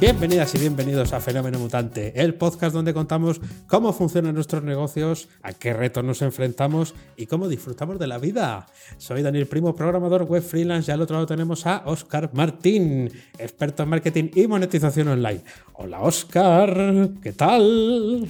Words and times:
Bienvenidas 0.00 0.52
y 0.56 0.58
bienvenidos 0.58 1.12
a 1.12 1.20
Fenómeno 1.20 1.58
Mutante, 1.60 2.20
el 2.20 2.34
podcast 2.34 2.74
donde 2.74 2.92
contamos 2.92 3.40
cómo 3.68 3.92
funcionan 3.92 4.34
nuestros 4.34 4.64
negocios, 4.64 5.28
a 5.42 5.52
qué 5.52 5.72
retos 5.72 6.04
nos 6.04 6.20
enfrentamos 6.20 6.94
y 7.16 7.26
cómo 7.26 7.48
disfrutamos 7.48 8.00
de 8.00 8.08
la 8.08 8.18
vida. 8.18 8.66
Soy 8.98 9.22
Daniel 9.22 9.46
Primo, 9.46 9.76
programador 9.76 10.24
web 10.24 10.42
freelance 10.42 10.90
y 10.90 10.94
al 10.94 11.00
otro 11.00 11.14
lado 11.14 11.26
tenemos 11.26 11.64
a 11.66 11.84
Oscar 11.86 12.30
Martín, 12.34 13.10
experto 13.38 13.84
en 13.84 13.88
marketing 13.88 14.30
y 14.34 14.46
monetización 14.48 15.08
online. 15.08 15.42
Hola 15.74 16.00
Oscar, 16.00 17.10
¿qué 17.22 17.32
tal? 17.32 18.28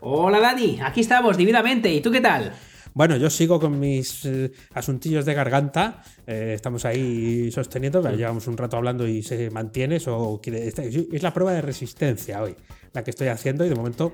Hola 0.00 0.40
Dani, 0.40 0.78
aquí 0.80 1.00
estamos 1.00 1.36
divinamente. 1.36 1.92
¿Y 1.92 2.00
tú 2.00 2.12
qué 2.12 2.20
tal? 2.20 2.52
Bueno, 2.92 3.16
yo 3.16 3.30
sigo 3.30 3.60
con 3.60 3.78
mis 3.78 4.24
eh, 4.24 4.52
asuntillos 4.74 5.24
de 5.24 5.34
garganta. 5.34 6.02
Eh, 6.30 6.54
estamos 6.54 6.84
ahí 6.84 7.50
sosteniendo, 7.50 8.00
pero 8.00 8.16
llevamos 8.16 8.46
un 8.46 8.56
rato 8.56 8.76
hablando 8.76 9.04
y 9.04 9.20
se 9.20 9.50
mantiene. 9.50 9.96
Eso 9.96 10.40
es 10.44 11.22
la 11.24 11.34
prueba 11.34 11.52
de 11.52 11.60
resistencia 11.60 12.40
hoy 12.40 12.54
la 12.92 13.04
que 13.04 13.10
estoy 13.10 13.28
haciendo 13.28 13.64
y 13.64 13.68
de 13.68 13.74
momento 13.74 14.12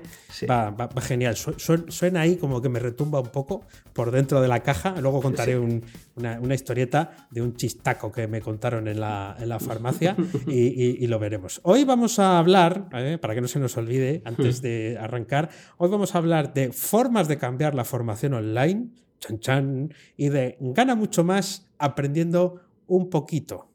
va, 0.49 0.89
genial. 1.01 1.35
suena 1.35 2.21
ahí 2.21 2.37
como 2.37 2.61
que 2.61 2.69
me 2.69 2.79
retumba 2.79 3.19
un 3.19 3.29
poco 3.29 3.65
por 3.93 4.11
dentro 4.11 4.41
de 4.41 4.47
la 4.47 4.61
caja. 4.61 4.95
Luego 5.01 5.21
contaré 5.21 5.57
una, 5.57 6.55
historieta 6.55 7.27
de 7.31 7.41
un 7.41 7.55
chistaco 7.55 8.11
que 8.11 8.27
me 8.27 8.41
contaron 8.41 8.87
en 8.87 8.99
la, 8.99 9.35
farmacia 9.59 10.15
y, 10.47 11.05
lo 11.07 11.19
veremos. 11.19 11.61
Hoy 11.63 11.83
vamos 11.85 12.19
a 12.19 12.37
hablar, 12.37 12.89
eh, 12.93 13.17
para 13.19 13.33
que 13.33 13.41
no 13.41 13.47
se 13.47 13.59
nos 13.59 13.77
olvide 13.77 14.21
antes 14.25 14.61
de 14.61 14.97
arrancar, 14.99 15.49
hoy 15.77 15.89
vamos 15.89 16.15
a 16.15 16.17
hablar 16.19 16.53
de 16.53 16.71
formas 16.71 17.27
de 17.27 17.37
cambiar 17.37 17.73
la 17.75 17.85
formación 17.85 18.33
online, 18.33 18.89
chan 19.19 19.39
chan, 19.39 19.93
y 20.15 20.29
de 20.29 20.57
gana 20.59 20.95
mucho 20.95 21.23
más 21.23 21.67
aprendiendo 21.77 22.61
un 22.87 23.09
poquito. 23.09 23.69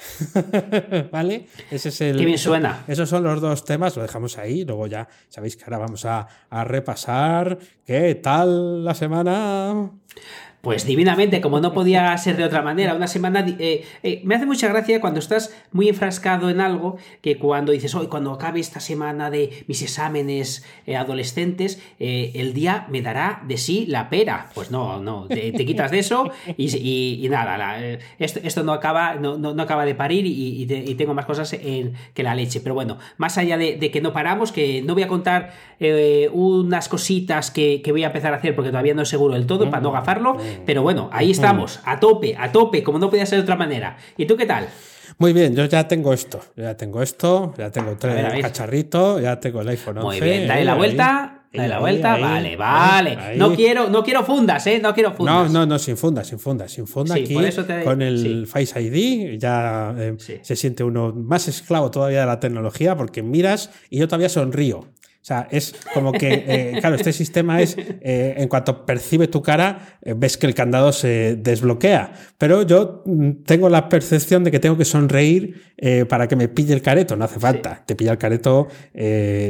¿Vale? 1.12 1.46
Ese 1.70 1.90
es 1.90 2.00
el. 2.00 2.16
Qué 2.16 2.24
bien 2.24 2.38
suena. 2.38 2.84
Esos 2.88 3.08
son 3.08 3.22
los 3.22 3.40
dos 3.40 3.64
temas, 3.64 3.96
lo 3.96 4.02
dejamos 4.02 4.38
ahí. 4.38 4.64
Luego 4.64 4.86
ya 4.86 5.06
sabéis 5.28 5.56
que 5.56 5.64
ahora 5.64 5.78
vamos 5.78 6.04
a, 6.04 6.26
a 6.48 6.64
repasar. 6.64 7.58
¿Qué 7.84 8.14
tal 8.16 8.84
la 8.84 8.94
semana? 8.94 9.90
Pues 10.60 10.84
divinamente, 10.84 11.40
como 11.40 11.58
no 11.60 11.72
podía 11.72 12.16
ser 12.18 12.36
de 12.36 12.44
otra 12.44 12.60
manera, 12.60 12.94
una 12.94 13.06
semana... 13.06 13.46
Eh, 13.58 13.84
eh, 14.02 14.20
me 14.24 14.34
hace 14.34 14.44
mucha 14.44 14.68
gracia 14.68 15.00
cuando 15.00 15.18
estás 15.18 15.54
muy 15.72 15.88
enfrascado 15.88 16.50
en 16.50 16.60
algo, 16.60 16.98
que 17.22 17.38
cuando 17.38 17.72
dices, 17.72 17.94
hoy 17.94 18.08
cuando 18.08 18.30
acabe 18.32 18.60
esta 18.60 18.78
semana 18.78 19.30
de 19.30 19.64
mis 19.68 19.80
exámenes 19.80 20.66
eh, 20.86 20.96
adolescentes, 20.96 21.80
el 21.98 22.52
día 22.52 22.86
me 22.90 23.00
dará 23.00 23.42
de 23.46 23.56
sí 23.56 23.86
la 23.86 24.10
pera. 24.10 24.50
Pues 24.54 24.70
no, 24.70 25.00
no, 25.00 25.26
te, 25.28 25.52
quitas 25.52 25.90
de 25.90 26.00
eso 26.00 26.30
y, 26.58 27.26
nada, 27.30 27.80
esto, 28.18 28.62
no, 28.62 28.72
acaba, 28.72 29.14
no, 29.14 29.38
no, 29.38 29.62
acaba 29.62 29.86
de 29.86 29.94
parir 29.94 30.26
y, 30.26 30.66
tengo 30.94 31.14
más 31.14 31.24
cosas 31.24 31.54
en, 31.54 31.94
que 32.12 32.22
la 32.22 32.34
leche. 32.34 32.60
Pero 32.60 32.74
bueno, 32.74 32.98
más 33.16 33.38
allá 33.38 33.56
de, 33.56 33.78
que 33.90 34.00
no 34.02 34.12
paramos, 34.12 34.52
que 34.52 34.82
no 34.82 34.92
voy 34.92 35.04
a 35.04 35.08
contar 35.08 35.54
unas 36.32 36.88
cositas 36.90 37.50
que, 37.50 37.80
que, 37.80 37.92
voy 37.92 38.04
a 38.04 38.08
empezar 38.08 38.34
a 38.34 38.36
hacer 38.36 38.54
porque 38.54 38.70
todavía 38.70 38.92
no 38.92 39.02
es 39.02 39.08
seguro 39.08 39.34
del 39.34 39.46
todo, 39.46 39.70
para 39.70 39.80
no 39.80 39.92
gafarlo 39.92 40.36
pero 40.64 40.82
bueno, 40.82 41.08
ahí 41.12 41.30
estamos, 41.30 41.80
a 41.84 42.00
tope, 42.00 42.36
a 42.38 42.50
tope, 42.52 42.82
como 42.82 42.98
no 42.98 43.10
podía 43.10 43.26
ser 43.26 43.38
de 43.38 43.42
otra 43.42 43.56
manera. 43.56 43.96
¿Y 44.16 44.26
tú 44.26 44.36
qué 44.36 44.46
tal? 44.46 44.68
Muy 45.18 45.32
bien, 45.32 45.54
yo 45.54 45.66
ya 45.66 45.86
tengo 45.86 46.12
esto, 46.12 46.40
ya 46.56 46.76
tengo 46.76 47.02
esto, 47.02 47.52
ya 47.58 47.70
tengo 47.70 47.96
tres 47.98 48.42
cacharritos, 48.42 49.20
ya 49.20 49.38
tengo 49.38 49.60
el 49.60 49.68
iPhone 49.68 49.98
11. 49.98 50.06
Muy 50.06 50.20
bien, 50.20 50.48
dale 50.48 50.64
la 50.64 50.74
vuelta. 50.74 51.36
Dale 51.52 51.68
la 51.68 51.80
vuelta, 51.80 52.16
vale, 52.16 52.56
vale. 52.56 53.36
no 53.36 53.52
quiero, 53.54 53.90
no 53.90 54.04
quiero 54.04 54.24
fundas, 54.24 54.64
¿eh? 54.68 54.78
No 54.80 54.94
quiero 54.94 55.12
fundas. 55.12 55.34
No, 55.34 55.48
no, 55.48 55.66
no, 55.66 55.78
sin 55.80 55.96
fundas, 55.96 56.28
sin 56.28 56.38
fundas, 56.38 56.70
sin 56.70 56.86
fundas. 56.86 57.18
aquí, 57.18 57.34
con 57.84 58.02
el 58.02 58.46
Face 58.46 58.80
ID, 58.80 59.36
ya 59.36 59.92
eh, 59.98 60.16
se 60.42 60.54
siente 60.56 60.84
uno 60.84 61.12
más 61.12 61.48
esclavo 61.48 61.90
todavía 61.90 62.20
de 62.20 62.26
la 62.26 62.38
tecnología 62.38 62.96
porque 62.96 63.24
miras 63.24 63.70
y 63.90 63.98
yo 63.98 64.06
todavía 64.06 64.28
sonrío. 64.28 64.86
O 65.22 65.24
sea, 65.24 65.46
es 65.50 65.74
como 65.92 66.12
que, 66.12 66.44
eh, 66.48 66.76
claro, 66.80 66.96
este 66.96 67.12
sistema 67.12 67.60
es, 67.60 67.76
eh, 67.78 68.34
en 68.38 68.48
cuanto 68.48 68.86
percibe 68.86 69.28
tu 69.28 69.42
cara, 69.42 69.98
eh, 70.00 70.14
ves 70.16 70.38
que 70.38 70.46
el 70.46 70.54
candado 70.54 70.92
se 70.92 71.36
desbloquea. 71.36 72.14
Pero 72.38 72.62
yo 72.62 73.02
mm, 73.04 73.42
tengo 73.44 73.68
la 73.68 73.90
percepción 73.90 74.44
de 74.44 74.50
que 74.50 74.58
tengo 74.60 74.78
que 74.78 74.86
sonreír 74.86 75.70
para 76.10 76.28
que 76.28 76.36
me 76.36 76.48
pille 76.48 76.74
el 76.74 76.82
careto. 76.82 77.16
No 77.16 77.24
hace 77.24 77.40
falta. 77.40 77.82
Te 77.86 77.96
pilla 77.96 78.12
el 78.12 78.18
careto 78.18 78.68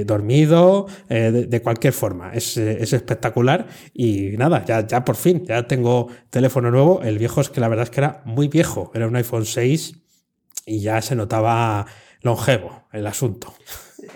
dormido, 0.07 0.87
de, 1.09 1.61
cualquier 1.61 1.93
forma. 1.93 2.33
Es, 2.33 2.57
es, 2.57 2.93
espectacular. 2.93 3.67
Y 3.93 4.37
nada, 4.37 4.65
ya, 4.65 4.87
ya 4.87 5.05
por 5.05 5.17
fin, 5.17 5.45
ya 5.45 5.67
tengo 5.67 6.07
teléfono 6.31 6.71
nuevo. 6.71 7.03
El 7.03 7.19
viejo 7.19 7.41
es 7.41 7.51
que 7.51 7.61
la 7.61 7.67
verdad 7.67 7.83
es 7.83 7.91
que 7.91 7.99
era 7.99 8.23
muy 8.27 8.47
viejo. 8.47 8.93
Era 8.95 9.09
un 9.09 9.17
iPhone 9.17 9.45
6 9.45 9.97
y 10.67 10.81
ya 10.83 11.03
se 11.03 11.17
notaba 11.17 11.85
longevo 12.23 12.85
el 12.93 13.09
asunto. 13.09 13.53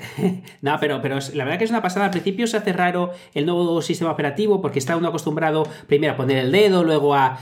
no, 0.62 0.76
pero, 0.80 1.00
pero 1.02 1.18
la 1.34 1.44
verdad 1.44 1.58
que 1.58 1.64
es 1.64 1.70
una 1.70 1.82
pasada. 1.82 2.06
Al 2.06 2.10
principio 2.10 2.46
se 2.46 2.56
hace 2.56 2.72
raro 2.72 3.12
el 3.34 3.46
nuevo 3.46 3.82
sistema 3.82 4.10
operativo 4.10 4.60
porque 4.60 4.78
está 4.78 4.96
uno 4.96 5.08
acostumbrado 5.08 5.64
primero 5.86 6.12
a 6.14 6.16
poner 6.16 6.38
el 6.38 6.52
dedo, 6.52 6.84
luego 6.84 7.14
a, 7.14 7.38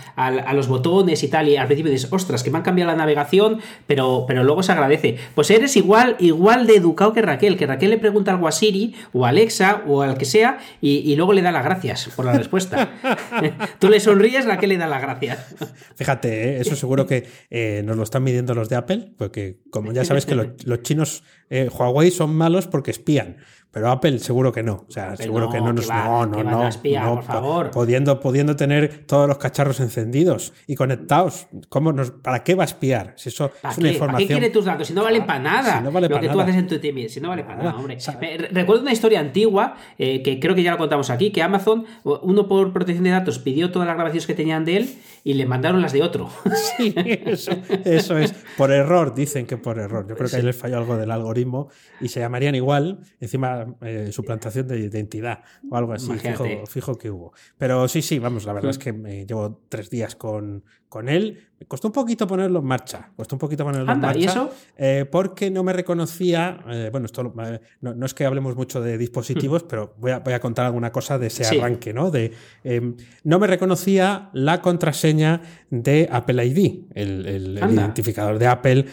los 0.54 0.68
botones 0.68 1.22
y 1.22 1.28
tal. 1.28 1.48
Y 1.48 1.56
al 1.56 1.66
principio 1.66 1.90
dices, 1.90 2.12
ostras, 2.12 2.42
que 2.42 2.50
me 2.50 2.58
han 2.58 2.64
cambiado 2.64 2.90
la 2.90 2.96
navegación, 2.96 3.60
pero, 3.86 4.24
pero 4.26 4.44
luego 4.44 4.62
se 4.62 4.72
agradece. 4.72 5.16
Pues 5.34 5.50
eres 5.50 5.76
igual, 5.76 6.16
igual 6.18 6.66
de 6.66 6.76
educado 6.76 7.12
que 7.12 7.22
Raquel, 7.22 7.56
que 7.56 7.66
Raquel 7.66 7.90
le 7.90 7.98
pregunta 7.98 8.32
algo 8.32 8.48
a 8.48 8.52
Siri 8.52 8.94
o 9.12 9.26
a 9.26 9.30
Alexa 9.30 9.82
o 9.86 10.02
al 10.02 10.18
que 10.18 10.24
sea 10.24 10.58
y, 10.80 11.14
luego 11.16 11.32
le 11.32 11.42
da 11.42 11.52
las 11.52 11.64
gracias 11.64 12.10
por 12.16 12.24
la 12.24 12.32
respuesta. 12.32 12.90
Tú 13.78 13.88
le 13.88 14.00
sonríes, 14.00 14.44
Raquel 14.46 14.70
le 14.70 14.78
da 14.78 14.86
las 14.86 15.02
gracias. 15.02 15.54
Fíjate, 15.96 16.56
¿eh? 16.56 16.60
eso 16.60 16.76
seguro 16.76 17.06
que 17.06 17.26
eh, 17.50 17.82
nos 17.84 17.96
lo 17.96 18.02
están 18.02 18.22
midiendo 18.22 18.54
los 18.54 18.68
de 18.68 18.76
Apple, 18.76 19.12
porque 19.16 19.58
como 19.70 19.92
ya 19.92 20.04
sabes 20.04 20.26
que 20.26 20.34
los 20.34 20.82
chinos 20.82 21.22
eh, 21.52 21.68
Huawei 21.68 22.10
son 22.10 22.34
malos 22.34 22.66
porque 22.66 22.90
espían. 22.90 23.36
Pero 23.72 23.90
Apple 23.90 24.18
seguro 24.18 24.52
que 24.52 24.62
no. 24.62 24.84
O 24.86 24.90
sea, 24.90 25.16
seguro 25.16 25.48
que 25.48 25.58
no 25.58 25.72
nos. 25.72 25.88
no, 25.88 26.26
no, 26.26 26.42
no, 26.44 27.14
por 27.14 27.22
favor. 27.24 27.70
Pudiendo, 27.70 28.20
pudiendo 28.20 28.54
tener 28.54 29.06
todos 29.06 29.26
los 29.26 29.38
cacharros 29.38 29.80
encendidos 29.80 30.52
y 30.66 30.74
conectados. 30.74 31.46
¿Cómo 31.70 31.90
nos, 31.90 32.10
¿Para 32.10 32.44
qué 32.44 32.54
va 32.54 32.64
a 32.64 32.66
espiar? 32.66 33.14
Si 33.16 33.30
eso 33.30 33.50
es 33.70 33.78
una 33.78 33.88
información. 33.88 33.98
¿Para 33.98 34.18
qué 34.18 34.26
quiere 34.26 34.50
tus 34.50 34.66
datos? 34.66 34.86
Si 34.86 34.92
no 34.92 35.02
valen 35.02 35.24
para 35.24 35.38
nada. 35.38 35.78
Si 35.78 35.84
no 35.84 35.90
vale 35.90 36.10
lo 36.10 36.20
que 36.20 36.28
tú 36.28 36.38
haces 36.38 36.56
en 36.56 36.68
tu 36.68 36.78
TMI. 36.78 37.08
Si 37.08 37.22
no 37.22 37.30
vale 37.30 37.44
para 37.44 37.62
nada, 37.62 37.76
hombre. 37.76 37.96
Recuerdo 38.50 38.82
una 38.82 38.92
historia 38.92 39.20
antigua 39.20 39.76
eh, 39.98 40.22
que 40.22 40.38
creo 40.38 40.54
que 40.54 40.62
ya 40.62 40.72
lo 40.72 40.76
contamos 40.76 41.08
aquí: 41.08 41.30
que 41.30 41.42
Amazon, 41.42 41.86
uno 42.04 42.46
por 42.48 42.74
protección 42.74 43.04
de 43.04 43.10
datos, 43.10 43.38
pidió 43.38 43.70
todas 43.70 43.88
las 43.88 43.96
grabaciones 43.96 44.26
que 44.26 44.34
tenían 44.34 44.66
de 44.66 44.76
él 44.76 44.94
y 45.24 45.32
le 45.32 45.46
mandaron 45.46 45.80
las 45.80 45.92
de 45.92 46.02
otro. 46.02 46.28
Sí, 46.76 46.94
eso, 47.84 48.18
es. 48.18 48.32
Por 48.56 48.70
error, 48.70 49.14
dicen 49.14 49.46
que 49.46 49.56
por 49.56 49.78
error. 49.78 50.06
Yo 50.08 50.14
creo 50.14 50.30
que 50.30 50.36
ahí 50.36 50.42
les 50.42 50.56
falló 50.56 50.78
algo 50.78 50.96
del 50.96 51.10
algoritmo 51.10 51.68
y 52.00 52.08
se 52.08 52.20
llamarían 52.20 52.54
igual. 52.54 53.00
Encima 53.20 53.61
eh, 53.80 54.10
suplantación 54.12 54.68
de 54.68 54.78
identidad 54.78 55.42
o 55.70 55.76
algo 55.76 55.92
así, 55.92 56.12
fijo, 56.68 56.96
que 56.96 57.10
hubo. 57.10 57.32
Pero 57.58 57.88
sí, 57.88 58.02
sí, 58.02 58.18
vamos, 58.18 58.44
la 58.44 58.52
verdad 58.52 58.70
es 58.70 58.78
que 58.78 58.92
me 58.92 59.26
llevo 59.26 59.60
tres 59.68 59.90
días 59.90 60.16
con, 60.16 60.64
con 60.92 61.08
él. 61.08 61.48
Me 61.58 61.64
costó 61.64 61.88
un 61.88 61.92
poquito 61.92 62.26
ponerlo 62.26 62.58
en 62.58 62.66
marcha. 62.66 63.08
Costó 63.16 63.36
un 63.36 63.38
poquito 63.38 63.64
ponerlo 63.64 63.90
en 63.90 63.98
marcha. 63.98 64.18
¿y 64.18 64.24
eso? 64.24 64.50
Eh, 64.76 65.06
porque 65.10 65.50
no 65.50 65.64
me 65.64 65.72
reconocía. 65.72 66.62
Eh, 66.68 66.90
bueno, 66.92 67.06
esto 67.06 67.32
no, 67.80 68.04
es 68.04 68.12
que 68.12 68.26
hablemos 68.26 68.54
mucho 68.56 68.82
de 68.82 68.98
dispositivos, 68.98 69.62
pero 69.62 69.94
voy 69.96 70.10
a, 70.10 70.18
voy 70.18 70.34
a, 70.34 70.40
contar 70.40 70.66
alguna 70.66 70.92
cosa 70.92 71.18
de 71.18 71.28
ese 71.28 71.46
arranque, 71.46 71.94
¿no? 71.94 72.10
De, 72.10 72.32
em, 72.62 72.94
no 73.24 73.38
me 73.38 73.46
reconocía 73.46 74.28
la 74.34 74.60
contraseña 74.60 75.40
de 75.70 76.10
Apple 76.12 76.44
ID, 76.44 76.80
el, 76.94 77.26
el 77.26 77.58
identificador 77.72 78.38
de 78.38 78.48
Apple 78.48 78.84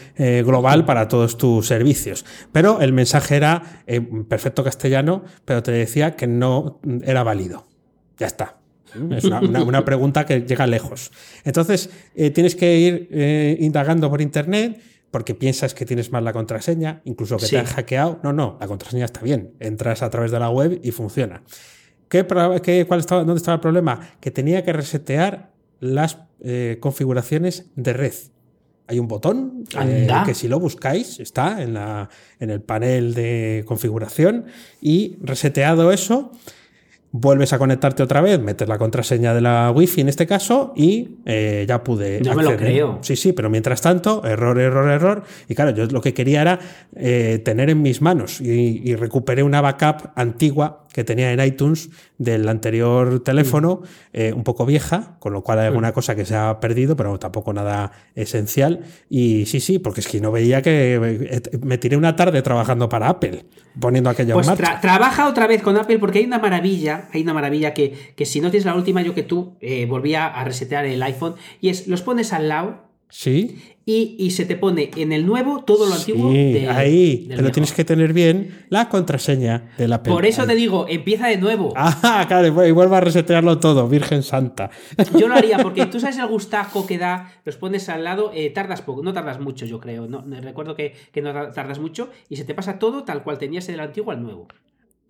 global 0.46 0.86
para 0.86 1.10
todos 1.10 1.38
tus 1.38 1.68
servicios. 1.68 2.26
Pero 2.54 2.80
el 2.80 2.94
mensaje 2.94 3.36
era 3.36 3.84
en 3.88 4.24
perfecto 4.24 4.64
castellano, 4.64 5.26
pero 5.44 5.62
te 5.62 5.74
decía 5.74 6.16
que 6.16 6.28
no 6.28 6.80
era 7.04 7.24
válido. 7.24 7.68
Ya 8.18 8.28
está. 8.28 8.59
Es 9.12 9.24
una, 9.24 9.86
pregunta 9.86 10.26
que 10.26 10.42
llega 10.42 10.68
lejos. 10.68 11.12
Entonces, 11.44 11.90
eh, 12.16 12.32
tienes 12.32 12.56
que 12.56 12.78
ir 12.78 13.08
eh, 13.12 13.58
indagando 13.60 14.10
por 14.10 14.22
internet 14.22 14.80
porque 15.12 15.34
piensas 15.36 15.74
que 15.74 15.86
tienes 15.86 16.12
mal 16.12 16.24
la 16.24 16.34
contraseña, 16.34 17.02
incluso 17.06 17.38
que 17.38 17.48
te 17.48 17.58
han 17.58 17.66
hackeado. 17.66 18.20
No, 18.24 18.34
no, 18.34 18.58
la 18.60 18.68
contraseña 18.68 19.06
está 19.06 19.22
bien. 19.22 19.54
Entras 19.60 20.04
a 20.04 20.10
través 20.10 20.32
de 20.32 20.40
la 20.40 20.50
web 20.50 20.80
y 20.84 20.92
funciona. 20.92 21.44
¿Qué, 22.08 22.26
cuál 22.88 23.00
estaba, 23.00 23.24
¿Dónde 23.24 23.38
estaba 23.38 23.56
el 23.56 23.62
problema? 23.62 24.00
Que 24.20 24.32
tenía 24.32 24.64
que 24.64 24.74
resetear 24.74 25.52
las 25.80 26.20
eh, 26.42 26.78
configuraciones 26.80 27.72
de 27.76 27.94
red. 27.94 28.14
Hay 28.88 28.98
un 28.98 29.08
botón 29.08 29.66
que 30.26 30.34
si 30.34 30.48
lo 30.48 30.60
buscáis 30.60 31.20
está 31.20 31.62
en, 31.62 31.76
la, 31.76 32.10
en 32.40 32.50
el 32.50 32.60
panel 32.60 33.14
de 33.14 33.64
configuración 33.68 34.46
y 34.82 35.18
reseteado 35.22 35.92
eso 35.92 36.32
vuelves 37.12 37.54
a 37.54 37.58
conectarte 37.58 38.04
otra 38.04 38.22
vez, 38.22 38.40
metes 38.40 38.68
la 38.68 38.78
contraseña 38.78 39.34
de 39.34 39.42
la 39.42 39.72
wifi 39.72 40.02
en 40.02 40.10
este 40.10 40.28
caso 40.28 40.74
y 40.76 41.18
eh, 41.26 41.66
ya 41.68 41.84
pude. 41.84 42.22
No 42.22 42.36
me 42.36 42.44
lo 42.44 42.56
creo. 42.56 43.00
Sí, 43.02 43.16
sí, 43.16 43.34
pero 43.34 43.50
mientras 43.50 43.82
tanto, 43.82 44.24
error, 44.26 44.60
error, 44.60 44.90
error. 44.90 45.24
Y 45.48 45.56
claro, 45.56 45.72
yo 45.72 45.86
lo 45.88 46.02
que 46.02 46.14
quería 46.14 46.42
era 46.42 46.60
eh, 46.96 47.42
tener 47.44 47.70
en 47.70 47.82
mis 47.82 48.02
manos 48.02 48.42
y, 48.42 48.82
y, 48.84 48.96
recuperé 48.96 49.44
una 49.44 49.62
backup 49.62 50.12
antigua 50.16 50.86
que 50.94 51.04
tenía 51.04 51.32
en 51.32 51.40
iTunes 51.40 51.90
del 52.18 52.48
anterior 52.50 53.22
teléfono, 53.24 53.82
eh, 54.14 54.34
un 54.34 54.44
poco 54.44 54.66
vieja, 54.66 55.18
con 55.20 55.34
lo 55.34 55.44
cual 55.44 55.60
hay 55.60 55.68
alguna 55.68 55.94
cosa 55.94 56.16
que 56.16 56.26
se 56.26 56.36
ha 56.36 56.60
perdido, 56.60 56.96
pero 56.96 57.18
tampoco 57.20 57.54
nada 57.54 57.92
esencial. 58.16 58.82
Y 59.10 59.46
sí, 59.46 59.60
sí, 59.60 59.80
porque 59.80 60.02
es 60.02 60.08
que 60.08 60.20
no 60.20 60.32
veía 60.32 60.62
que 60.62 61.42
me 61.62 61.78
tiré 61.78 61.98
una 61.98 62.16
tarde 62.16 62.42
trabajando 62.42 62.90
para 62.90 63.10
Apple, 63.10 63.46
poniendo 63.80 64.10
aquella 64.10 64.34
pues 64.34 64.50
trabaja 64.82 65.28
otra 65.28 65.48
vez 65.48 65.62
con 65.62 65.78
Apple 65.78 66.00
porque 66.00 66.20
hay 66.20 66.26
una 66.26 66.40
maravilla, 66.40 67.08
hay 67.14 67.22
una 67.22 67.34
maravilla 67.34 67.74
que, 67.74 68.14
que 68.16 68.26
si 68.26 68.42
no 68.42 68.52
tienes 68.52 68.66
la 68.66 68.76
última, 68.76 69.02
yo 69.02 69.14
que 69.14 69.24
tú, 69.24 69.56
eh, 69.62 69.86
volvía 69.86 70.28
a 70.28 70.44
resetear 70.44 70.86
el 70.86 71.02
iPhone, 71.04 71.36
y 71.62 71.70
es, 71.70 71.88
los 71.88 72.02
pones 72.02 72.34
al 72.34 72.50
lado. 72.50 72.89
Sí 73.10 73.58
y, 73.92 74.32
se 74.32 74.46
te 74.46 74.56
pone 74.56 74.92
en 74.98 75.12
el 75.12 75.26
nuevo 75.26 75.64
todo 75.64 75.88
lo 75.88 75.96
antiguo. 75.96 76.32
Sí, 76.32 76.66
ahí, 76.70 77.28
pero 77.36 77.52
tienes 77.52 77.74
que 77.74 77.84
tener 77.84 78.14
bien 78.14 78.66
la 78.70 78.88
contraseña 78.88 79.72
de 79.78 79.88
la 79.88 80.04
Por 80.04 80.26
eso 80.26 80.46
te 80.46 80.54
digo, 80.54 80.86
empieza 80.88 81.28
de 81.28 81.38
nuevo. 81.38 81.74
Ah, 82.02 82.26
claro, 82.28 82.66
y 82.66 82.72
vuelve 82.72 82.96
a 82.96 83.02
resetearlo 83.02 83.60
todo, 83.60 83.88
Virgen 83.88 84.24
Santa. 84.24 84.70
Yo 85.18 85.28
lo 85.28 85.36
haría, 85.36 85.58
porque 85.58 85.86
tú 85.88 86.00
sabes 86.00 86.18
el 86.18 86.28
gustaco 86.28 86.86
que 86.86 86.98
da, 86.98 87.34
los 87.46 87.58
pones 87.58 87.90
al 87.90 88.04
lado, 88.04 88.32
eh, 88.34 88.50
tardas 88.52 88.82
poco, 88.82 89.02
no 89.04 89.12
tardas 89.12 89.40
mucho, 89.40 89.66
yo 89.66 89.80
creo. 89.80 90.08
No, 90.08 90.24
recuerdo 90.42 90.76
que, 90.76 90.94
que 91.12 91.22
no 91.22 91.34
tardas 91.52 91.80
mucho 91.80 92.10
y 92.30 92.36
se 92.36 92.46
te 92.46 92.54
pasa 92.54 92.80
todo 92.80 93.04
tal 93.04 93.24
cual 93.24 93.38
tenías 93.38 93.68
el 93.70 93.80
antiguo 93.80 94.12
al 94.12 94.22
nuevo. 94.22 94.48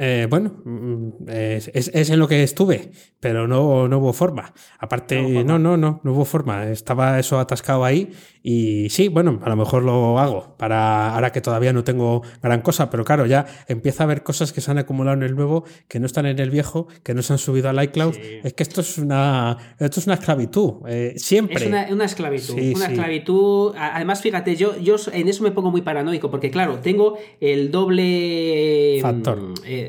Eh, 0.02 0.28
bueno, 0.30 0.54
mm, 0.64 1.10
es, 1.28 2.10
en 2.10 2.20
lo 2.20 2.28
que 2.30 2.42
estuve, 2.42 2.92
pero 3.20 3.50
no, 3.50 3.90
no 3.90 3.98
hubo 3.98 4.14
forma. 4.14 4.54
Aparte, 4.80 5.44
no, 5.44 5.60
no, 5.60 5.76
no, 5.76 6.00
no, 6.02 6.12
hubo 6.14 6.24
forma. 6.24 6.70
Estaba 6.70 7.20
eso 7.20 7.38
atascado 7.38 7.84
ahí 7.84 8.10
y 8.42 8.90
sí, 8.92 9.10
bueno, 9.10 9.42
a 9.44 9.50
lo 9.50 9.58
mejor 9.58 9.84
lo 9.84 10.18
hago 10.18 10.56
para 10.58 11.14
ahora 11.14 11.34
que 11.34 11.42
todavía 11.42 11.74
no 11.74 11.84
tengo 11.84 12.22
gran 12.42 12.62
cosa, 12.62 12.90
pero 12.90 13.04
claro, 13.04 13.26
ya 13.26 13.46
empieza 13.68 14.04
a 14.04 14.06
haber 14.06 14.24
cosas 14.24 14.54
que 14.54 14.62
se 14.62 14.72
han 14.72 14.78
acumulado 14.78 15.18
en 15.18 15.24
el 15.24 15.36
nuevo, 15.36 15.66
que 15.90 16.00
no 16.00 16.06
están 16.06 16.26
en 16.26 16.40
el 16.40 16.50
viejo, 16.50 16.88
que 17.04 17.14
no 17.14 17.22
se 17.22 17.34
han 17.34 17.40
subido 17.40 17.68
al 17.68 17.84
iCloud. 17.84 18.16
Es 18.16 18.54
que 18.54 18.64
esto 18.64 18.80
es 18.80 18.98
una, 19.00 19.58
esto 19.78 20.00
es 20.00 20.06
una 20.06 20.16
esclavitud, 20.16 20.76
eh, 20.88 21.16
siempre. 21.18 21.58
Es 21.58 21.92
una, 21.92 22.06
esclavitud, 22.06 22.58
una 22.58 22.86
esclavitud. 22.86 23.76
Además, 23.78 24.22
fíjate, 24.22 24.56
yo, 24.56 24.78
yo 24.78 24.96
en 25.12 25.28
eso 25.28 25.44
me 25.44 25.52
pongo 25.52 25.72
muy 25.72 25.82
paranoico, 25.82 26.32
porque 26.32 26.50
claro, 26.50 26.80
tengo 26.80 27.18
el 27.42 27.70
doble... 27.70 29.00
Factor. 29.02 29.54
Eh, 29.66 29.89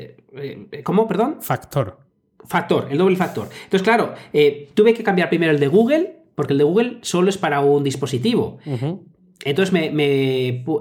¿Cómo? 0.83 1.07
Perdón. 1.07 1.37
Factor. 1.41 1.99
Factor, 2.45 2.87
el 2.89 2.97
doble 2.97 3.15
factor. 3.15 3.49
Entonces, 3.63 3.83
claro, 3.83 4.13
eh, 4.33 4.69
tuve 4.73 4.93
que 4.93 5.03
cambiar 5.03 5.29
primero 5.29 5.51
el 5.51 5.59
de 5.59 5.67
Google, 5.67 6.15
porque 6.35 6.53
el 6.53 6.57
de 6.59 6.63
Google 6.63 6.97
solo 7.01 7.29
es 7.29 7.37
para 7.37 7.61
un 7.61 7.83
dispositivo. 7.83 8.57
Entonces 9.43 9.73
me, 9.73 9.91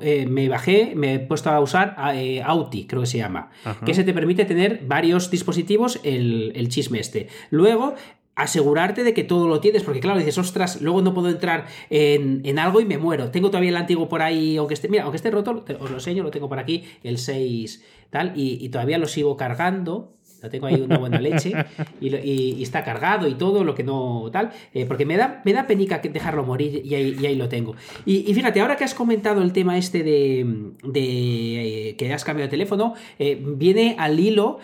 eh, 0.03 0.27
me, 0.27 0.49
bajé, 0.49 0.93
me 0.95 1.15
he 1.15 1.19
puesto 1.19 1.51
a 1.51 1.61
usar 1.61 1.97
Auti, 2.45 2.87
creo 2.87 3.03
que 3.03 3.07
se 3.07 3.19
llama, 3.19 3.51
que 3.85 3.95
se 3.95 4.05
te 4.05 4.13
permite 4.13 4.45
tener 4.45 4.83
varios 4.87 5.31
dispositivos 5.31 6.01
el, 6.03 6.53
el, 6.55 6.69
chisme 6.69 6.99
este. 6.99 7.29
Luego 7.51 7.95
asegurarte 8.43 9.05
de 9.05 9.15
que 9.15 9.25
todo 9.25 9.49
lo 9.49 9.61
tienes, 9.61 9.83
porque 9.83 10.01
claro, 10.01 10.19
dices, 10.19 10.39
ostras, 10.39 10.81
luego 10.81 11.03
no 11.03 11.15
puedo 11.15 11.29
entrar 11.29 11.67
en, 11.91 12.59
algo 12.59 12.81
y 12.81 12.85
me 12.85 12.99
muero. 12.99 13.31
Tengo 13.31 13.49
todavía 13.51 13.71
el 13.71 13.77
antiguo 13.77 14.09
por 14.09 14.23
ahí, 14.23 14.57
aunque 14.57 14.75
esté, 14.75 14.89
mira, 14.89 15.05
aunque 15.05 15.17
esté 15.17 15.31
roto, 15.31 15.65
os 15.79 15.91
lo 15.91 15.97
enseño, 15.97 16.23
lo 16.23 16.31
tengo 16.31 16.49
por 16.49 16.59
aquí, 16.59 16.85
el 17.03 17.19
6 17.19 17.85
tal, 18.11 18.33
y 18.35 18.69
todavía 18.71 18.99
lo 18.99 19.07
sigo 19.07 19.37
cargando 19.37 20.15
lo 20.43 20.49
tengo 20.49 20.67
ahí 20.67 20.81
una 20.81 20.99
buena 20.99 21.21
leche 21.21 21.53
y, 22.01 22.63
está 22.63 22.83
cargado 22.85 23.29
y 23.29 23.35
todo 23.35 23.65
lo 23.65 23.75
que 23.75 23.83
no 23.83 24.29
tal, 24.33 24.51
eh, 24.73 24.87
porque 24.87 25.05
me 25.05 25.17
da, 25.17 25.43
me 25.45 25.53
da 25.53 25.67
penica 25.67 25.99
dejarlo 25.99 26.45
morir 26.45 26.83
y 26.85 26.95
ahí, 26.95 27.35
lo 27.35 27.49
tengo. 27.49 27.75
Y, 28.05 28.33
fíjate, 28.35 28.61
ahora 28.61 28.77
que 28.77 28.85
has 28.85 28.95
comentado 28.95 29.43
el 29.43 29.53
tema 29.53 29.77
este 29.79 30.03
de, 30.03 30.47
de 30.85 31.91
eh, 31.91 31.97
que 31.97 32.13
has 32.13 32.25
cambiado 32.25 32.49
de 32.49 32.51
teléfono, 32.51 32.95
eh, 33.19 33.41
viene 33.41 33.97
al 33.99 34.19
hilo 34.19 34.59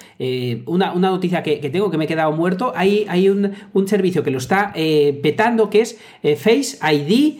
una, 0.66 0.94
noticia 0.94 1.42
que, 1.42 1.56
tengo 1.70 1.90
que 1.90 1.98
me 1.98 2.04
he 2.04 2.08
quedado 2.08 2.32
muerto. 2.32 2.72
Hay, 2.74 3.06
hay 3.08 3.28
un, 3.28 3.54
servicio 3.86 4.24
que 4.24 4.32
lo 4.32 4.38
está 4.38 4.72
petando 5.22 5.70
que 5.70 5.80
es 5.80 5.98
Face 6.22 6.78
ID 6.82 7.36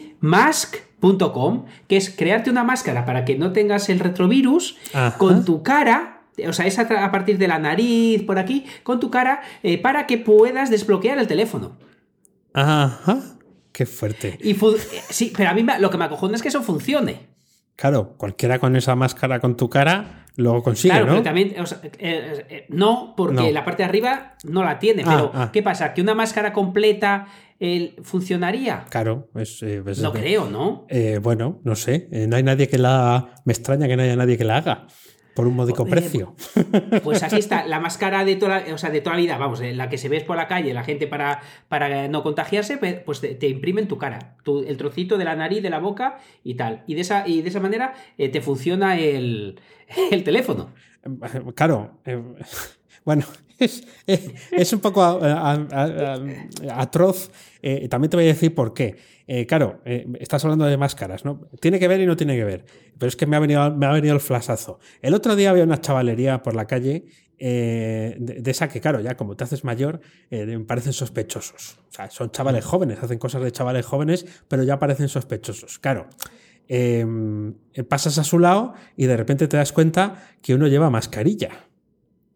que 1.87 1.97
es 1.97 2.09
crearte 2.09 2.49
una 2.49 2.63
máscara 2.63 3.05
para 3.05 3.25
que 3.25 3.37
no 3.37 3.51
tengas 3.51 3.89
el 3.89 3.99
retrovirus 3.99 4.77
con 5.17 5.43
tu 5.43 5.61
cara 5.61 6.16
o 6.45 6.53
sea, 6.53 6.65
es 6.65 6.77
a, 6.77 7.11
partir 7.11 7.37
de 7.37 7.47
la 7.47 7.59
nariz, 7.59 8.23
por 8.23 8.37
aquí, 8.37 8.65
con 8.83 8.99
tu 8.99 9.09
cara, 9.09 9.41
eh, 9.63 9.81
para 9.81 10.05
que 10.05 10.17
puedas 10.17 10.69
desbloquear 10.69 11.17
el 11.17 11.27
teléfono. 11.27 11.77
Ajá. 12.53 13.19
Qué 13.71 13.85
fuerte. 13.85 14.37
Y 14.41 14.51
eh, 14.51 14.57
sí, 15.09 15.33
pero 15.35 15.49
a 15.49 15.53
mí 15.53 15.65
lo 15.79 15.89
que 15.89 15.97
me 15.97 16.05
acojona 16.05 16.35
es 16.35 16.41
que 16.41 16.47
eso 16.49 16.61
funcione. 16.61 17.27
Claro, 17.75 18.15
cualquiera 18.17 18.59
con 18.59 18.75
esa 18.75 18.95
máscara 18.95 19.39
con 19.39 19.55
tu 19.55 19.69
cara 19.69 20.25
lo 20.35 20.61
consigue, 20.61 20.93
claro, 20.93 21.07
Pero 21.07 21.23
también, 21.23 21.55
eh, 21.99 22.65
no, 22.69 23.13
porque 23.15 23.51
la 23.51 23.65
parte 23.65 23.83
de 23.83 23.89
arriba 23.89 24.35
no 24.43 24.63
la 24.63 24.79
tiene. 24.79 25.03
Ah, 25.05 25.09
pero, 25.09 25.31
ah. 25.33 25.49
¿qué 25.51 25.63
pasa? 25.63 25.93
¿Que 25.93 26.01
una 26.01 26.15
máscara 26.15 26.53
completa 26.53 27.27
funcionaría? 28.03 28.85
Claro, 28.89 29.29
es, 29.35 29.63
no 30.01 30.13
creo, 30.13 30.49
¿no? 30.49 30.85
bueno, 31.21 31.59
no 31.63 31.75
sé. 31.75 32.07
no 32.27 32.35
hay 32.35 32.43
nadie 32.43 32.67
que 32.67 32.77
la. 32.77 33.29
Me 33.45 33.53
extraña 33.53 33.87
que 33.87 33.95
no 33.95 34.03
haya 34.03 34.15
nadie 34.15 34.37
que 34.37 34.43
la 34.43 34.57
haga 34.57 34.87
por 35.37 35.45
un 35.45 35.55
módico 35.55 35.85
precio. 35.85 36.33
Pues 37.03 37.21
así 37.21 37.37
está, 37.37 37.67
la 37.67 37.79
máscara 37.79 38.25
de 38.25 38.35
toda, 38.37 38.63
o 38.73 38.77
sea, 38.79 38.89
de 38.89 39.01
toda 39.01 39.15
la 39.15 39.21
vida, 39.21 39.37
vamos, 39.37 39.61
la 39.61 39.87
que 39.87 39.99
se 39.99 40.09
ves 40.09 40.23
por 40.23 40.35
la 40.35 40.47
calle, 40.47 40.73
la 40.73 40.83
gente 40.83 41.05
para, 41.05 41.41
para 41.67 42.07
no 42.07 42.23
contagiarse, 42.23 42.79
pues 43.05 43.21
te, 43.21 43.35
te 43.35 43.47
imprimen 43.47 43.87
tu 43.87 43.99
cara, 43.99 44.35
el 44.45 44.77
trocito 44.77 45.15
de 45.19 45.25
la 45.25 45.35
nariz, 45.35 45.61
de 45.61 45.69
la 45.69 45.77
boca 45.77 46.17
y 46.43 46.55
tal. 46.55 46.83
Y 46.87 46.95
de 46.95 47.01
esa, 47.01 47.27
y 47.27 47.43
de 47.43 47.49
esa 47.49 47.59
manera 47.59 47.93
eh, 48.17 48.29
te 48.29 48.41
funciona 48.41 48.97
el, 48.97 49.59
el, 50.11 50.23
teléfono. 50.23 50.71
Claro, 51.53 51.99
eh, 52.05 52.19
bueno, 53.07 53.23
es, 53.57 54.73
un 54.73 54.81
poco 54.81 55.01
atroz. 56.69 57.31
Eh, 57.61 57.87
también 57.87 58.09
te 58.09 58.17
voy 58.17 58.25
a 58.25 58.27
decir 58.27 58.53
por 58.53 58.73
qué. 58.73 58.97
Eh, 59.25 59.45
claro, 59.45 59.79
eh, 59.85 60.05
estás 60.19 60.43
hablando 60.43 60.65
de 60.65 60.75
máscaras, 60.75 61.23
¿no? 61.23 61.47
Tiene 61.61 61.79
que 61.79 61.87
ver 61.87 62.01
y 62.01 62.05
no 62.05 62.17
tiene 62.17 62.35
que 62.35 62.43
ver. 62.43 62.65
Pero 62.97 63.07
es 63.07 63.15
que 63.15 63.25
me 63.25 63.37
ha 63.37 63.39
venido, 63.39 63.73
me 63.73 63.85
ha 63.85 63.93
venido 63.93 64.13
el 64.13 64.19
flasazo. 64.19 64.81
El 65.01 65.13
otro 65.13 65.37
día 65.37 65.51
había 65.51 65.63
una 65.63 65.79
chavalería 65.79 66.43
por 66.43 66.53
la 66.53 66.67
calle 66.67 67.05
de, 67.39 68.41
esa 68.45 68.67
que, 68.67 68.81
claro, 68.81 68.99
ya 68.99 69.15
como 69.15 69.37
te 69.37 69.45
haces 69.45 69.63
mayor, 69.63 70.01
me 70.29 70.59
parecen 70.65 70.91
sospechosos. 70.91 71.79
O 71.89 71.93
sea, 71.93 72.09
son 72.09 72.29
chavales 72.31 72.65
mm. 72.65 72.67
jóvenes, 72.67 72.99
hacen 73.01 73.19
cosas 73.19 73.41
de 73.41 73.53
chavales 73.53 73.85
jóvenes, 73.85 74.25
pero 74.49 74.63
ya 74.63 74.79
parecen 74.79 75.07
sospechosos. 75.07 75.79
Claro. 75.79 76.09
Em, 76.67 77.53
pasas 77.87 78.17
a 78.17 78.25
su 78.25 78.39
lado 78.39 78.73
y 78.97 79.05
de 79.05 79.15
repente 79.15 79.47
te 79.47 79.55
das 79.55 79.71
cuenta 79.71 80.27
que 80.41 80.53
uno 80.53 80.67
lleva 80.67 80.89
mascarilla. 80.89 81.66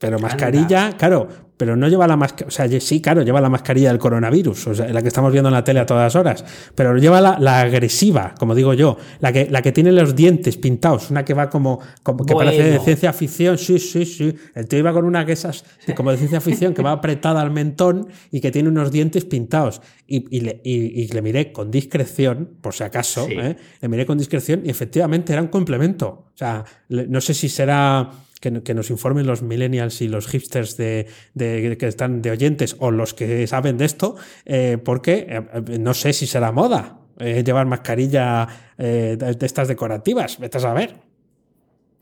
Pero 0.01 0.17
mascarilla, 0.17 0.97
claro, 0.97 1.27
pero 1.57 1.75
no 1.75 1.87
lleva 1.87 2.07
la 2.07 2.17
mascarilla, 2.17 2.47
o 2.47 2.49
sea, 2.49 2.81
sí, 2.81 2.99
claro, 3.01 3.21
lleva 3.21 3.39
la 3.39 3.49
mascarilla 3.49 3.89
del 3.89 3.99
coronavirus, 3.99 4.67
o 4.67 4.73
sea, 4.73 4.87
la 4.87 5.03
que 5.03 5.09
estamos 5.09 5.31
viendo 5.31 5.49
en 5.49 5.53
la 5.53 5.63
tele 5.63 5.79
a 5.79 5.85
todas 5.85 6.15
horas, 6.15 6.43
pero 6.73 6.97
lleva 6.97 7.21
la, 7.21 7.59
agresiva, 7.59 8.33
como 8.39 8.55
digo 8.55 8.73
yo, 8.73 8.97
la 9.19 9.31
que, 9.31 9.47
la 9.47 9.61
que 9.61 9.71
tiene 9.71 9.91
los 9.91 10.15
dientes 10.15 10.57
pintados, 10.57 11.11
una 11.11 11.23
que 11.23 11.35
va 11.35 11.51
como, 11.51 11.79
como 12.01 12.25
que 12.25 12.33
parece 12.33 12.63
de 12.63 12.79
ciencia 12.79 13.13
ficción, 13.13 13.59
sí, 13.59 13.77
sí, 13.77 14.05
sí, 14.05 14.35
el 14.55 14.67
tío 14.67 14.79
iba 14.79 14.91
con 14.91 15.05
una 15.05 15.23
que 15.23 15.33
esas, 15.33 15.63
como 15.95 16.09
de 16.09 16.17
ciencia 16.17 16.41
ficción, 16.41 16.73
que 16.73 16.81
va 16.81 16.93
apretada 16.93 17.39
al 17.39 17.51
mentón 17.51 18.07
y 18.31 18.41
que 18.41 18.49
tiene 18.49 18.69
unos 18.69 18.91
dientes 18.91 19.23
pintados, 19.25 19.83
y, 20.07 20.39
le, 20.39 20.61
y, 20.63 21.13
le, 21.13 21.21
miré 21.21 21.51
con 21.51 21.69
discreción, 21.69 22.57
por 22.59 22.73
si 22.73 22.83
acaso, 22.83 23.27
¿eh? 23.29 23.55
le 23.79 23.87
miré 23.87 24.07
con 24.07 24.17
discreción 24.17 24.63
y 24.65 24.71
efectivamente 24.71 25.31
era 25.31 25.43
un 25.43 25.49
complemento, 25.49 26.07
o 26.33 26.37
sea, 26.37 26.65
no 26.89 27.21
sé 27.21 27.35
si 27.35 27.49
será 27.49 28.09
que, 28.41 28.73
nos 28.73 28.89
informen 28.89 29.27
los 29.27 29.43
millennials 29.43 30.01
y 30.01 30.07
los 30.07 30.27
hipsters 30.27 30.75
de, 30.75 31.07
que 31.37 31.87
están 31.87 32.21
de 32.21 32.31
oyentes 32.31 32.75
o 32.79 32.91
los 32.91 33.13
que 33.13 33.45
saben 33.47 33.77
de 33.77 33.85
esto, 33.85 34.15
eh, 34.45 34.77
porque 34.83 35.27
eh, 35.29 35.77
no 35.79 35.93
sé 35.93 36.11
si 36.11 36.25
será 36.27 36.51
moda 36.51 36.99
eh, 37.19 37.43
llevar 37.43 37.67
mascarilla 37.67 38.47
de, 38.77 39.37
estas 39.41 39.67
decorativas. 39.67 40.39
Vete 40.39 40.57
a 40.57 40.61
saber. 40.61 41.10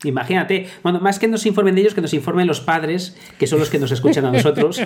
Imagínate, 0.04 0.66
bueno, 0.82 0.98
más 0.98 1.18
que 1.18 1.28
nos 1.28 1.44
informen 1.44 1.74
de 1.74 1.82
ellos, 1.82 1.94
que 1.94 2.00
nos 2.00 2.14
informen 2.14 2.46
los 2.46 2.60
padres, 2.60 3.16
que 3.38 3.46
son 3.46 3.58
los 3.58 3.68
que 3.68 3.78
nos 3.78 3.92
escuchan 3.92 4.24
a 4.24 4.32
nosotros. 4.32 4.80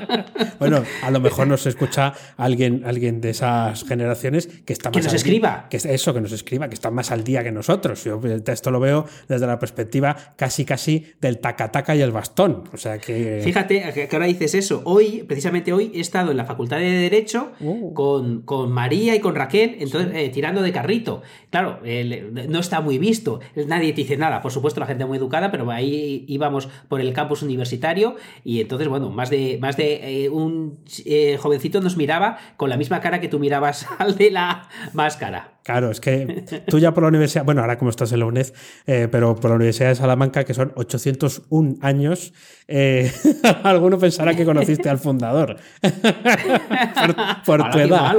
bueno, 0.58 0.82
a 1.02 1.10
lo 1.10 1.18
mejor 1.18 1.46
nos 1.46 1.64
escucha 1.66 2.12
alguien, 2.36 2.82
alguien 2.84 3.22
de 3.22 3.30
esas 3.30 3.84
generaciones 3.84 4.48
que 4.66 4.74
está 4.74 4.90
más. 4.90 4.98
Que 4.98 5.02
nos 5.02 5.14
escriba. 5.14 5.66
que 5.70 5.78
eso, 5.78 6.12
que 6.12 6.20
nos 6.20 6.32
escriba, 6.32 6.68
que 6.68 6.74
está 6.74 6.90
más 6.90 7.10
al 7.10 7.24
día 7.24 7.42
que 7.42 7.52
nosotros. 7.52 8.04
Yo 8.04 8.20
esto 8.46 8.70
lo 8.70 8.80
veo 8.80 9.06
desde 9.28 9.46
la 9.46 9.58
perspectiva 9.58 10.34
casi, 10.36 10.66
casi 10.66 11.06
del 11.22 11.38
tacataca 11.38 11.96
y 11.96 12.02
el 12.02 12.12
bastón. 12.12 12.64
O 12.74 12.76
sea 12.76 12.98
que. 12.98 13.40
Fíjate 13.42 13.92
que 13.94 14.08
ahora 14.12 14.26
dices 14.26 14.54
eso. 14.54 14.82
Hoy, 14.84 15.24
precisamente 15.26 15.72
hoy, 15.72 15.90
he 15.94 16.00
estado 16.00 16.32
en 16.32 16.36
la 16.36 16.44
Facultad 16.44 16.78
de 16.78 16.90
Derecho 16.90 17.52
uh. 17.60 17.94
con, 17.94 18.42
con, 18.42 18.70
María 18.70 19.14
y 19.14 19.20
con 19.20 19.34
Raquel, 19.34 19.76
entonces, 19.80 20.12
eh, 20.14 20.28
tirando 20.28 20.60
de 20.60 20.70
carrito. 20.70 21.22
Claro, 21.48 21.80
no 21.82 22.60
está 22.60 22.82
muy 22.82 22.98
visto, 22.98 23.40
nadie 23.66 23.92
te 23.92 24.02
dice 24.02 24.18
nada 24.18 24.42
por 24.42 24.49
supuesto, 24.50 24.80
la 24.80 24.86
gente 24.86 25.04
muy 25.04 25.18
educada, 25.18 25.50
pero 25.50 25.70
ahí 25.70 26.24
íbamos 26.28 26.68
por 26.88 27.00
el 27.00 27.12
campus 27.12 27.42
universitario 27.42 28.16
y 28.44 28.60
entonces, 28.60 28.88
bueno, 28.88 29.10
más 29.10 29.30
de, 29.30 29.58
más 29.60 29.76
de 29.76 30.24
eh, 30.24 30.28
un 30.28 30.80
eh, 31.04 31.36
jovencito 31.38 31.80
nos 31.80 31.96
miraba 31.96 32.38
con 32.56 32.70
la 32.70 32.76
misma 32.76 33.00
cara 33.00 33.20
que 33.20 33.28
tú 33.28 33.38
mirabas 33.38 33.86
al 33.98 34.16
de 34.16 34.30
la 34.30 34.68
máscara. 34.92 35.60
Claro, 35.62 35.90
es 35.90 36.00
que 36.00 36.62
tú 36.66 36.78
ya 36.78 36.92
por 36.94 37.02
la 37.02 37.10
universidad, 37.10 37.44
bueno, 37.44 37.60
ahora 37.60 37.78
como 37.78 37.90
estás 37.90 38.10
en 38.12 38.20
la 38.20 38.26
UNED, 38.26 38.48
eh, 38.86 39.08
pero 39.08 39.36
por 39.36 39.50
la 39.50 39.56
Universidad 39.56 39.90
de 39.90 39.94
Salamanca, 39.94 40.42
que 40.44 40.54
son 40.54 40.72
801 40.74 41.76
años, 41.82 42.32
eh, 42.66 43.12
alguno 43.62 43.98
pensará 43.98 44.34
que 44.34 44.44
conociste 44.44 44.88
al 44.88 44.98
fundador. 44.98 45.58
por, 47.46 47.70
tu 47.70 47.78
edad. 47.78 48.16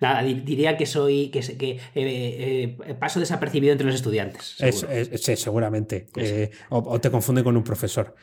Nada, 0.00 0.22
diría 0.22 0.76
que 0.76 0.86
soy, 0.86 1.28
que, 1.28 1.40
que 1.40 1.80
eh, 1.94 2.96
paso 2.98 3.18
desapercibido 3.18 3.73
entre 3.74 3.86
los 3.86 3.96
estudiantes. 3.96 4.56
sí, 4.58 5.36
seguramente. 5.36 6.06
O, 6.70 7.00
te 7.00 7.10
confunde 7.10 7.44
con 7.44 7.56
un 7.56 7.64
profesor. 7.64 8.14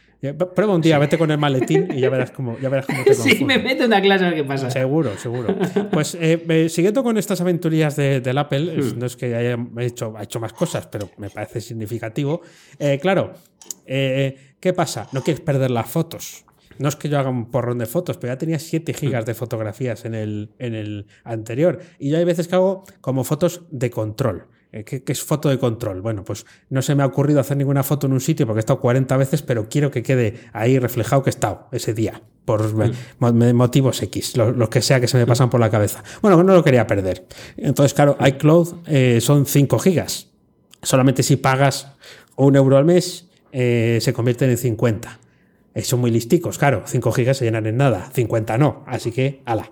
Prueba 0.55 0.75
un 0.75 0.81
día, 0.81 0.99
vete 0.99 1.17
con 1.17 1.31
el 1.31 1.39
maletín 1.39 1.87
y 1.91 1.99
ya 1.99 2.09
verás 2.09 2.29
cómo, 2.35 2.57
ya 2.59 2.69
verás 2.69 2.85
cómo 2.85 3.03
te 3.03 3.15
confunde. 3.15 3.37
Sí, 3.37 3.43
me 3.45 3.57
meto 3.57 3.83
en 3.83 3.87
una 3.87 4.01
clase 4.01 4.25
a 4.25 4.27
ver 4.29 4.37
qué 4.37 4.43
pasa. 4.43 4.69
Seguro, 4.69 5.17
seguro. 5.17 5.55
Pues 5.91 6.17
siguiendo 6.69 7.03
con 7.03 7.17
estas 7.17 7.41
aventurías 7.41 7.95
del 7.95 8.37
Apple, 8.37 8.77
hmm. 8.77 8.99
no 8.99 9.05
es 9.05 9.15
que 9.15 9.35
haya 9.35 9.57
hecho, 9.79 10.13
ha 10.17 10.23
hecho 10.23 10.39
más 10.39 10.53
cosas, 10.53 10.87
pero 10.87 11.09
me 11.17 11.29
parece 11.29 11.61
significativo. 11.61 12.41
Eh, 12.79 12.99
claro, 13.01 13.33
eh, 13.85 14.55
¿qué 14.59 14.73
pasa? 14.73 15.07
No 15.11 15.23
quieres 15.23 15.41
perder 15.41 15.71
las 15.71 15.89
fotos. 15.89 16.45
No 16.77 16.89
es 16.89 16.95
que 16.95 17.09
yo 17.09 17.19
haga 17.19 17.29
un 17.29 17.51
porrón 17.51 17.77
de 17.77 17.85
fotos, 17.85 18.17
pero 18.17 18.33
ya 18.33 18.37
tenía 18.37 18.57
7 18.57 18.93
gigas 18.93 19.25
de 19.25 19.33
fotografías 19.33 20.05
en 20.05 20.15
el, 20.15 20.49
en 20.57 20.73
el 20.73 21.07
anterior. 21.23 21.79
Y 21.99 22.09
yo 22.09 22.17
hay 22.17 22.25
veces 22.25 22.47
que 22.47 22.55
hago 22.55 22.83
como 23.01 23.23
fotos 23.23 23.61
de 23.69 23.89
control. 23.91 24.47
Eh, 24.73 24.83
¿Qué, 24.85 25.03
es 25.05 25.23
foto 25.23 25.49
de 25.49 25.59
control? 25.59 26.01
Bueno, 26.01 26.23
pues 26.23 26.45
no 26.69 26.81
se 26.81 26.95
me 26.95 27.03
ha 27.03 27.05
ocurrido 27.05 27.39
hacer 27.39 27.57
ninguna 27.57 27.83
foto 27.83 28.07
en 28.07 28.13
un 28.13 28.21
sitio 28.21 28.45
porque 28.45 28.59
he 28.59 28.61
estado 28.61 28.79
40 28.79 29.17
veces, 29.17 29.41
pero 29.41 29.67
quiero 29.67 29.91
que 29.91 30.01
quede 30.01 30.39
ahí 30.53 30.79
reflejado 30.79 31.23
que 31.23 31.29
he 31.29 31.31
estado 31.31 31.67
ese 31.71 31.93
día, 31.93 32.21
por 32.45 32.73
mm. 32.73 33.53
motivos 33.53 34.01
X, 34.01 34.37
lo, 34.37 34.69
que 34.69 34.81
sea 34.81 35.01
que 35.01 35.07
se 35.07 35.17
me 35.17 35.25
pasan 35.25 35.49
por 35.49 35.59
la 35.59 35.69
cabeza. 35.69 36.03
Bueno, 36.21 36.41
no 36.43 36.53
lo 36.53 36.63
quería 36.63 36.87
perder. 36.87 37.27
Entonces, 37.57 37.93
claro, 37.93 38.17
iCloud 38.25 38.87
eh, 38.87 39.19
son 39.19 39.45
5 39.45 39.77
gigas. 39.79 40.27
Solamente 40.81 41.21
si 41.21 41.35
pagas 41.35 41.91
un 42.37 42.55
euro 42.55 42.77
al 42.77 42.85
mes, 42.85 43.27
eh, 43.51 43.99
se 44.01 44.13
convierten 44.13 44.49
en 44.49 44.57
50. 44.57 45.19
son 45.83 45.99
muy 45.99 46.11
listicos, 46.11 46.57
claro, 46.57 46.83
5 46.85 47.11
gigas 47.11 47.37
se 47.37 47.45
llenan 47.45 47.65
en 47.65 47.75
nada, 47.75 48.09
50 48.13 48.57
no. 48.57 48.85
Así 48.87 49.11
que, 49.11 49.41
ala 49.45 49.71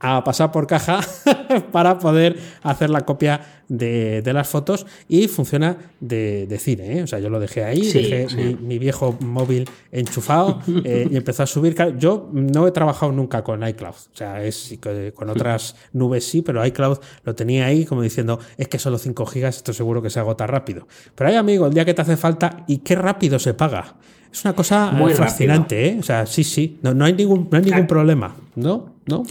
a 0.00 0.24
pasar 0.24 0.50
por 0.50 0.66
caja 0.66 1.00
para 1.72 1.98
poder 1.98 2.38
hacer 2.62 2.88
la 2.88 3.02
copia 3.02 3.40
de, 3.68 4.22
las 4.32 4.48
fotos 4.48 4.86
y 5.08 5.28
funciona 5.28 5.76
de, 6.00 6.58
cine. 6.58 6.98
¿eh? 6.98 7.02
O 7.02 7.06
sea, 7.06 7.18
yo 7.18 7.28
lo 7.28 7.38
dejé 7.38 7.64
ahí, 7.64 7.82
dejé 7.82 8.56
Mi, 8.60 8.78
viejo 8.78 9.16
móvil 9.20 9.68
enchufado 9.92 10.60
eh, 10.84 11.06
y 11.10 11.16
empezó 11.16 11.42
a 11.42 11.46
subir. 11.46 11.76
Yo 11.98 12.30
no 12.32 12.66
he 12.66 12.72
trabajado 12.72 13.12
nunca 13.12 13.44
con 13.44 13.66
iCloud, 13.66 13.94
o 13.94 14.16
sea, 14.16 14.42
es 14.42 14.74
con 15.14 15.28
otras 15.28 15.76
nubes 15.92 16.24
sí, 16.24 16.42
pero 16.42 16.64
iCloud 16.64 16.98
lo 17.24 17.34
tenía 17.34 17.66
ahí 17.66 17.84
como 17.84 18.02
diciendo, 18.02 18.40
es 18.56 18.68
que 18.68 18.78
solo 18.78 18.98
5 18.98 19.26
gigas, 19.26 19.58
esto 19.58 19.72
seguro 19.72 20.00
que 20.02 20.10
se 20.10 20.18
agota 20.18 20.46
rápido. 20.46 20.88
Pero 21.14 21.28
hay 21.28 21.36
amigo, 21.36 21.66
el 21.66 21.74
día 21.74 21.84
que 21.84 21.94
te 21.94 22.02
hace 22.02 22.16
falta 22.16 22.64
y 22.66 22.78
qué 22.78 22.94
rápido 22.94 23.38
se 23.38 23.52
paga. 23.52 23.96
Es 24.32 24.44
una 24.44 24.54
cosa 24.54 24.92
muy 24.92 25.12
fascinante, 25.12 25.88
¿eh? 25.88 25.96
O 25.98 26.04
sea, 26.04 26.24
sí, 26.24 26.44
sí, 26.44 26.78
no, 26.82 26.94
no 26.94 27.04
hay 27.04 27.12
ningún, 27.14 27.48
no 27.50 27.58
hay 27.58 27.64
ningún 27.64 27.88
problema, 27.88 28.36
¿no? 28.54 28.94
¿No? 29.10 29.24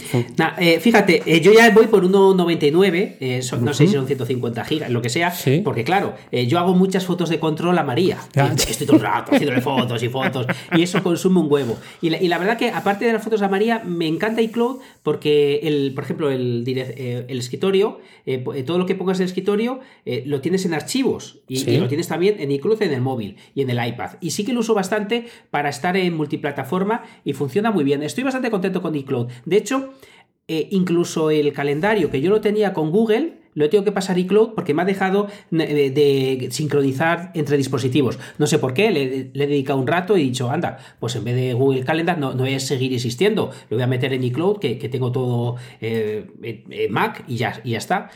Eh, 0.58 0.78
fíjate, 0.78 1.22
eh, 1.26 1.40
yo 1.40 1.52
ya 1.52 1.70
voy 1.70 1.86
por 1.86 2.04
1,99, 2.04 3.16
eh, 3.20 3.40
no 3.60 3.74
sé 3.74 3.86
si 3.86 3.94
son 3.94 4.06
150 4.06 4.64
gigas, 4.64 4.90
lo 4.90 5.02
que 5.02 5.08
sea, 5.08 5.34
porque 5.64 5.82
claro, 5.82 6.14
yo 6.30 6.58
hago 6.58 6.74
muchas 6.74 7.04
fotos 7.04 7.28
de 7.30 7.40
control 7.40 7.76
a 7.78 7.82
María. 7.82 8.18
Estoy 8.54 8.86
todo 8.86 8.96
el 8.96 9.02
rato 9.02 9.32
haciéndole 9.34 9.60
fotos 9.60 10.02
y 10.02 10.08
fotos, 10.08 10.46
y 10.76 10.82
eso 10.82 11.02
consume 11.02 11.40
un 11.40 11.50
huevo. 11.50 11.76
Y 12.00 12.10
la, 12.10 12.38
verdad 12.38 12.56
que, 12.56 12.70
aparte 12.70 13.06
de 13.06 13.12
las 13.12 13.24
fotos 13.24 13.42
a 13.42 13.48
María, 13.48 13.82
me 13.84 14.06
encanta 14.06 14.42
iCloud 14.42 14.80
porque, 15.02 15.60
el, 15.64 15.92
por 15.94 16.04
ejemplo, 16.04 16.30
el, 16.30 16.64
el 16.66 17.38
escritorio, 17.38 18.00
todo 18.66 18.78
lo 18.78 18.86
que 18.86 18.94
pongas 18.94 19.18
en 19.18 19.24
el 19.24 19.28
escritorio, 19.28 19.80
lo 20.26 20.40
tienes 20.40 20.64
en 20.66 20.74
archivos 20.74 21.40
y, 21.48 21.78
lo 21.78 21.88
tienes 21.88 22.08
también 22.08 22.36
en 22.38 22.50
iCloud 22.52 22.82
en 22.82 22.92
el 22.92 23.00
móvil 23.00 23.36
y 23.54 23.62
en 23.62 23.70
el 23.70 23.84
iPad. 23.84 24.12
Y 24.20 24.30
sí 24.30 24.44
que 24.44 24.52
lo 24.52 24.60
uso 24.60 24.74
bastante 24.74 25.26
para 25.50 25.68
estar 25.70 25.96
en 25.96 26.16
multiplataforma 26.16 27.02
y 27.24 27.32
funciona 27.32 27.70
muy 27.70 27.84
bien. 27.84 28.02
Estoy 28.02 28.24
bastante 28.24 28.50
contento 28.50 28.82
con 28.82 28.94
iCloud. 28.94 29.28
De 29.44 29.56
hecho, 29.56 29.69
eh, 29.72 30.68
incluso 30.70 31.30
el 31.30 31.52
calendario 31.52 32.10
que 32.10 32.20
yo 32.20 32.30
lo 32.30 32.40
tenía 32.40 32.72
con 32.72 32.90
Google, 32.90 33.40
lo 33.54 33.64
he 33.64 33.68
tenido 33.68 33.84
que 33.84 33.92
pasar 33.92 34.18
iCloud 34.18 34.54
porque 34.54 34.74
me 34.74 34.82
ha 34.82 34.84
dejado 34.84 35.28
eh, 35.52 35.90
de, 35.90 36.48
sincronizar 36.50 37.30
entre 37.34 37.56
dispositivos. 37.56 38.18
No 38.38 38.46
sé 38.46 38.58
por 38.58 38.74
qué, 38.74 38.90
le, 38.90 39.30
he 39.32 39.46
dedicado 39.46 39.78
un 39.78 39.86
rato 39.86 40.16
y 40.16 40.22
he 40.22 40.24
dicho, 40.24 40.50
anda, 40.50 40.78
pues 40.98 41.16
en 41.16 41.24
vez 41.24 41.36
de 41.36 41.54
Google 41.54 41.84
Calendar 41.84 42.18
no, 42.18 42.32
no 42.32 42.44
voy 42.44 42.54
a 42.54 42.60
seguir 42.60 42.92
existiendo, 42.92 43.50
lo 43.68 43.76
voy 43.76 43.82
a 43.82 43.86
meter 43.86 44.12
en 44.12 44.24
iCloud, 44.24 44.58
que, 44.58 44.74
tengo 44.88 45.12
todo 45.12 45.56
eh, 45.80 46.88
Mac 46.90 47.24
y 47.28 47.36
ya 47.36 47.60
está 47.64 48.10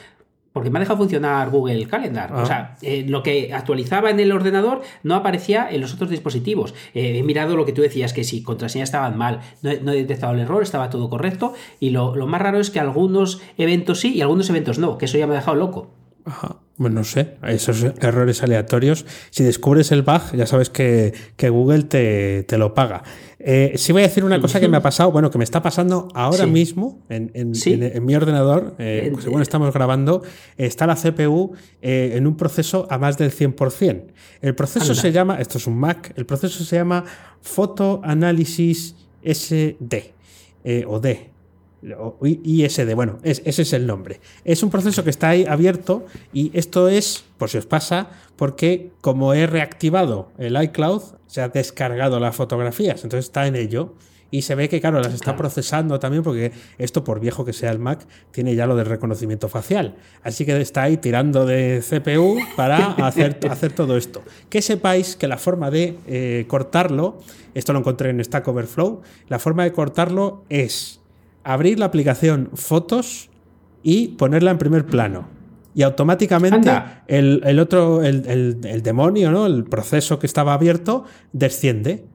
porque 0.55 0.71
me 0.71 0.79
ha 0.79 0.81
dejado 0.81 0.99
funcionar 0.99 1.51
Google 1.51 1.87
Calendar. 1.89 2.33
O 2.33 2.39
ah. 2.39 2.47
sea, 2.47 2.77
eh, 2.81 3.05
lo 3.07 3.25
que 3.25 3.53
actualizaba 3.53 4.09
en 4.09 4.21
el 4.21 4.31
ordenador 4.31 4.83
no 5.03 5.17
aparecía 5.17 5.69
en 5.69 5.81
los 5.81 5.93
otros 5.93 6.11
dispositivos. 6.11 6.75
Eh, 6.95 7.19
he 7.19 7.23
mirado 7.25 7.57
lo 7.57 7.67
que 7.67 7.73
tú 7.73 7.83
decías, 7.83 8.13
que 8.13 8.23
si 8.23 8.45
contraseñas 8.45 8.89
estaban 8.89 9.19
mal, 9.19 9.41
no 9.63 9.93
he, 9.93 9.97
detectado 9.97 10.33
el 10.33 10.39
error, 10.39 10.63
estaba 10.63 10.91
todo 10.91 11.11
correcto. 11.11 11.55
Y 11.81 11.91
lo, 11.91 12.15
lo, 12.15 12.29
más 12.29 12.41
raro 12.41 12.61
es 12.61 12.71
que 12.71 12.79
algunos 12.79 13.43
eventos 13.59 13.99
sí 13.99 14.15
y 14.15 14.21
algunos 14.23 14.49
eventos 14.49 14.79
no, 14.79 14.97
que 14.97 15.07
eso 15.07 15.19
ya 15.19 15.27
me 15.27 15.33
ha 15.35 15.39
dejado 15.39 15.57
loco. 15.57 15.91
Ajá. 16.25 16.61
Bueno, 16.77 16.97
no 16.97 17.05
sé, 17.05 17.37
esos 17.47 17.85
errores 17.85 18.43
aleatorios. 18.43 19.07
Si 19.31 19.45
descubres 19.45 19.93
el 19.93 20.03
bug, 20.03 20.33
ya 20.35 20.45
sabes 20.45 20.71
que, 20.71 21.13
Google 21.39 21.85
te, 21.85 22.59
lo 22.59 22.75
paga. 22.75 23.05
Eh, 23.39 23.75
sí 23.77 23.93
voy 23.93 24.03
a 24.03 24.09
decir 24.09 24.25
una 24.25 24.41
cosa 24.41 24.59
que 24.59 24.67
me 24.67 24.79
ha 24.79 24.83
pasado, 24.83 25.13
bueno, 25.13 25.31
que 25.31 25.39
me 25.39 25.45
está 25.45 25.63
pasando 25.63 26.09
ahora 26.15 26.47
mismo 26.47 27.05
en, 27.09 27.31
mi 28.03 28.17
ordenador, 28.17 28.75
eh, 28.79 29.09
pues, 29.13 29.25
según 29.25 29.41
estamos 29.41 29.73
grabando, 29.73 30.23
está 30.57 30.87
la 30.89 30.97
CPU 30.97 31.53
eh, 31.81 32.15
en 32.17 32.27
un 32.27 32.37
proceso 32.37 32.89
a 32.91 32.99
más 32.99 33.19
del 33.19 33.31
100%. 33.31 34.07
El 34.41 34.55
proceso 34.57 34.97
se 34.97 35.13
llama, 35.13 35.39
esto 35.39 35.59
es 35.59 35.69
un 35.69 35.79
Mac, 35.79 36.13
el 36.17 36.27
proceso 36.27 36.65
se 36.65 36.75
llama 36.75 37.05
Photo 37.41 38.01
Analysis 38.03 38.97
SD 39.23 40.13
o 40.87 40.99
D, 40.99 41.31
ISD, 42.23 42.95
bueno, 42.95 43.19
ese 43.23 43.63
es 43.63 43.73
el 43.73 43.87
nombre. 43.87 44.21
Es 44.45 44.63
un 44.63 44.71
proceso 44.71 45.05
que 45.05 45.11
está 45.11 45.31
ahí 45.31 45.45
abierto 45.47 46.07
y 46.33 46.51
esto 46.55 46.89
es, 46.89 47.25
por 47.39 47.51
si 47.51 47.59
os 47.59 47.67
pasa, 47.67 48.11
porque 48.37 48.93
como 49.01 49.35
he 49.35 49.47
reactivado 49.47 50.33
el 50.39 50.61
iCloud, 50.63 51.03
se 51.27 51.43
ha 51.43 51.49
descargado 51.49 52.21
las 52.21 52.35
fotografías, 52.35 53.03
entonces 53.05 53.27
está 53.27 53.47
en 53.47 53.57
ello. 53.57 53.95
Y 54.31 54.43
se 54.43 54.57
ve 54.57 54.69
que, 54.69 54.81
claro, 54.81 55.01
las 55.01 55.15
está 55.15 55.37
procesando 55.37 56.01
también 56.01 56.25
porque 56.25 56.51
esto, 56.79 57.05
por 57.05 57.21
viejo 57.21 57.45
que 57.45 57.53
sea 57.53 57.71
el 57.71 57.79
Mac, 57.79 58.05
tiene 58.33 58.57
ya 58.57 58.67
lo 58.67 58.75
del 58.75 58.87
reconocimiento 58.87 59.49
facial. 59.49 59.95
Así 60.25 60.45
que 60.45 60.61
está 60.61 60.83
ahí 60.83 60.97
tirando 60.97 61.47
de 61.47 61.85
CPU 61.89 62.39
para 62.57 62.79
hacer, 63.07 63.39
hacer 63.49 63.73
todo 63.73 63.97
esto. 63.97 64.25
Que 64.49 64.61
sepáis 64.61 65.15
que 65.15 65.29
la 65.29 65.37
forma 65.37 65.71
de 65.71 65.97
eh, 66.09 66.47
cortarlo, 66.49 67.21
esto 67.55 67.73
lo 67.73 67.79
encontré 67.79 68.11
en 68.11 68.25
Stack 68.25 68.49
Overflow, 68.49 69.03
la 69.29 69.39
forma 69.39 69.63
de 69.63 69.73
cortarlo 69.73 70.43
es 70.49 71.01
abrir 71.45 71.79
la 71.79 71.87
aplicación 71.87 72.51
Fotos 72.55 73.31
y 73.83 74.09
ponerla 74.09 74.51
en 74.51 74.59
primer 74.59 74.87
plano. 74.87 75.29
Y 75.75 75.83
automáticamente 75.83 76.71
el, 77.07 77.59
otro, 77.59 78.03
el, 78.03 78.83
demonio, 78.83 79.31
¿no? 79.31 79.47
El 79.47 79.65
proceso 79.65 80.19
que 80.19 80.27
estaba 80.27 80.55
abierto, 80.55 81.05
desciende. 81.33 82.07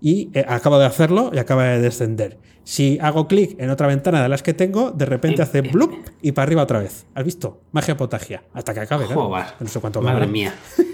Y 0.00 0.30
eh, 0.34 0.44
acabo 0.46 0.78
de 0.78 0.86
hacerlo 0.86 1.32
y 1.34 1.38
acaba 1.38 1.64
de 1.64 1.80
descender. 1.80 2.38
Si 2.62 2.98
hago 3.00 3.26
clic 3.26 3.56
en 3.58 3.70
otra 3.70 3.86
ventana 3.86 4.22
de 4.22 4.28
las 4.28 4.42
que 4.42 4.54
tengo, 4.54 4.90
de 4.92 5.06
repente 5.06 5.42
hace 5.42 5.62
blup 5.62 5.90
y 6.20 6.32
para 6.32 6.44
arriba 6.44 6.62
otra 6.62 6.80
vez. 6.80 7.06
¿Has 7.14 7.24
visto? 7.24 7.62
Magia 7.72 7.96
potagia. 7.96 8.42
Hasta 8.52 8.74
que 8.74 8.80
acabe. 8.80 9.06
No 9.08 9.68
sé 9.68 9.80
cuánto 9.80 10.02
Madre 10.02 10.26
mía. 10.26 10.54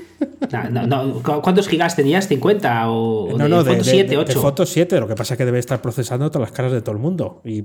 ¿Cuántos 1.42 1.68
gigas 1.68 1.96
tenías? 1.96 2.30
¿50 2.30 2.84
o 2.86 3.36
no, 3.36 3.48
no, 3.48 3.64
de, 3.64 3.70
fotos 3.72 3.86
7, 3.86 4.16
8? 4.16 4.32
De, 4.32 4.40
fotos 4.40 4.68
7, 4.70 5.00
lo 5.00 5.08
que 5.08 5.14
pasa 5.14 5.34
es 5.34 5.38
que 5.38 5.44
debe 5.44 5.58
estar 5.58 5.80
procesando 5.80 6.30
todas 6.30 6.48
las 6.48 6.56
caras 6.56 6.72
de 6.72 6.82
todo 6.82 6.94
el 6.94 7.00
mundo. 7.00 7.40
Y, 7.44 7.64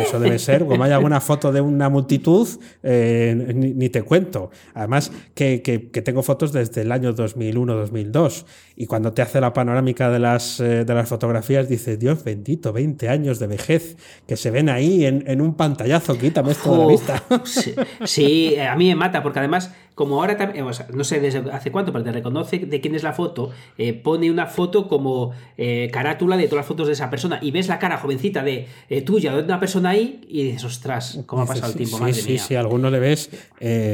eso 0.00 0.20
debe 0.20 0.38
ser, 0.38 0.66
como 0.66 0.84
hay 0.84 0.92
alguna 0.92 1.20
foto 1.20 1.52
de 1.52 1.60
una 1.60 1.88
multitud, 1.88 2.48
eh, 2.82 3.52
ni, 3.54 3.88
te 3.88 4.02
cuento. 4.02 4.50
Además, 4.74 5.12
que, 5.34 5.58
tengo 6.04 6.22
fotos 6.22 6.52
desde 6.52 6.82
el 6.82 6.92
año 6.92 7.14
2001-2002. 7.14 8.44
Y 8.76 8.86
cuando 8.86 9.12
te 9.12 9.22
hace 9.22 9.40
la 9.40 9.52
panorámica 9.52 10.10
de 10.10 10.18
las, 10.18 10.60
eh, 10.60 10.84
de 10.84 10.94
las 10.94 11.08
fotografías, 11.08 11.68
dices, 11.68 11.98
Dios 11.98 12.24
bendito, 12.24 12.72
20 12.72 13.08
años 13.08 13.38
de 13.38 13.46
vejez 13.46 13.96
que 14.26 14.36
se 14.36 14.50
ven 14.50 14.68
ahí 14.68 15.04
en, 15.04 15.40
un 15.40 15.54
pantallazo, 15.54 16.18
quítame 16.18 16.52
esto 16.52 16.72
de 16.72 16.78
la 16.78 16.86
vista. 16.86 17.22
Sí, 18.04 18.56
a 18.56 18.74
mí 18.76 18.88
me 18.88 18.94
mata, 18.94 19.22
porque 19.22 19.38
además 19.38 19.72
como 19.94 20.20
ahora 20.20 20.36
también, 20.36 20.66
no 20.92 21.04
sé 21.04 21.20
desde 21.20 21.50
hace 21.50 21.70
cuánto, 21.70 21.92
pero 21.92 22.04
te 22.04 22.12
reconoce 22.12 22.58
de 22.58 22.80
quién 22.80 22.94
es 22.94 23.02
la 23.02 23.12
foto, 23.12 23.50
eh, 23.78 23.92
pone 23.92 24.30
una 24.30 24.46
foto 24.46 24.88
como 24.88 25.32
eh, 25.56 25.90
carátula 25.92 26.36
de 26.36 26.44
todas 26.44 26.60
las 26.60 26.66
fotos 26.66 26.86
de 26.86 26.94
esa 26.94 27.10
persona 27.10 27.38
y 27.42 27.50
ves 27.50 27.68
la 27.68 27.78
cara 27.78 27.98
jovencita 27.98 28.42
de 28.42 28.66
tuya 29.04 29.34
de 29.34 29.42
una 29.42 29.60
persona 29.60 29.90
ahí 29.90 30.20
y 30.28 30.44
dices, 30.44 30.64
ostras, 30.64 31.20
¿cómo 31.26 31.42
ha 31.42 31.46
pasado 31.46 31.72
el 31.72 31.78
tiempo? 31.78 31.98
Sí, 32.06 32.12
sí, 32.12 32.38
sí, 32.38 32.54
alguno 32.54 32.90
le 32.90 33.00
ves 33.00 33.30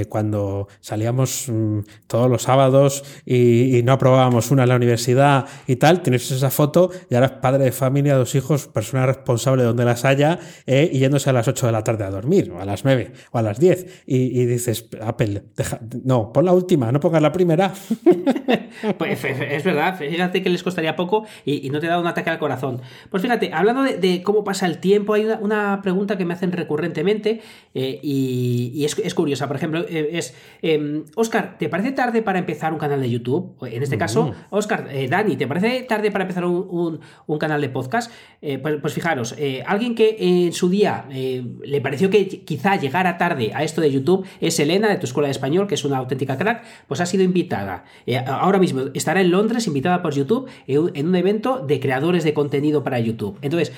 cuando 0.09 0.69
salíamos 0.81 1.47
mm, 1.49 1.81
todos 2.07 2.31
los 2.31 2.43
sábados 2.43 3.05
y, 3.27 3.83
no 3.85 3.93
aprobábamos 3.93 4.51
una 4.51 4.65
en 4.65 4.69
la 4.69 4.77
universidad 4.77 5.47
y 5.67 5.77
tal, 5.77 6.03
tienes 6.03 6.31
esa 6.31 6.51
foto 6.51 6.91
y 7.09 7.15
ahora 7.15 7.27
es 7.27 7.33
padre 7.33 7.65
de 7.65 7.73
familia, 7.73 8.17
dos 8.17 8.35
hijos, 8.35 8.67
persona 8.67 9.07
responsable 9.07 9.63
donde 9.63 9.85
las 9.85 10.05
haya 10.05 10.39
y 10.67 10.99
yéndose 10.99 11.31
a 11.31 11.33
las 11.33 11.49
8 11.49 11.67
de 11.67 11.73
la 11.73 11.85
tarde 11.85 12.05
a 12.05 12.11
dormir, 12.11 12.51
o 12.51 12.61
a 12.61 12.65
las 12.65 12.85
9, 12.85 13.13
o 13.33 13.39
a 13.39 13.43
las 13.43 13.59
10, 13.59 14.05
y, 14.07 14.45
dices, 14.47 14.87
Apple, 15.01 15.45
no, 16.05 16.33
pon 16.33 16.45
la 16.45 16.53
última, 16.53 16.93
no 16.93 17.01
pongas 17.01 17.23
la 17.23 17.33
primera. 17.33 17.73
pues 18.99 19.25
es 19.25 19.65
verdad, 19.65 19.97
fíjate 19.97 20.43
que 20.43 20.51
les 20.51 20.63
costaría 20.63 20.97
poco 20.97 21.25
y, 21.45 21.69
no 21.71 21.81
te 21.81 21.87
da 21.87 21.99
un 21.99 22.07
ataque 22.07 22.31
al 22.31 22.39
corazón. 22.39 22.81
Pues 23.11 23.23
fíjate, 23.23 23.51
hablando 23.53 23.83
de, 23.83 24.23
cómo 24.23 24.45
pasa 24.45 24.67
el 24.67 24.79
tiempo, 24.79 25.15
hay 25.15 25.27
una, 25.41 25.81
pregunta 25.83 26.17
que 26.17 26.25
me 26.25 26.35
hacen 26.35 26.53
recurrentemente 26.53 27.41
eh, 27.75 28.01
y, 28.03 28.85
es, 28.85 29.15
curiosa. 29.15 29.47
Por 29.47 29.57
ejemplo, 29.57 29.85
eh, 29.89 30.11
es, 30.13 30.35
Oscar, 31.15 31.45
em, 31.45 31.59
¿te 31.59 31.69
parece 31.69 31.93
tarde 31.93 32.23
para 32.23 32.39
empezar 32.39 32.73
un 32.73 32.79
canal 32.79 33.01
de 33.01 33.11
YouTube? 33.11 33.57
En 33.67 33.83
este 33.83 33.99
caso, 33.99 34.27
mm. 34.27 34.33
Oscar, 34.51 34.89
eh, 34.91 35.09
Dani, 35.09 35.37
¿te 35.37 35.47
parece 35.47 35.83
tarde 35.83 36.11
para 36.11 36.25
empezar 36.25 36.45
un, 36.45 37.01
canal 37.39 37.61
de 37.61 37.69
podcast? 37.69 38.11
Pues, 38.41 38.79
pues, 38.81 38.95
fijaros, 38.95 39.37
alguien 39.67 39.95
que 39.95 40.17
en 40.19 40.53
su 40.53 40.69
día 40.69 41.07
le 41.09 41.81
pareció 41.81 42.11
que 42.11 42.27
quizá 42.27 42.77
llegara 42.77 43.17
tarde 43.17 43.53
a 43.55 43.63
esto 43.63 43.81
de 43.81 43.91
YouTube 43.91 44.27
es 44.41 44.59
Elena 44.59 44.89
de 44.89 44.97
tu 44.97 45.07
escuela 45.07 45.29
de 45.29 45.33
español, 45.33 45.67
que 45.67 45.77
es 45.79 45.85
una 45.85 45.99
auténtica 45.99 46.37
crack, 46.37 46.65
pues 46.87 47.01
ha 47.01 47.07
sido 47.07 47.23
invitada. 47.25 47.85
Eh, 48.07 48.19
ahora 48.19 48.59
mismo 48.59 48.83
estará 48.95 49.21
en 49.21 49.31
Londres, 49.31 49.67
invitada 49.67 50.03
por 50.03 50.15
YouTube, 50.15 50.49
en 50.67 51.07
un 51.07 51.17
evento 51.17 51.65
de 51.67 51.81
creadores 51.81 52.25
de 52.25 52.35
contenido 52.35 52.85
para 52.85 52.99
YouTube. 52.99 53.39
Entonces, 53.43 53.73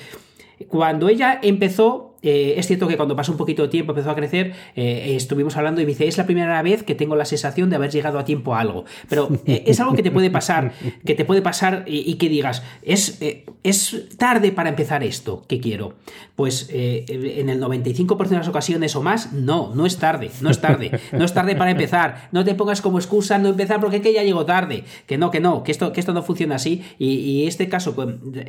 cuando 0.67 1.09
ella 1.09 1.39
empezó, 1.41 2.10
eh, 2.21 2.55
es 2.57 2.67
cierto 2.67 2.87
que 2.87 2.97
cuando 2.97 3.15
pasó 3.15 3.31
un 3.31 3.37
poquito 3.37 3.63
de 3.63 3.69
tiempo 3.69 3.91
empezó 3.91 4.11
a 4.11 4.15
crecer, 4.15 4.53
eh, 4.75 5.13
estuvimos 5.15 5.57
hablando 5.57 5.81
y 5.81 5.85
me 5.85 5.89
dice, 5.89 6.07
es 6.07 6.17
la 6.17 6.25
primera 6.25 6.61
vez 6.61 6.83
que 6.83 6.95
tengo 6.95 7.15
la 7.15 7.25
sensación 7.25 7.69
de 7.69 7.75
haber 7.75 7.91
llegado 7.91 8.19
a 8.19 8.25
tiempo 8.25 8.55
a 8.55 8.59
algo. 8.59 8.85
Pero 9.09 9.29
eh, 9.45 9.63
es 9.67 9.79
algo 9.79 9.93
que 9.93 10.03
te 10.03 10.11
puede 10.11 10.29
pasar, 10.29 10.73
que 11.05 11.15
te 11.15 11.25
puede 11.25 11.41
pasar 11.41 11.83
y, 11.87 12.15
que 12.15 12.29
digas, 12.29 12.63
es, 12.83 13.19
es 13.63 14.17
tarde 14.17 14.51
para 14.51 14.69
empezar 14.69 15.03
esto 15.03 15.43
que 15.47 15.59
quiero. 15.59 15.93
Pues 16.35 16.69
en 16.71 17.49
el 17.49 17.61
95% 17.61 18.27
de 18.27 18.37
las 18.37 18.47
ocasiones 18.47 18.95
o 18.95 19.01
más, 19.03 19.31
no, 19.31 19.73
no 19.75 19.85
es 19.85 19.97
tarde, 19.97 20.31
no 20.41 20.49
es 20.49 20.59
tarde, 20.59 20.99
no 21.11 21.23
es 21.23 21.33
tarde 21.33 21.55
para 21.55 21.71
empezar. 21.71 22.29
No 22.31 22.43
te 22.43 22.55
pongas 22.55 22.81
como 22.81 22.97
excusa 22.97 23.37
no 23.37 23.49
empezar 23.49 23.79
porque 23.79 23.97
es 23.97 24.01
que 24.01 24.13
ya 24.13 24.23
llegó 24.23 24.45
tarde. 24.45 24.83
Que 25.05 25.17
no, 25.17 25.29
que 25.29 25.39
no, 25.39 25.63
que 25.63 25.71
esto, 25.71 25.91
que 25.93 25.99
esto 25.99 26.13
no 26.13 26.23
funciona 26.23 26.55
así. 26.55 26.83
Y, 26.97 27.45
este 27.45 27.69
caso 27.69 27.95
pues, 27.95 28.07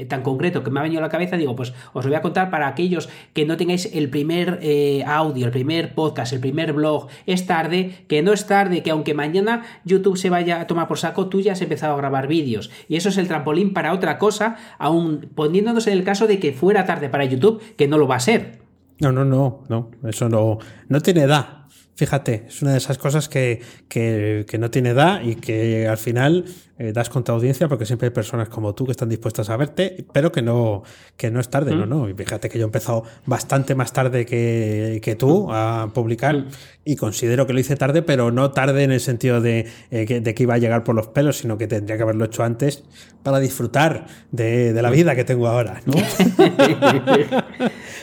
tan 0.08 0.22
concreto 0.22 0.62
que 0.62 0.70
me 0.70 0.80
ha 0.80 0.82
venido 0.82 1.00
a 1.00 1.02
la 1.02 1.08
cabeza, 1.08 1.36
digo, 1.36 1.54
pues 1.56 1.72
os 1.92 2.04
lo 2.04 2.10
voy 2.10 2.16
a 2.16 2.22
contar 2.22 2.50
para 2.50 2.66
aquellos 2.66 3.08
que 3.32 3.44
no 3.44 3.56
tengáis 3.62 3.88
el 3.94 4.10
primer 4.10 4.58
eh, 4.60 5.04
audio, 5.06 5.46
el 5.46 5.52
primer 5.52 5.94
podcast, 5.94 6.32
el 6.32 6.40
primer 6.40 6.72
blog, 6.72 7.06
es 7.26 7.46
tarde, 7.46 8.04
que 8.08 8.20
no 8.20 8.32
es 8.32 8.48
tarde, 8.48 8.82
que 8.82 8.90
aunque 8.90 9.14
mañana 9.14 9.62
YouTube 9.84 10.16
se 10.16 10.30
vaya 10.30 10.60
a 10.60 10.66
tomar 10.66 10.88
por 10.88 10.98
saco, 10.98 11.28
tú 11.28 11.40
ya 11.40 11.52
has 11.52 11.62
empezado 11.62 11.94
a 11.94 11.96
grabar 11.96 12.26
vídeos. 12.26 12.72
Y 12.88 12.96
eso 12.96 13.10
es 13.10 13.18
el 13.18 13.28
trampolín 13.28 13.72
para 13.72 13.92
otra 13.92 14.18
cosa, 14.18 14.56
aún 14.78 15.30
poniéndonos 15.36 15.86
en 15.86 15.92
el 15.92 16.02
caso 16.02 16.26
de 16.26 16.40
que 16.40 16.52
fuera 16.52 16.86
tarde 16.86 17.08
para 17.08 17.24
YouTube, 17.24 17.62
que 17.76 17.86
no 17.86 17.98
lo 17.98 18.08
va 18.08 18.16
a 18.16 18.20
ser. 18.20 18.62
No, 18.98 19.12
no, 19.12 19.24
no, 19.24 19.62
no, 19.68 19.92
eso 20.08 20.28
no, 20.28 20.58
no 20.88 21.00
tiene 21.00 21.22
edad. 21.22 21.61
Fíjate, 21.94 22.44
es 22.48 22.62
una 22.62 22.72
de 22.72 22.78
esas 22.78 22.96
cosas 22.96 23.28
que, 23.28 23.60
que, 23.88 24.46
que 24.48 24.58
no 24.58 24.70
tiene 24.70 24.90
edad 24.90 25.22
y 25.22 25.36
que 25.36 25.86
al 25.86 25.98
final 25.98 26.46
eh, 26.78 26.92
das 26.92 27.10
contra 27.10 27.34
audiencia 27.34 27.68
porque 27.68 27.84
siempre 27.84 28.08
hay 28.08 28.14
personas 28.14 28.48
como 28.48 28.74
tú 28.74 28.86
que 28.86 28.92
están 28.92 29.08
dispuestas 29.08 29.50
a 29.50 29.56
verte, 29.56 30.04
pero 30.12 30.32
que 30.32 30.42
no, 30.42 30.82
que 31.16 31.30
no 31.30 31.38
es 31.38 31.48
tarde, 31.48 31.76
¿no? 31.76 31.86
¿no? 31.86 32.08
Y 32.08 32.14
fíjate 32.14 32.48
que 32.48 32.58
yo 32.58 32.64
he 32.64 32.66
empezado 32.66 33.04
bastante 33.26 33.74
más 33.74 33.92
tarde 33.92 34.24
que, 34.24 35.00
que 35.02 35.14
tú 35.14 35.52
a 35.52 35.92
publicar 35.94 36.46
y 36.84 36.96
considero 36.96 37.46
que 37.46 37.52
lo 37.52 37.60
hice 37.60 37.76
tarde, 37.76 38.02
pero 38.02 38.32
no 38.32 38.50
tarde 38.50 38.82
en 38.84 38.90
el 38.90 39.00
sentido 39.00 39.40
de, 39.40 39.68
eh, 39.90 40.06
que, 40.06 40.20
de, 40.20 40.34
que, 40.34 40.42
iba 40.42 40.54
a 40.54 40.58
llegar 40.58 40.82
por 40.82 40.96
los 40.96 41.08
pelos, 41.08 41.38
sino 41.38 41.58
que 41.58 41.68
tendría 41.68 41.98
que 41.98 42.02
haberlo 42.02 42.24
hecho 42.24 42.42
antes 42.42 42.82
para 43.22 43.38
disfrutar 43.38 44.06
de, 44.30 44.72
de 44.72 44.82
la 44.82 44.90
vida 44.90 45.14
que 45.14 45.24
tengo 45.24 45.46
ahora, 45.46 45.82
¿no? 45.84 45.92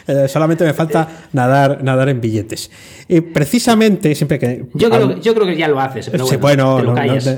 Eh, 0.08 0.27
solamente 0.27 0.63
me 0.63 0.74
falta 0.74 1.08
nadar, 1.34 1.84
nadar 1.84 2.10
en 2.10 2.22
billetes. 2.22 2.70
Y 3.08 3.22
precisamente, 3.22 4.13
siempre 4.15 4.38
que... 4.38 4.65
Yo 4.74 4.89
creo, 4.89 5.20
yo 5.20 5.34
creo 5.34 5.48
que 5.48 5.58
ya 5.58 5.68
lo 5.68 5.79
haces, 5.79 6.10
pero 6.10 6.27
bueno, 6.39 6.96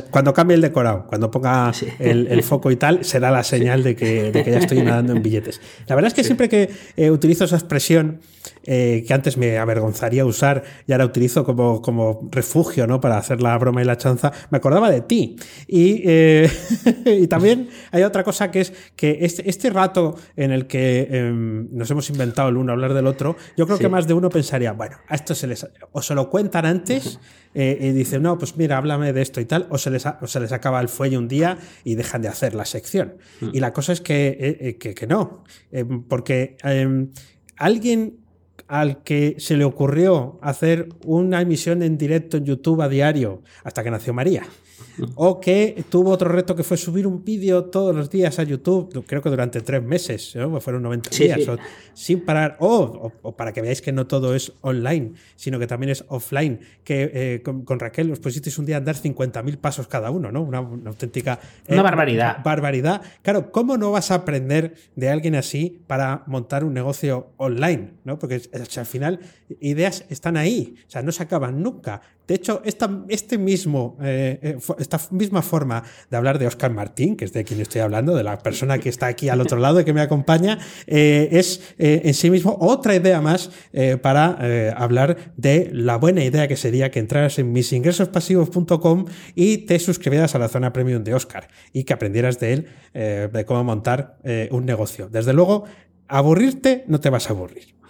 cuando 0.09 0.33
cambie 0.33 0.55
el 0.55 0.61
decorado, 0.61 1.05
cuando 1.07 1.31
ponga 1.31 1.71
el, 1.99 2.43
foco 2.43 2.71
y 2.71 2.75
tal, 2.75 3.05
será 3.05 3.31
la 3.31 3.43
señal 3.43 3.83
de, 3.83 3.95
que, 3.95 4.31
ya 4.33 4.59
estoy 4.59 4.81
nadando 4.81 5.13
en 5.13 5.23
billetes. 5.23 5.61
La 5.87 5.95
verdad 5.95 6.09
es 6.09 6.13
que 6.13 6.23
siempre 6.23 6.49
que 6.49 6.69
eh, 6.97 7.11
utilizo 7.11 7.45
esa 7.45 7.55
expresión, 7.55 8.19
eh, 8.63 9.03
que 9.07 9.13
antes 9.13 9.37
me 9.37 9.57
avergonzaría 9.57 10.23
usar 10.23 10.63
y 10.85 10.91
ahora 10.91 11.05
utilizo 11.05 11.43
como, 11.43 11.81
como 11.81 12.29
refugio 12.31 12.85
¿no? 12.85 13.01
para 13.01 13.17
hacer 13.17 13.41
la 13.41 13.57
broma 13.57 13.81
y 13.81 13.85
la 13.85 13.97
chanza, 13.97 14.31
me 14.51 14.59
acordaba 14.59 14.91
de 14.91 15.01
ti. 15.01 15.35
Y, 15.67 16.03
eh, 16.05 16.49
y 17.05 17.27
también 17.27 17.69
hay 17.91 18.03
otra 18.03 18.23
cosa 18.23 18.51
que 18.51 18.61
es 18.61 18.73
que 18.95 19.19
este, 19.21 19.49
este 19.49 19.71
rato 19.71 20.15
en 20.35 20.51
el 20.51 20.67
que 20.67 21.07
em, 21.09 21.69
nos 21.71 21.89
hemos 21.89 22.09
inventado 22.11 22.49
el 22.49 22.57
uno 22.57 22.73
hablar 22.73 22.93
del 22.93 23.07
otro, 23.07 23.35
yo 23.57 23.65
creo 23.65 23.79
que 23.79 23.89
más 23.89 24.07
de 24.07 24.13
uno 24.13 24.29
pensaría, 24.29 24.73
bueno, 24.73 24.97
a 25.07 25.15
esto 25.15 25.33
se 25.33 25.47
les, 25.47 25.67
o 25.91 26.01
se 26.03 26.13
lo 26.13 26.29
cuentan 26.29 26.65
antes 26.65 27.19
eh, 27.55 27.77
y 27.81 27.89
dicen, 27.93 28.21
no, 28.21 28.37
pues 28.37 28.55
mira, 28.57 28.77
háblame 28.77 29.11
de 29.11 29.23
esto 29.23 29.41
y 29.41 29.45
tal, 29.45 29.65
o 29.71 29.79
se 29.79 29.89
les, 29.89 30.05
se 30.25 30.39
les 30.39 30.51
acaba 30.51 30.79
el 30.81 30.87
fuelle 30.89 31.17
un 31.17 31.27
día 31.27 31.57
y 31.83 31.95
dejan 31.95 32.21
de 32.21 32.27
hacer 32.27 32.53
la 32.53 32.65
sección. 32.65 33.15
Mm. 33.39 33.49
Y 33.53 33.59
la 33.59 33.73
cosa 33.73 33.91
es 33.93 34.01
que, 34.01 34.77
que, 34.79 34.93
que 34.93 35.07
no, 35.07 35.43
porque 36.07 36.57
em, 36.63 37.09
alguien 37.57 38.20
al 38.71 39.03
que 39.03 39.35
se 39.37 39.57
le 39.57 39.65
ocurrió 39.65 40.39
hacer 40.41 40.87
una 41.03 41.41
emisión 41.41 41.83
en 41.83 41.97
directo 41.97 42.37
en 42.37 42.45
YouTube 42.45 42.81
a 42.81 42.87
diario 42.87 43.41
hasta 43.65 43.83
que 43.83 43.91
nació 43.91 44.13
María 44.13 44.43
o 45.15 45.39
que 45.39 45.83
tuvo 45.89 46.11
otro 46.11 46.29
reto 46.29 46.55
que 46.55 46.63
fue 46.63 46.77
subir 46.77 47.07
un 47.07 47.23
vídeo 47.23 47.65
todos 47.65 47.95
los 47.95 48.09
días 48.09 48.39
a 48.39 48.43
YouTube, 48.43 49.05
creo 49.05 49.21
que 49.21 49.29
durante 49.29 49.61
tres 49.61 49.83
meses, 49.83 50.35
¿no? 50.35 50.49
Pues 50.51 50.63
fueron 50.63 50.83
90 50.83 51.09
días, 51.09 51.39
sin 51.93 52.25
parar, 52.25 52.57
o, 52.59 53.11
para 53.35 53.53
que 53.53 53.61
veáis 53.61 53.81
que 53.81 53.91
no 53.91 54.07
todo 54.07 54.35
es 54.35 54.53
online, 54.61 55.13
sino 55.35 55.59
que 55.59 55.67
también 55.67 55.91
es 55.91 56.03
offline, 56.07 56.59
que 56.83 57.11
eh, 57.13 57.41
con, 57.43 57.79
Raquel 57.79 58.11
os 58.11 58.19
pusisteis 58.19 58.57
un 58.57 58.65
día 58.65 58.75
a 58.75 58.79
andar 58.79 58.95
50.000 58.95 59.57
pasos 59.57 59.87
cada 59.87 60.11
uno, 60.11 60.31
¿no? 60.31 60.41
Una, 60.41 60.59
auténtica... 60.59 61.39
Eh, 61.67 61.73
una 61.73 61.83
barbaridad. 61.83 62.43
Barbaridad. 62.43 63.01
Claro, 63.21 63.51
¿cómo 63.51 63.77
no 63.77 63.91
vas 63.91 64.11
a 64.11 64.15
aprender 64.15 64.75
de 64.95 65.09
alguien 65.09 65.35
así 65.35 65.81
para 65.87 66.23
montar 66.27 66.63
un 66.63 66.73
negocio 66.73 67.31
online? 67.37 67.91
¿no? 68.03 68.19
Porque 68.19 68.41
al 68.53 68.85
final 68.85 69.19
ideas 69.59 70.05
están 70.09 70.37
ahí, 70.37 70.75
o 70.87 70.89
sea, 70.89 71.01
no 71.01 71.11
se 71.11 71.23
acaban 71.23 71.61
nunca. 71.61 72.01
De 72.31 72.35
hecho, 72.35 72.61
esta, 72.63 72.89
este 73.09 73.37
mismo, 73.37 73.97
eh, 74.01 74.39
eh, 74.41 74.57
esta 74.79 74.97
misma 75.09 75.41
forma 75.41 75.83
de 76.09 76.15
hablar 76.15 76.39
de 76.39 76.47
Oscar 76.47 76.71
Martín, 76.71 77.17
que 77.17 77.25
es 77.25 77.33
de 77.33 77.43
quien 77.43 77.59
estoy 77.59 77.81
hablando, 77.81 78.15
de 78.15 78.23
la 78.23 78.37
persona 78.37 78.77
que 78.77 78.87
está 78.87 79.07
aquí 79.07 79.27
al 79.27 79.41
otro 79.41 79.59
lado 79.59 79.81
y 79.81 79.83
que 79.83 79.91
me 79.91 79.99
acompaña, 79.99 80.57
eh, 80.87 81.27
es 81.31 81.61
en 81.77 82.13
sí 82.13 82.29
mismo 82.29 82.55
otra 82.61 82.95
idea 82.95 83.19
más 83.19 83.49
para 84.01 84.71
hablar 84.77 85.33
de 85.35 85.69
la 85.73 85.97
buena 85.97 86.23
idea 86.23 86.47
que 86.47 86.55
sería 86.55 86.89
que 86.89 86.99
entraras 86.99 87.37
en 87.37 87.51
misingresospasivos.com 87.51 89.05
y 89.35 89.57
te 89.59 89.77
suscribieras 89.79 90.33
a 90.33 90.39
la 90.39 90.47
zona 90.47 90.71
premium 90.71 91.03
de 91.03 91.13
Oscar 91.13 91.49
y 91.73 91.83
que 91.83 91.91
aprendieras 91.91 92.39
de 92.39 92.53
él 92.53 92.67
de 92.93 93.45
cómo 93.45 93.65
montar 93.65 94.19
un 94.51 94.65
negocio. 94.65 95.09
Desde 95.09 95.33
luego, 95.33 95.65
aburrirte 96.07 96.85
no 96.87 97.01
te 97.01 97.09
vas 97.09 97.29
a 97.29 97.33
aburrir. 97.33 97.80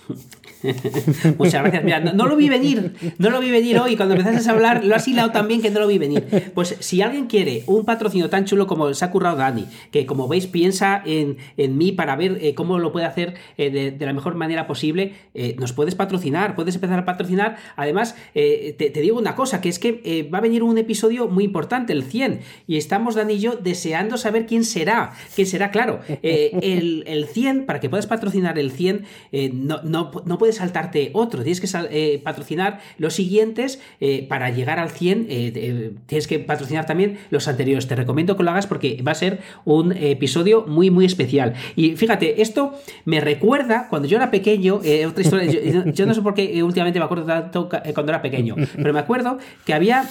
Muchas 1.37 1.63
gracias. 1.63 1.83
Mira, 1.83 1.99
no, 1.99 2.27
lo 2.27 2.35
vi 2.35 2.49
venir, 2.49 2.93
no 3.17 3.29
lo 3.29 3.39
vi 3.39 3.51
venir 3.51 3.79
hoy. 3.79 3.95
Cuando 3.95 4.15
empezaste 4.15 4.49
a 4.49 4.53
hablar, 4.53 4.85
lo 4.85 4.95
has 4.95 5.07
hilado 5.07 5.31
también 5.31 5.61
que 5.61 5.71
no 5.71 5.79
lo 5.79 5.87
vi 5.87 5.97
venir. 5.97 6.51
Pues 6.53 6.75
si 6.79 7.01
alguien 7.01 7.27
quiere 7.27 7.63
un 7.67 7.85
patrocinio 7.85 8.29
tan 8.29 8.45
chulo 8.45 8.67
como 8.67 8.93
se 8.93 9.03
ha 9.03 9.11
currado 9.11 9.37
Dani, 9.37 9.65
que 9.91 10.05
como 10.05 10.27
veis 10.27 10.47
piensa 10.47 11.01
en, 11.05 11.37
mí 11.77 11.91
para 11.91 12.15
ver 12.15 12.37
eh, 12.41 12.53
cómo 12.53 12.79
lo 12.79 12.91
puede 12.91 13.05
hacer 13.05 13.35
eh, 13.57 13.69
de, 13.69 14.05
la 14.05 14.13
mejor 14.13 14.35
manera 14.35 14.67
posible, 14.67 15.13
eh, 15.33 15.55
nos 15.59 15.73
puedes 15.73 15.95
patrocinar, 15.95 16.55
puedes 16.55 16.75
empezar 16.75 16.99
a 16.99 17.05
patrocinar. 17.05 17.57
Además, 17.75 18.15
te, 18.33 18.91
digo 19.01 19.17
una 19.17 19.35
cosa, 19.35 19.61
que 19.61 19.69
es 19.69 19.79
que 19.79 20.29
va 20.33 20.39
a 20.39 20.41
venir 20.41 20.63
un 20.63 20.77
episodio 20.77 21.27
muy 21.27 21.43
importante, 21.43 21.93
el 21.93 22.03
100, 22.03 22.41
y 22.67 22.77
estamos 22.77 23.15
Dani 23.15 23.33
y 23.33 23.39
yo 23.39 23.55
deseando 23.55 24.17
saber 24.17 24.45
quién 24.45 24.63
será. 24.63 25.13
Quién 25.35 25.47
será, 25.47 25.71
claro. 25.71 26.01
el, 26.21 27.03
el 27.07 27.25
100, 27.25 27.65
para 27.65 27.79
que 27.79 27.89
puedas 27.89 28.07
patrocinar 28.07 28.59
el 28.59 28.71
100, 28.71 29.05
no, 29.53 29.81
no, 29.83 30.00
no 30.25 30.37
puedes 30.37 30.55
saltarte 30.55 31.11
otro, 31.13 31.43
tienes 31.43 31.61
que 31.61 31.67
eh, 31.91 32.21
patrocinar 32.23 32.79
los 32.97 33.13
siguientes 33.13 33.79
eh, 33.99 34.25
para 34.27 34.49
llegar 34.49 34.79
al 34.79 34.89
100, 34.89 35.27
eh, 35.29 35.93
tienes 36.05 36.27
que 36.27 36.39
patrocinar 36.39 36.85
también 36.85 37.19
los 37.29 37.47
anteriores. 37.47 37.87
Te 37.87 37.95
recomiendo 37.95 38.37
que 38.37 38.43
lo 38.43 38.51
hagas 38.51 38.67
porque 38.67 39.01
va 39.05 39.11
a 39.11 39.15
ser 39.15 39.41
un 39.65 39.91
episodio 39.91 40.65
muy, 40.67 40.89
muy 40.89 41.05
especial. 41.05 41.53
Y 41.75 41.95
fíjate, 41.95 42.41
esto 42.41 42.73
me 43.05 43.21
recuerda 43.21 43.87
cuando 43.89 44.07
yo 44.07 44.17
era 44.17 44.31
pequeño, 44.31 44.75
otra 45.07 45.21
historia, 45.21 45.51
yo, 45.91 46.05
no 46.05 46.13
sé 46.13 46.21
por 46.21 46.33
qué 46.33 46.63
últimamente 46.63 46.99
me 46.99 47.05
acuerdo 47.05 47.25
tanto 47.25 47.69
cuando 47.69 48.11
era 48.11 48.21
pequeño, 48.21 48.55
pero 48.75 48.93
me 48.93 48.99
acuerdo 48.99 49.37
que 49.65 49.73
había 49.73 50.05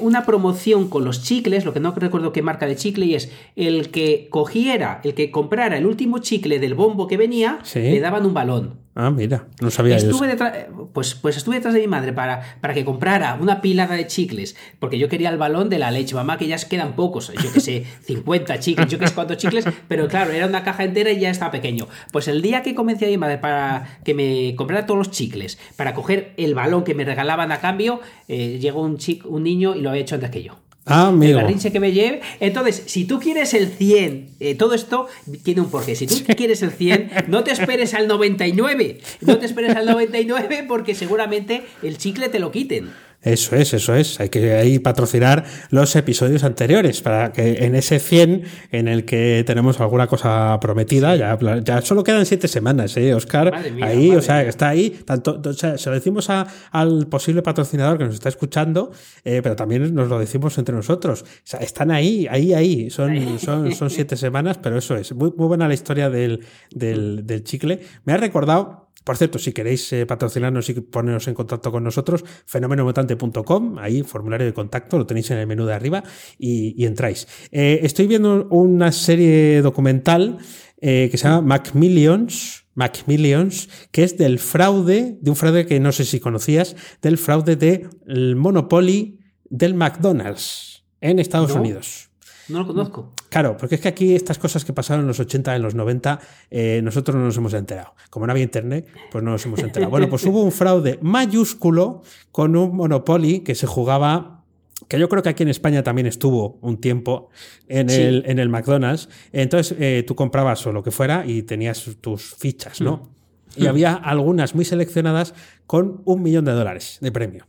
una 0.00 0.24
promoción 0.24 0.88
con 0.88 1.04
los 1.04 1.22
chicles, 1.22 1.64
lo 1.64 1.72
que 1.72 1.80
no 1.80 1.92
recuerdo 1.92 2.32
qué 2.32 2.42
marca 2.42 2.66
de 2.66 2.76
chicle, 2.76 3.06
y 3.06 3.14
es 3.14 3.30
el 3.56 3.90
que 3.90 4.28
cogiera, 4.30 5.00
el 5.04 5.14
que 5.14 5.30
comprara 5.30 5.76
el 5.76 5.86
último 5.86 6.18
chicle 6.18 6.58
del 6.58 6.74
bombo 6.74 7.06
que 7.06 7.16
venía, 7.16 7.58
le 7.74 8.00
daban 8.00 8.26
un 8.26 8.34
balón. 8.34 8.82
Ah, 8.94 9.10
mira, 9.10 9.46
no 9.60 9.70
sabía 9.70 9.96
estuve 9.96 10.26
Detrás, 10.26 10.66
pues, 10.92 11.14
pues 11.14 11.38
estuve 11.38 11.56
detrás 11.56 11.72
de 11.72 11.80
mi 11.80 11.86
madre 11.86 12.12
para, 12.12 12.58
para 12.60 12.74
que 12.74 12.84
comprara 12.84 13.38
una 13.40 13.62
pilada 13.62 13.94
de 13.96 14.06
chicles, 14.06 14.54
porque 14.78 14.98
yo 14.98 15.08
quería 15.08 15.30
el 15.30 15.38
balón 15.38 15.70
de 15.70 15.78
la 15.78 15.90
leche. 15.90 16.14
Mamá, 16.14 16.36
que 16.36 16.46
ya 16.46 16.56
quedan 16.56 16.94
pocos, 16.94 17.32
yo 17.32 17.52
que 17.52 17.60
sé, 17.60 17.84
50 18.02 18.60
chicles, 18.60 18.88
yo 18.88 18.98
que 18.98 19.06
sé 19.06 19.14
cuántos 19.14 19.38
chicles, 19.38 19.64
pero 19.88 20.08
claro, 20.08 20.32
era 20.32 20.46
una 20.46 20.62
caja 20.62 20.84
entera 20.84 21.10
y 21.10 21.20
ya 21.20 21.30
estaba 21.30 21.50
pequeño. 21.50 21.88
Pues 22.12 22.28
el 22.28 22.42
día 22.42 22.62
que 22.62 22.74
convencí 22.74 23.06
a 23.06 23.08
mi 23.08 23.16
madre 23.16 23.38
para 23.38 23.98
que 24.04 24.12
me 24.12 24.54
comprara 24.56 24.84
todos 24.84 24.98
los 24.98 25.10
chicles, 25.10 25.58
para 25.76 25.94
coger 25.94 26.34
el 26.36 26.54
balón 26.54 26.84
que 26.84 26.94
me 26.94 27.04
regalaban 27.04 27.50
a 27.50 27.60
cambio, 27.60 28.00
eh, 28.28 28.58
llegó 28.60 28.82
un, 28.82 28.98
chico, 28.98 29.28
un 29.30 29.44
niño 29.44 29.74
y 29.74 29.80
lo 29.80 29.88
había 29.88 30.02
hecho 30.02 30.16
antes 30.16 30.30
que 30.30 30.42
yo. 30.42 30.61
Ah, 30.84 31.08
amigo. 31.08 31.38
El 31.38 31.44
berrinche 31.44 31.70
que 31.70 31.78
me 31.78 31.92
lleve. 31.92 32.20
Entonces, 32.40 32.82
si 32.86 33.04
tú 33.04 33.20
quieres 33.20 33.54
el 33.54 33.68
100, 33.68 34.30
eh, 34.40 34.54
todo 34.56 34.74
esto 34.74 35.06
tiene 35.44 35.60
un 35.60 35.70
porqué. 35.70 35.94
Si 35.94 36.06
tú 36.08 36.16
quieres 36.36 36.62
el 36.62 36.72
100, 36.72 37.10
no 37.28 37.44
te 37.44 37.52
esperes 37.52 37.94
al 37.94 38.08
99. 38.08 39.00
No 39.20 39.38
te 39.38 39.46
esperes 39.46 39.76
al 39.76 39.86
99 39.86 40.64
porque 40.66 40.94
seguramente 40.94 41.62
el 41.82 41.98
chicle 41.98 42.28
te 42.28 42.40
lo 42.40 42.50
quiten. 42.50 42.90
Eso 43.22 43.54
es, 43.54 43.72
eso 43.72 43.94
es. 43.94 44.18
Hay 44.20 44.28
que 44.28 44.54
ahí 44.54 44.78
patrocinar 44.80 45.44
los 45.70 45.94
episodios 45.94 46.42
anteriores 46.42 47.02
para 47.02 47.32
que 47.32 47.64
en 47.64 47.76
ese 47.76 48.00
100 48.00 48.42
en 48.72 48.88
el 48.88 49.04
que 49.04 49.44
tenemos 49.46 49.80
alguna 49.80 50.08
cosa 50.08 50.58
prometida, 50.60 51.14
ya, 51.14 51.38
ya 51.62 51.82
solo 51.82 52.02
quedan 52.02 52.26
siete 52.26 52.48
semanas, 52.48 52.96
¿eh, 52.96 53.14
Oscar? 53.14 53.54
ahí, 53.80 54.10
o 54.10 54.20
sea, 54.20 54.42
está 54.42 54.70
ahí. 54.70 54.90
Tanto, 55.04 55.40
o 55.44 55.52
sea, 55.52 55.78
se 55.78 55.88
lo 55.88 55.94
decimos 55.94 56.28
al 56.30 57.06
posible 57.06 57.42
patrocinador 57.42 57.98
que 57.98 58.04
nos 58.04 58.14
está 58.14 58.28
escuchando, 58.28 58.90
eh, 59.24 59.40
pero 59.42 59.54
también 59.54 59.94
nos 59.94 60.08
lo 60.08 60.18
decimos 60.18 60.58
entre 60.58 60.74
nosotros. 60.74 61.22
O 61.22 61.26
sea, 61.44 61.60
están 61.60 61.92
ahí, 61.92 62.26
ahí, 62.28 62.54
ahí. 62.54 62.90
Son, 62.90 63.38
son, 63.38 63.72
son 63.72 63.90
siete 63.90 64.16
semanas, 64.16 64.58
pero 64.60 64.78
eso 64.78 64.96
es. 64.96 65.12
Muy, 65.14 65.32
muy 65.36 65.46
buena 65.46 65.68
la 65.68 65.74
historia 65.74 66.10
del, 66.10 66.44
del, 66.70 67.24
del 67.24 67.44
chicle. 67.44 67.80
Me 68.04 68.14
ha 68.14 68.16
recordado 68.16 68.91
por 69.04 69.16
cierto, 69.16 69.38
si 69.38 69.52
queréis 69.52 69.92
eh, 69.92 70.06
patrocinarnos 70.06 70.68
y 70.68 70.74
poneros 70.74 71.28
en 71.28 71.34
contacto 71.34 71.72
con 71.72 71.84
nosotros, 71.84 72.24
fenomenomutante.com, 72.46 73.78
ahí 73.78 74.02
formulario 74.02 74.46
de 74.46 74.54
contacto, 74.54 74.98
lo 74.98 75.06
tenéis 75.06 75.30
en 75.30 75.38
el 75.38 75.46
menú 75.46 75.66
de 75.66 75.74
arriba 75.74 76.02
y, 76.38 76.84
entráis. 76.84 77.26
Eh, 77.50 77.80
estoy 77.82 78.06
viendo 78.06 78.46
una 78.48 78.92
serie 78.92 79.62
documental 79.62 80.38
eh, 80.80 81.08
que 81.10 81.18
se 81.18 81.28
llama 81.28 81.42
Macmillions, 81.42 82.66
Macmillions, 82.74 83.68
que 83.90 84.04
es 84.04 84.16
del 84.16 84.38
fraude, 84.38 85.18
de 85.20 85.30
un 85.30 85.36
fraude 85.36 85.66
que 85.66 85.80
no 85.80 85.92
sé 85.92 86.04
si 86.04 86.20
conocías, 86.20 86.76
del 87.02 87.18
fraude 87.18 87.56
del 87.56 88.36
Monopoly 88.36 89.18
del 89.44 89.74
McDonald's 89.74 90.84
en 91.00 91.18
Estados 91.18 91.52
Unidos. 91.52 92.11
No 92.48 92.60
lo 92.60 92.66
conozco. 92.66 93.12
Claro, 93.28 93.56
porque 93.56 93.76
es 93.76 93.80
que 93.80 93.88
aquí 93.88 94.14
estas 94.14 94.38
cosas 94.38 94.64
que 94.64 94.72
pasaron 94.72 95.02
en 95.02 95.08
los 95.08 95.20
80, 95.20 95.54
en 95.56 95.62
los 95.62 95.74
90, 95.74 96.20
eh, 96.50 96.80
nosotros 96.82 97.16
no 97.16 97.24
nos 97.24 97.36
hemos 97.36 97.54
enterado. 97.54 97.94
Como 98.10 98.26
no 98.26 98.32
había 98.32 98.44
internet, 98.44 98.88
pues 99.10 99.22
no 99.22 99.30
nos 99.30 99.44
hemos 99.46 99.60
enterado. 99.60 99.90
Bueno, 99.90 100.08
pues 100.08 100.24
hubo 100.24 100.42
un 100.42 100.52
fraude 100.52 100.98
mayúsculo 101.02 102.02
con 102.30 102.56
un 102.56 102.76
Monopoly 102.76 103.40
que 103.40 103.54
se 103.54 103.66
jugaba 103.66 104.42
que 104.88 104.98
yo 104.98 105.08
creo 105.08 105.22
que 105.22 105.28
aquí 105.28 105.42
en 105.42 105.48
España 105.48 105.82
también 105.82 106.06
estuvo 106.06 106.58
un 106.60 106.78
tiempo 106.78 107.30
en, 107.68 107.88
el, 107.88 108.24
en 108.26 108.38
el 108.38 108.48
McDonald's. 108.48 109.08
Entonces 109.32 109.76
eh, 109.78 110.04
tú 110.06 110.14
comprabas 110.14 110.66
o 110.66 110.72
lo 110.72 110.82
que 110.82 110.90
fuera 110.90 111.24
y 111.26 111.42
tenías 111.42 111.88
tus 112.00 112.34
fichas, 112.34 112.80
¿no? 112.80 113.10
Mm. 113.56 113.62
Y 113.62 113.66
había 113.66 113.94
algunas 113.94 114.54
muy 114.54 114.64
seleccionadas 114.64 115.34
con 115.66 116.02
un 116.04 116.22
millón 116.22 116.44
de 116.44 116.52
dólares 116.52 116.98
de 117.00 117.12
premio. 117.12 117.46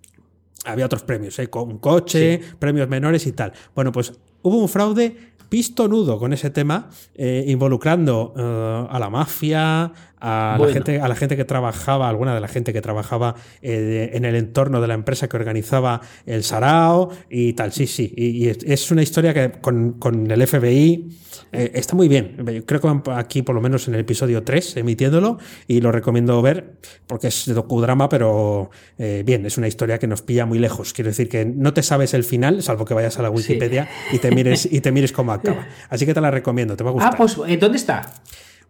Había 0.66 0.86
otros 0.86 1.04
premios, 1.04 1.38
¿eh? 1.40 1.50
con 1.50 1.70
un 1.70 1.78
coche, 1.80 2.40
premios 2.60 2.88
menores 2.88 3.28
y 3.28 3.34
tal. 3.34 3.52
Bueno, 3.76 3.92
pues 3.92 4.14
hubo 4.44 4.58
un 4.58 4.70
fraude 4.70 5.33
pistonudo 5.54 6.18
con 6.18 6.34
ese 6.34 6.50
tema, 6.50 6.90
eh, 7.14 7.44
involucrando 7.46 8.34
eh, 8.36 8.88
a 8.90 8.98
la 8.98 9.12
mafia, 9.12 9.94
a, 10.20 10.58
la 10.60 10.68
gente, 10.74 11.00
a 11.00 11.08
la 11.08 11.14
gente 11.16 11.38
que 11.38 11.46
trabajaba, 11.46 12.10
alguna 12.10 12.34
de 12.34 12.42
la 12.42 12.48
gente 12.48 12.74
que 12.74 12.82
trabajaba 12.82 13.36
eh, 13.62 14.10
en 14.14 14.26
el 14.26 14.36
entorno 14.36 14.82
de 14.82 14.88
la 14.88 14.96
empresa 14.96 15.28
que 15.28 15.38
organizaba 15.38 16.02
el 16.26 16.44
Sarao 16.44 17.12
y 17.30 17.54
tal. 17.54 17.72
Sí, 17.72 17.86
sí. 17.86 18.12
Y, 18.18 18.48
es 18.48 18.90
una 18.90 19.04
historia 19.04 19.32
que 19.32 19.52
con, 19.52 20.00
con 20.00 20.32
el 20.32 20.48
FBI 20.48 21.10
eh, 21.52 21.72
está 21.76 21.96
muy 21.96 22.08
bien. 22.08 22.64
Creo 22.66 22.82
que 22.82 23.12
aquí, 23.12 23.42
por 23.42 23.54
lo 23.54 23.62
menos 23.62 23.88
en 23.88 23.96
el 23.96 24.00
episodio 24.00 24.44
3, 24.44 24.78
emitiéndolo, 24.78 25.38
y 25.68 25.82
lo 25.82 25.92
recomiendo 25.92 26.42
ver 26.42 26.74
porque 27.06 27.28
es 27.28 27.46
docudrama, 27.54 28.10
pero 28.10 28.72
eh, 28.98 29.24
bien, 29.26 29.46
es 29.46 29.58
una 29.58 29.68
historia 29.68 30.00
que 30.00 30.08
nos 30.08 30.22
pilla 30.22 30.46
muy 30.46 30.58
lejos. 30.58 30.94
Quiero 30.94 31.10
decir 31.10 31.30
que 31.30 31.46
no 31.46 31.74
te 31.74 31.84
sabes 31.84 32.14
el 32.14 32.24
final, 32.24 32.64
salvo 32.64 32.86
que 32.86 32.94
vayas 32.94 33.20
a 33.20 33.22
la 33.22 33.30
Wikipedia 33.30 33.90
y, 34.12 34.20
te 34.20 34.32
mires, 34.36 34.68
y 34.72 34.82
te 34.82 34.92
mires 34.92 35.12
cómo 35.12 35.34
acaba. 35.44 35.68
Así 35.90 36.06
que 36.06 36.14
te 36.14 36.22
la 36.22 36.32
recomiendo, 36.32 36.76
te 36.76 36.84
va 36.84 36.90
a 36.90 36.94
gustar. 36.94 37.14
Ah, 37.14 37.18
pues 37.18 37.36
¿dónde 37.36 37.78
está? 37.78 38.12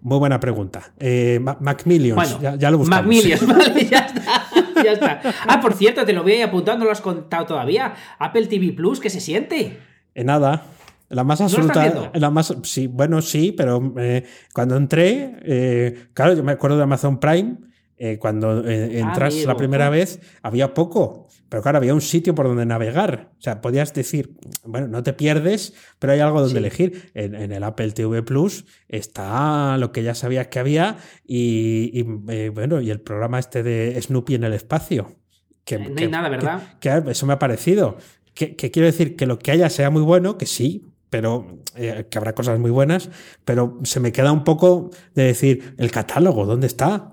Muy 0.01 0.19
buena 0.19 0.39
pregunta. 0.39 0.91
Eh, 0.99 1.39
Macmillions, 1.39 2.37
ya, 2.41 2.69
lo 2.69 2.77
buscamos. 2.77 3.05
Macmillions, 3.05 3.47
vale, 3.47 3.85
ya 3.85 3.99
está, 3.99 4.83
ya 4.83 4.91
está. 4.91 5.21
Ah, 5.47 5.61
por 5.61 5.73
cierto, 5.73 6.05
te 6.05 6.11
lo 6.11 6.23
voy 6.23 6.33
a 6.33 6.37
ir 6.39 6.43
apuntando, 6.43 6.79
no 6.79 6.85
lo 6.85 6.91
has 6.91 6.99
contado 6.99 7.45
todavía. 7.45 7.93
Apple 8.19 8.47
TV 8.47 8.73
Plus, 8.73 8.99
¿qué 8.99 9.09
se 9.09 9.21
siente? 9.21 9.79
En 10.13 10.25
nada. 10.27 10.63
La 11.07 11.23
más 11.23 11.41
absoluta. 11.41 12.11
la 12.13 12.29
más, 12.31 12.55
sí, 12.63 12.87
bueno, 12.87 13.21
sí, 13.21 13.53
pero 13.55 13.93
eh, 13.97 14.25
cuando 14.51 14.75
entré, 14.75 15.35
eh, 15.43 16.07
claro, 16.13 16.33
yo 16.33 16.43
me 16.43 16.53
acuerdo 16.53 16.75
de 16.77 16.83
Amazon 16.83 17.19
Prime, 17.19 17.57
eh, 18.05 18.17
cuando 18.19 18.67
entras 18.67 19.33
la 19.45 19.55
primera 19.55 19.89
vez, 19.89 20.19
había 20.41 20.73
poco. 20.73 21.29
Pero 21.47 21.63
claro, 21.63 21.77
había 21.77 21.93
un 21.93 22.01
sitio 22.01 22.35
por 22.35 22.47
donde 22.47 22.65
navegar. 22.65 23.31
O 23.37 23.41
sea, 23.41 23.61
podías 23.61 23.93
decir, 23.93 24.35
bueno, 24.65 24.89
no 24.89 25.03
te 25.03 25.13
pierdes, 25.13 25.73
pero 25.99 26.11
hay 26.11 26.19
algo 26.19 26.41
donde 26.41 26.59
elegir. 26.59 27.11
En, 27.13 27.53
el 27.53 27.63
Apple 27.63 27.91
TV 27.91 28.21
Plus 28.21 28.65
está 28.89 29.77
lo 29.77 29.93
que 29.93 30.03
ya 30.03 30.15
sabías 30.15 30.47
que 30.47 30.59
había 30.59 30.97
y, 31.25 32.01
bueno, 32.49 32.81
y 32.81 32.89
el 32.91 32.99
programa 32.99 33.39
este 33.39 33.63
de 33.63 33.97
Snoopy 34.01 34.35
en 34.35 34.43
el 34.43 34.53
espacio. 34.53 35.15
Que, 35.63 35.79
no 35.79 35.93
hay 35.97 36.09
nada, 36.09 36.27
¿verdad? 36.27 36.77
Que, 36.81 37.03
eso 37.07 37.25
me 37.25 37.31
ha 37.31 37.39
parecido. 37.39 37.95
Que, 38.33 38.55
quiero 38.55 38.85
decir 38.85 39.15
que 39.15 39.25
lo 39.25 39.39
que 39.39 39.51
haya 39.51 39.69
sea 39.69 39.89
muy 39.89 40.01
bueno, 40.01 40.37
que 40.37 40.45
sí, 40.45 40.92
pero 41.13 41.59
eh, 41.75 42.07
que 42.09 42.17
habrá 42.17 42.33
cosas 42.33 42.57
muy 42.57 42.71
buenas, 42.71 43.11
pero 43.45 43.77
se 43.83 43.99
me 43.99 44.11
queda 44.11 44.31
un 44.31 44.43
poco 44.43 44.89
de 45.13 45.25
decir, 45.25 45.75
el 45.77 45.91
catálogo, 45.91 46.47
¿dónde 46.47 46.65
está? 46.65 47.11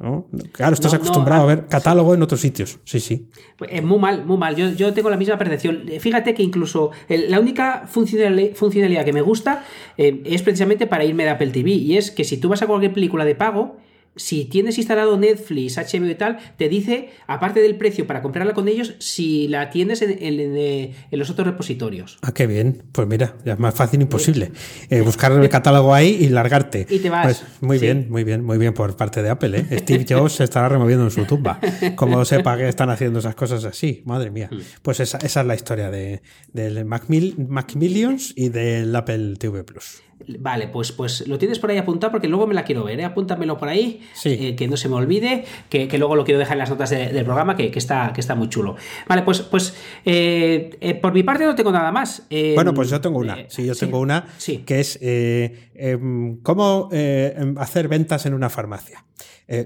Claro, 0.53 0.73
estás 0.73 0.95
acostumbrado 0.95 1.43
a 1.43 1.47
ver 1.47 1.67
catálogo 1.67 2.15
en 2.15 2.23
otros 2.23 2.41
sitios, 2.41 2.79
sí, 2.85 2.99
sí. 2.99 3.29
Pues, 3.59 3.83
muy 3.83 3.99
mal, 3.99 4.25
muy 4.25 4.39
mal, 4.39 4.57
yo, 4.57 4.71
yo 4.71 4.95
tengo 4.95 5.11
la 5.11 5.19
misma 5.19 5.37
percepción. 5.37 5.85
Fíjate 6.01 6.33
que 6.33 6.43
incluso 6.43 6.93
la 7.11 7.39
única 7.39 7.87
funcionalidad 7.87 9.05
que 9.05 9.13
me 9.13 9.21
gusta 9.21 9.67
eh, 9.99 10.23
es 10.25 10.41
precisamente 10.41 10.87
para 10.87 11.05
irme 11.05 11.25
de 11.25 11.31
Apple 11.31 11.51
TV, 11.51 11.73
y 11.73 11.99
es 11.99 12.11
que 12.11 12.25
si 12.25 12.39
tú 12.39 12.49
vas 12.49 12.63
a 12.63 12.67
cualquier 12.67 12.95
película 12.95 13.27
de 13.27 13.35
pago, 13.35 13.77
si 14.17 14.45
tienes 14.45 14.77
instalado 14.77 15.17
Netflix, 15.17 15.77
HBO 15.77 16.07
y 16.07 16.15
tal, 16.15 16.39
te 16.57 16.69
dice, 16.69 17.11
aparte 17.27 17.61
del 17.61 17.77
precio 17.77 18.07
para 18.07 18.23
comprarla 18.23 18.55
con 18.55 18.69
ellos, 18.69 18.95
si 18.99 19.49
la 19.49 19.71
tienes 19.71 20.03
en, 20.03 20.95
los 21.11 21.31
otros 21.31 21.47
repositorios. 21.47 22.19
Ah, 22.23 22.33
qué 22.33 22.47
bien. 22.47 22.83
Pues 22.93 23.07
mira, 23.07 23.37
ya 23.45 23.55
es 23.55 23.59
más 23.59 23.75
fácil 23.75 24.01
imposible. 24.03 24.51
Eh, 24.89 25.01
buscar 25.01 25.33
el 25.33 25.49
catálogo 25.49 25.95
ahí 25.95 26.19
y 26.21 26.29
largarte. 26.29 26.87
Y 26.91 26.99
te 26.99 27.09
vas. 27.09 27.25
Pues 27.25 27.45
muy 27.61 27.79
bien, 27.79 28.09
muy 28.11 28.25
bien, 28.25 28.45
muy 28.45 28.59
bien 28.59 28.75
por 28.75 28.97
parte 28.97 29.23
de 29.23 29.31
Apple. 29.31 29.59
¿eh? 29.59 29.79
Steve 29.79 30.05
Jobs 30.09 30.33
se 30.33 30.45
estará 30.45 30.69
removiendo 30.69 31.05
en 31.05 31.11
su 31.11 31.25
tumba. 31.25 31.61
Como 31.97 32.25
sepa 32.25 32.57
que 32.57 32.69
están 32.69 32.91
haciendo 32.91 33.21
esas 33.21 33.35
cosas 33.35 33.65
así. 33.65 34.03
Madre 34.05 34.31
mía. 34.31 34.49
Mm. 34.51 34.59
Pues 34.83 35.01
esa, 35.01 35.19
es 35.19 35.37
la 35.37 35.55
historia 35.55 35.91
de, 35.91 36.23
del 36.53 36.85
Macmillions 36.85 38.33
y 38.37 38.49
del 38.49 38.95
Apple 38.95 39.37
TV 39.39 39.65
Plus. 39.65 40.03
Vale, 40.27 40.69
pues, 40.69 40.93
pues 40.93 41.27
lo 41.27 41.39
tienes 41.39 41.59
por 41.59 41.71
ahí 41.71 41.79
apuntado 41.79 42.11
porque 42.11 42.29
luego 42.29 42.47
me 42.47 42.55
la 42.55 42.65
quiero 42.65 42.85
ver, 42.85 43.01
¿eh? 43.01 43.05
apúntamelo 43.05 43.57
por 43.57 43.69
ahí, 43.69 44.03
eh, 44.25 44.55
que 44.55 44.69
no 44.69 44.77
se 44.77 44.89
me 44.89 44.97
olvide, 44.97 45.45
que, 45.69 45.89
luego 45.99 46.15
lo 46.15 46.25
quiero 46.25 46.39
dejar 46.39 46.55
en 46.55 46.61
las 46.61 46.71
notas 46.71 46.91
del 46.91 47.25
programa, 47.25 47.57
que, 47.57 47.71
está, 47.75 48.13
que 48.13 48.21
está 48.21 48.35
muy 48.35 48.49
chulo. 48.49 48.77
Vale, 49.09 49.23
pues, 49.23 49.41
pues 49.41 49.75
eh, 50.05 50.99
por 51.01 51.13
mi 51.13 51.23
parte 51.23 51.45
no 51.45 51.55
tengo 51.55 51.73
nada 51.73 51.91
más. 51.91 52.27
bueno, 52.55 52.75
pues 52.75 52.91
yo 52.91 53.01
tengo 53.01 53.19
una, 53.19 53.39
sí, 53.49 53.65
yo 53.65 53.75
tengo 53.75 53.99
una, 53.99 54.27
que 54.67 54.81
es 54.81 54.99
em, 55.03 56.39
cómo 56.43 56.89
em, 56.93 57.57
hacer 57.59 57.89
ventas 57.89 58.27
en 58.27 58.35
una 58.35 58.51
farmacia. 58.51 59.05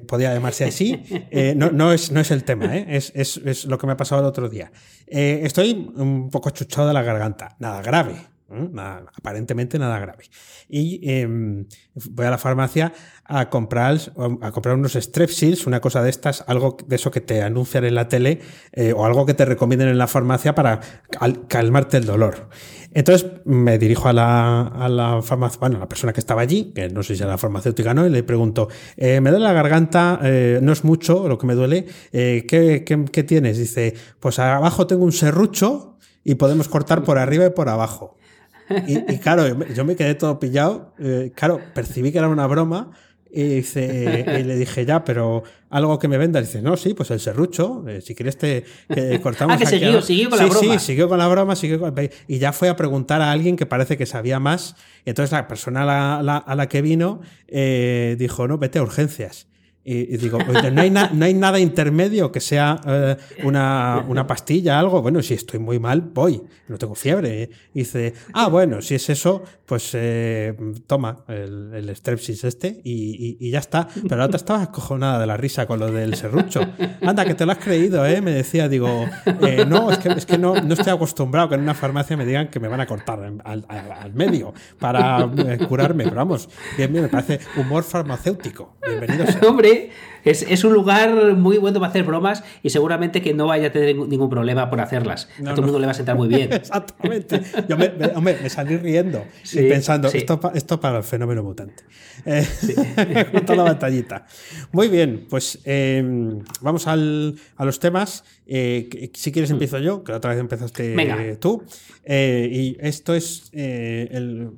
podría 0.06 0.32
llamarse 0.32 0.64
así, 0.64 1.02
no, 1.56 1.70
no, 1.72 1.92
es, 1.92 2.12
no 2.12 2.20
es 2.20 2.30
el 2.30 2.44
tema, 2.44 2.76
es, 2.76 3.12
es, 3.14 3.40
es, 3.44 3.64
lo 3.64 3.78
que 3.78 3.86
me 3.86 3.94
ha 3.94 3.96
pasado 3.96 4.20
el 4.20 4.26
otro 4.26 4.48
día. 4.48 4.70
estoy 5.06 5.90
un 5.96 6.30
poco 6.30 6.50
chuchado 6.50 6.88
de 6.88 6.94
la 6.94 7.02
garganta, 7.02 7.56
nada 7.58 7.82
grave, 7.82 8.34
aparentemente 9.16 9.78
nada 9.78 9.98
grave. 9.98 10.24
Y 10.68 11.00
em, 11.11 11.66
voy 12.11 12.26
a 12.26 12.30
la 12.30 12.38
farmacia 12.38 12.92
a 13.24 13.48
comprar, 13.48 13.98
a 14.42 14.52
comprar 14.52 14.76
unos 14.76 14.92
Strepsils, 14.92 15.66
una 15.66 15.80
cosa 15.80 16.02
de 16.02 16.11
estas, 16.11 16.44
algo 16.46 16.76
de 16.87 16.96
eso 16.96 17.11
que 17.11 17.20
te 17.20 17.42
anuncian 17.42 17.85
en 17.85 17.94
la 17.94 18.09
tele 18.09 18.40
eh, 18.72 18.92
o 18.92 19.07
algo 19.07 19.26
que 19.26 19.35
te 19.35 19.44
recomienden 19.44 19.88
en 19.88 19.98
la 19.98 20.07
farmacia 20.07 20.54
para 20.54 20.80
calmarte 21.48 21.96
el 21.96 22.04
dolor. 22.04 22.48
Entonces 22.92 23.28
me 23.44 23.78
dirijo 23.78 24.09
a 24.09 24.12
la, 24.12 24.62
a 24.68 24.88
la 24.88 25.22
farmacia, 25.22 25.59
bueno, 25.59 25.76
a 25.78 25.80
la 25.80 25.88
persona 25.88 26.12
que 26.12 26.20
estaba 26.20 26.42
allí, 26.42 26.72
que 26.74 26.88
no 26.90 27.02
sé 27.02 27.16
si 27.16 27.22
era 27.22 27.33
la 27.33 27.38
farmacéutica 27.38 27.90
o 27.90 27.94
no, 27.94 28.07
y 28.07 28.11
le 28.11 28.22
pregunto, 28.22 28.68
eh, 28.96 29.20
me 29.20 29.30
duele 29.30 29.44
la 29.44 29.52
garganta, 29.52 30.20
eh, 30.22 30.61
no 30.62 30.72
es 30.72 30.85
mucho 30.85 31.26
lo 31.28 31.37
que 31.37 31.46
me 31.46 31.54
duele, 31.54 31.87
¿qué, 32.12 32.85
qué, 32.87 33.04
qué 33.11 33.22
tienes? 33.24 33.59
Dice, 33.59 33.94
pues 34.20 34.38
abajo 34.38 34.87
tengo 34.87 35.04
un 35.04 35.12
serrucho 35.12 35.98
y 36.22 36.37
podemos 36.37 36.68
cortar 36.68 37.02
por 37.02 37.18
arriba 37.18 37.46
y 37.46 37.50
por 37.50 37.68
abajo. 37.68 38.16
Y, 38.87 39.18
claro, 39.18 39.46
yo 39.74 39.85
me 39.85 39.96
quedé 39.96 40.14
todo 40.14 40.38
pillado. 40.38 40.94
Eh, 40.98 41.33
claro, 41.35 41.61
percibí 41.74 42.12
que 42.12 42.18
era 42.18 42.29
una 42.29 42.46
broma 42.46 42.92
y, 43.31 43.42
dice, 43.42 44.24
y 44.40 44.44
le 44.44 44.57
dije, 44.57 44.87
ya, 44.87 45.05
pero 45.05 45.42
algo 45.68 45.98
que 45.98 46.07
me 46.07 46.18
venda. 46.18 46.40
dice, 46.40 46.62
no, 46.62 46.77
sí, 46.77 46.94
pues 46.94 47.11
el 47.11 47.18
serrucho. 47.18 47.85
Eh, 47.88 48.00
si 48.00 48.14
quieres, 48.14 48.38
te 48.38 48.64
cortamos. 49.22 49.57
ah, 49.57 49.59
que 49.59 49.66
siguió, 49.66 50.00
siguió 50.00 50.31
con 50.31 50.38
la 50.38 50.46
broma. 50.46 50.61
Sí, 50.61 50.87
siguió 50.87 51.09
con 51.09 51.18
la 51.18 51.29
broma. 51.29 51.57
Siguió 51.57 51.94
y 52.29 52.38
ya 52.38 52.53
fue 52.53 52.68
a 52.68 52.77
preguntar 52.77 53.22
a 53.22 53.33
alguien 53.33 53.57
que 53.57 53.66
parece 53.66 53.96
que 53.96 54.07
sabía 54.07 54.38
más. 54.38 54.77
Y 55.05 55.11
entonces 55.11 55.33
la 55.33 55.48
persona 55.48 55.83
a 55.83 56.22
la, 56.22 56.37
a 56.37 56.55
la 56.55 56.68
que 56.68 56.81
vino 56.81 57.20
eh, 57.48 58.14
dijo, 58.18 58.46
no, 58.46 58.59
vete 58.59 58.79
a 58.79 58.83
urgencias. 58.83 59.48
Y, 59.87 60.16
digo, 60.16 60.38
no 60.38 60.81
hay, 60.81 60.90
no 60.90 61.25
hay, 61.25 61.35
nada 61.35 61.61
intermedio 61.61 62.33
que 62.33 62.40
sea 62.40 62.81
eh, 62.87 63.16
una, 63.42 64.03
una, 64.09 64.27
pastilla, 64.27 64.79
algo. 64.79 65.03
Bueno, 65.03 65.20
si 65.20 65.35
estoy 65.35 65.61
muy 65.61 65.79
mal, 65.79 66.01
voy. 66.01 66.42
No 66.68 66.79
tengo 66.79 66.94
fiebre. 66.94 67.51
Y 67.75 67.81
dice, 67.81 68.14
ah, 68.33 68.49
bueno, 68.49 68.81
si 68.81 68.94
es 68.94 69.11
eso, 69.11 69.42
pues 69.66 69.90
eh, 69.92 70.55
toma 70.87 71.25
el, 71.29 71.73
el, 71.75 71.97
strepsis 71.97 72.44
este 72.44 72.81
y, 72.83 73.37
y, 73.38 73.51
ya 73.51 73.59
está. 73.59 73.87
Pero 74.03 74.16
la 74.16 74.25
otra 74.25 74.37
estaba 74.37 74.62
acojonada 74.62 75.18
de 75.18 75.27
la 75.27 75.37
risa 75.37 75.66
con 75.66 75.79
lo 75.79 75.90
del 75.90 76.14
serrucho. 76.14 76.61
Anda, 77.03 77.27
que 77.27 77.35
te 77.35 77.44
lo 77.44 77.53
has 77.53 77.59
creído, 77.59 78.07
¿eh? 78.07 78.23
Me 78.23 78.31
decía, 78.31 78.68
digo, 78.68 79.07
eh, 79.42 79.66
no, 79.68 79.90
es 79.90 79.99
que, 79.99 80.38
no, 80.38 80.57
estoy 80.57 80.92
acostumbrado 80.92 81.51
que 81.51 81.55
en 81.57 81.61
una 81.61 81.75
farmacia 81.75 82.16
me 82.16 82.25
digan 82.25 82.49
que 82.49 82.59
me 82.59 82.68
van 82.68 82.81
a 82.81 82.87
cortar 82.87 83.20
al, 83.44 84.14
medio 84.14 84.55
para 84.79 85.29
curarme. 85.68 86.05
Pero 86.05 86.16
vamos, 86.16 86.49
bien, 86.77 86.90
bien, 86.92 87.05
me 87.05 87.11
parece 87.11 87.40
humor 87.57 87.85
farmacéutico. 87.85 88.77
Bienvenido 88.87 89.27
sea. 89.27 89.40
Hombre, 89.49 89.73
es, 90.24 90.64
un 90.64 90.72
lugar 90.72 91.34
muy 91.37 91.58
bueno 91.58 91.80
para 91.80 91.90
hacer 91.90 92.04
bromas 92.04 92.42
y 92.62 92.70
seguramente 92.70 93.20
que 93.20 93.34
no 93.34 93.46
vaya 93.46 93.68
a 93.68 93.72
tener 93.72 93.94
ningún 93.94 94.30
problema 94.30 94.70
por 94.70 94.80
hacerlas. 94.80 95.28
a 95.40 95.50
todo 95.50 95.60
el 95.60 95.62
mundo 95.62 95.78
le 95.78 95.87
va 95.87 95.92
a 95.92 95.94
sentar 95.94 96.16
muy 96.16 96.28
bien. 96.28 96.52
Exactamente. 96.52 97.42
Yo 97.68 97.76
me, 97.76 97.90
me, 97.90 98.48
salí 98.48 98.76
riendo 98.76 99.24
y 99.52 99.68
pensando, 99.68 100.08
esto, 100.08 100.40
esto 100.54 100.80
para 100.80 100.98
el 100.98 101.04
fenómeno 101.04 101.42
mutante. 101.42 101.84
Eh, 102.24 102.46
junto 103.32 103.54
la 103.54 103.64
batallita. 103.64 104.26
Muy 104.72 104.88
bien, 104.88 105.26
pues 105.28 105.58
em, 105.64 106.38
vamos 106.62 106.87
al, 106.87 107.37
a 107.56 107.64
los 107.64 107.78
temas. 107.78 108.24
Eh, 108.46 109.10
si 109.14 109.30
quieres 109.30 109.50
mm. 109.50 109.54
empiezo 109.54 109.78
yo, 109.78 110.04
que 110.04 110.12
la 110.12 110.18
otra 110.18 110.30
vez 110.30 110.40
empezaste 110.40 111.37
tú. 111.37 111.62
Eh, 112.04 112.48
y 112.50 112.76
esto 112.80 113.14
es 113.14 113.50
el, 113.52 114.52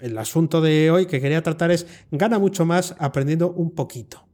el 0.00 0.18
asunto 0.18 0.60
de 0.60 0.90
hoy 0.90 1.06
que 1.06 1.20
quería 1.20 1.42
tratar 1.42 1.70
es 1.72 1.86
gana 2.10 2.38
mucho 2.38 2.64
más 2.64 2.94
aprendiendo 2.98 3.50
un 3.50 3.72
poquito. 3.72 4.24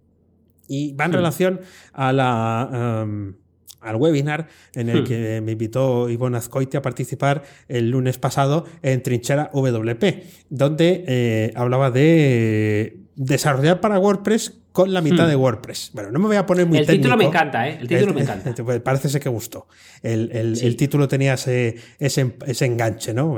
Y 0.68 0.92
va 0.92 1.06
en 1.06 1.10
hmm. 1.10 1.14
relación 1.14 1.60
a 1.92 2.12
la, 2.12 3.02
em, 3.02 3.34
al 3.80 3.96
webinar 3.96 4.46
en 4.74 4.88
el 4.88 5.02
hmm. 5.02 5.04
que 5.04 5.40
me 5.40 5.52
invitó 5.52 6.08
Ivonne 6.08 6.38
Azcoite 6.38 6.76
a 6.76 6.82
participar 6.82 7.42
el 7.68 7.90
lunes 7.90 8.18
pasado 8.18 8.64
en 8.82 9.02
Trinchera 9.02 9.50
WP, 9.52 10.22
donde 10.50 11.04
eh, 11.08 11.52
hablaba 11.56 11.90
de 11.90 13.00
desarrollar 13.16 13.80
para 13.80 13.98
WordPress 13.98 14.60
con 14.78 14.94
la 14.94 15.00
mitad 15.00 15.26
hmm. 15.26 15.30
de 15.30 15.34
WordPress. 15.34 15.90
Bueno, 15.92 16.12
no 16.12 16.20
me 16.20 16.26
voy 16.26 16.36
a 16.36 16.46
poner 16.46 16.64
muy 16.64 16.78
El 16.78 16.86
título 16.86 17.16
me 17.16 17.24
encanta, 17.24 17.68
¿eh? 17.68 17.78
El 17.80 17.88
título 17.88 18.14
me 18.14 18.20
encanta. 18.20 18.54
Pues 18.62 18.80
parece 18.80 19.08
ser 19.08 19.20
que 19.20 19.28
gustó. 19.28 19.66
El, 20.04 20.76
título 20.76 21.08
tenía 21.08 21.34
ese, 21.34 21.74
ese, 21.98 22.64
enganche, 22.64 23.12
¿no? 23.12 23.36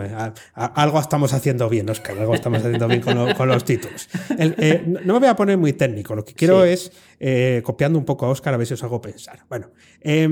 algo 0.54 1.00
estamos 1.00 1.32
haciendo 1.32 1.66
bien, 1.70 1.88
Oscar, 1.88 2.18
algo 2.18 2.34
estamos 2.34 2.58
haciendo 2.58 2.86
bien 2.88 3.00
con, 3.00 3.48
los 3.48 3.64
títulos. 3.64 4.10
Eh, 4.38 4.82
no 4.84 5.14
me 5.14 5.20
voy 5.20 5.28
a 5.28 5.36
poner 5.36 5.56
muy 5.56 5.72
técnico, 5.72 6.14
lo 6.14 6.26
que 6.26 6.34
quiero 6.34 6.62
es, 6.62 6.92
eh, 7.18 7.62
copiando 7.64 7.98
un 7.98 8.04
poco 8.04 8.26
a 8.26 8.28
Oscar, 8.28 8.52
a 8.52 8.58
ver 8.58 8.66
si 8.66 8.74
os 8.74 8.82
hago 8.82 9.00
pensar. 9.00 9.40
Bueno, 9.48 9.70
eh, 10.02 10.28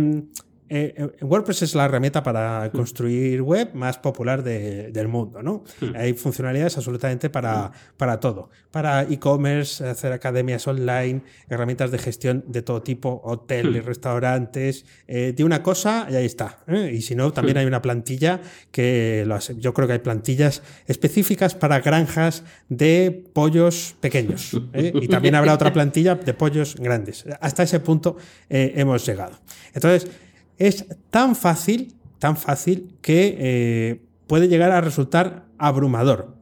eh, 0.70 0.94
eh, 0.96 1.24
WordPress 1.24 1.62
es 1.62 1.74
la 1.74 1.86
herramienta 1.86 2.22
para 2.22 2.70
construir 2.72 3.40
web 3.42 3.70
más 3.74 3.98
popular 3.98 4.42
del 4.42 5.08
mundo, 5.08 5.42
¿no? 5.42 5.64
Mm. 5.80 5.96
Hay 5.96 6.14
funcionalidades 6.14 6.76
absolutamente 6.76 7.30
para, 7.30 7.72
para 7.96 8.20
todo. 8.20 8.50
Para 8.70 9.02
e-commerce, 9.04 9.86
hacer 9.86 10.12
academias 10.12 10.66
online, 10.66 11.22
herramientas 11.48 11.90
de 11.90 11.98
gestión 11.98 12.44
de 12.48 12.62
todo 12.62 12.82
tipo, 12.82 13.20
hoteles, 13.24 13.84
restaurantes, 13.84 14.84
eh, 15.06 15.32
de 15.34 15.44
una 15.44 15.62
cosa 15.62 16.06
y 16.10 16.16
ahí 16.16 16.26
está. 16.26 16.58
Y 16.68 17.00
si 17.00 17.14
no, 17.14 17.32
también 17.32 17.56
hay 17.56 17.66
una 17.66 17.80
plantilla 17.80 18.40
que 18.70 19.24
lo 19.26 19.34
hace. 19.34 19.56
Yo 19.56 19.72
creo 19.72 19.86
que 19.86 19.94
hay 19.94 19.98
plantillas 20.00 20.62
específicas 20.86 21.54
para 21.54 21.80
granjas 21.80 22.44
de 22.68 23.24
pollos 23.32 23.96
pequeños. 24.00 24.52
Y 24.74 25.08
también 25.08 25.34
habrá 25.34 25.54
otra 25.54 25.72
plantilla 25.72 26.14
de 26.14 26.34
pollos 26.34 26.76
grandes. 26.76 27.24
Hasta 27.40 27.62
ese 27.62 27.80
punto 27.80 28.16
hemos 28.48 29.06
llegado. 29.06 29.38
Entonces, 29.72 30.10
es 30.58 30.86
tan 31.10 31.36
fácil, 31.36 31.94
tan 32.18 32.36
fácil 32.36 32.94
que 33.00 33.36
eh, 33.38 34.02
puede 34.26 34.48
llegar 34.48 34.70
a 34.72 34.80
resultar 34.80 35.46
abrumador. 35.58 36.36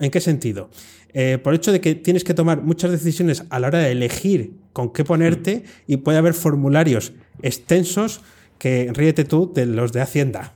¿En 0.00 0.10
qué 0.10 0.20
sentido? 0.20 0.70
Eh, 1.12 1.38
por 1.38 1.52
el 1.52 1.58
hecho 1.58 1.72
de 1.72 1.80
que 1.80 1.94
tienes 1.94 2.24
que 2.24 2.34
tomar 2.34 2.62
muchas 2.62 2.90
decisiones 2.90 3.44
a 3.50 3.58
la 3.58 3.68
hora 3.68 3.78
de 3.78 3.92
elegir 3.92 4.54
con 4.72 4.92
qué 4.92 5.04
ponerte 5.04 5.64
y 5.86 5.98
puede 5.98 6.18
haber 6.18 6.34
formularios 6.34 7.12
extensos 7.42 8.20
que 8.58 8.90
ríete 8.92 9.24
tú 9.24 9.52
de 9.54 9.66
los 9.66 9.92
de 9.92 10.00
Hacienda 10.00 10.54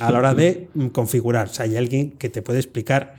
a 0.00 0.10
la 0.10 0.18
hora 0.18 0.34
de 0.34 0.68
configurar. 0.92 1.48
O 1.48 1.52
sea, 1.52 1.64
hay 1.64 1.76
alguien 1.76 2.12
que 2.12 2.28
te 2.28 2.42
puede 2.42 2.58
explicar 2.58 3.14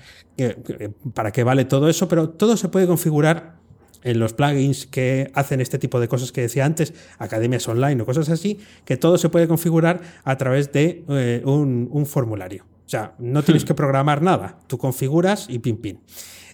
para 1.13 1.32
qué 1.32 1.43
vale 1.43 1.65
todo 1.65 1.89
eso, 1.89 2.08
pero 2.08 2.30
todo 2.30 2.58
se 2.58 2.69
puede 2.69 2.88
configurar 2.88 3.56
en 4.03 4.19
los 4.19 4.33
plugins 4.33 4.85
que 4.85 5.31
hacen 5.33 5.61
este 5.61 5.79
tipo 5.79 5.99
de 5.99 6.07
cosas 6.07 6.31
que 6.31 6.41
decía 6.41 6.65
antes, 6.65 6.93
academias 7.17 7.67
online 7.67 8.01
o 8.01 8.05
cosas 8.05 8.29
así, 8.29 8.59
que 8.85 8.97
todo 8.97 9.17
se 9.17 9.29
puede 9.29 9.47
configurar 9.47 10.01
a 10.23 10.37
través 10.37 10.71
de 10.71 11.03
eh, 11.09 11.41
un, 11.45 12.05
formulario. 12.05 12.65
O 12.85 12.89
sea, 12.89 13.15
no 13.17 13.43
tienes 13.43 13.63
hmm. 13.63 13.67
que 13.67 13.73
programar 13.73 14.21
nada, 14.21 14.59
tú 14.67 14.77
configuras 14.77 15.47
y 15.49 15.59
pim, 15.59 15.77
pim. 15.77 15.97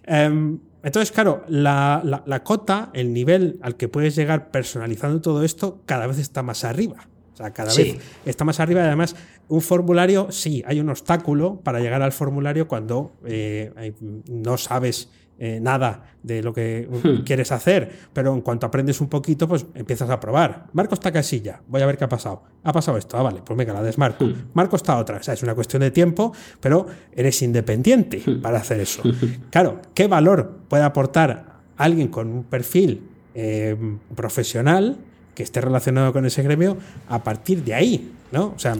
Em, 0.05 0.59
entonces, 0.83 1.11
claro, 1.11 1.43
la, 1.47 2.41
cota, 2.43 2.89
el 2.93 3.13
nivel 3.13 3.59
al 3.61 3.75
que 3.75 3.89
puedes 3.89 4.15
llegar 4.15 4.51
personalizando 4.51 5.19
todo 5.21 5.43
esto, 5.43 5.81
cada 5.85 6.07
vez 6.07 6.19
está 6.19 6.41
más 6.43 6.63
arriba. 6.63 7.07
O 7.33 7.35
sea, 7.35 7.51
cada 7.51 7.73
vez 7.73 7.97
está 8.25 8.45
más 8.45 8.59
arriba. 8.59 8.83
Además, 8.83 9.15
un 9.47 9.61
formulario, 9.61 10.31
sí, 10.31 10.63
hay 10.65 10.79
un 10.79 10.89
obstáculo 10.89 11.61
para 11.61 11.79
llegar 11.79 12.01
al 12.01 12.11
formulario 12.11 12.67
cuando 12.67 13.13
eh, 13.25 13.93
no 14.29 14.57
sabes 14.57 15.09
eh, 15.41 15.57
nada 15.61 16.03
de 16.21 16.43
lo 16.43 16.53
que 16.53 16.85
hmm. 16.89 17.23
quieres 17.25 17.53
hacer, 17.53 17.89
pero 18.11 18.33
en 18.33 18.41
cuanto 18.41 18.65
aprendes 18.65 18.99
un 18.99 19.07
poquito, 19.07 19.47
pues 19.47 19.65
empiezas 19.73 20.09
a 20.09 20.19
probar. 20.19 20.65
Marco 20.73 20.95
esta 20.95 21.13
casilla, 21.13 21.61
voy 21.65 21.81
a 21.81 21.85
ver 21.85 21.97
qué 21.97 22.03
ha 22.03 22.09
pasado. 22.09 22.43
Ha 22.61 22.73
pasado 22.73 22.97
esto, 22.97 23.17
ah, 23.17 23.23
vale, 23.23 23.41
pues 23.45 23.57
venga, 23.57 23.71
la 23.71 23.81
desmarco. 23.81 24.25
Hmm. 24.25 24.33
Marco 24.53 24.75
esta 24.75 24.97
otra, 24.97 25.17
o 25.17 25.23
sea, 25.23 25.33
es 25.33 25.41
una 25.41 25.55
cuestión 25.55 25.81
de 25.81 25.91
tiempo, 25.91 26.33
pero 26.59 26.87
eres 27.13 27.41
independiente 27.41 28.21
hmm. 28.25 28.41
para 28.41 28.59
hacer 28.59 28.81
eso. 28.81 29.01
Claro, 29.49 29.81
¿qué 29.93 30.07
valor 30.07 30.59
puede 30.67 30.83
aportar 30.83 31.61
alguien 31.77 32.09
con 32.09 32.27
un 32.27 32.43
perfil 32.43 33.07
eh, 33.33 33.77
profesional 34.15 34.97
que 35.35 35.43
esté 35.43 35.61
relacionado 35.61 36.11
con 36.11 36.25
ese 36.25 36.43
gremio 36.43 36.75
a 37.07 37.23
partir 37.23 37.63
de 37.63 37.73
ahí? 37.75 38.11
¿no? 38.33 38.53
O 38.55 38.59
sea, 38.59 38.75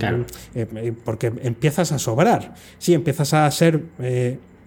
eh, 0.54 0.94
porque 1.06 1.32
empiezas 1.42 1.94
a 1.94 1.98
sobrar. 1.98 2.54
Sí, 2.78 2.94
empiezas 2.94 3.34
a 3.34 3.50
ser 3.50 3.84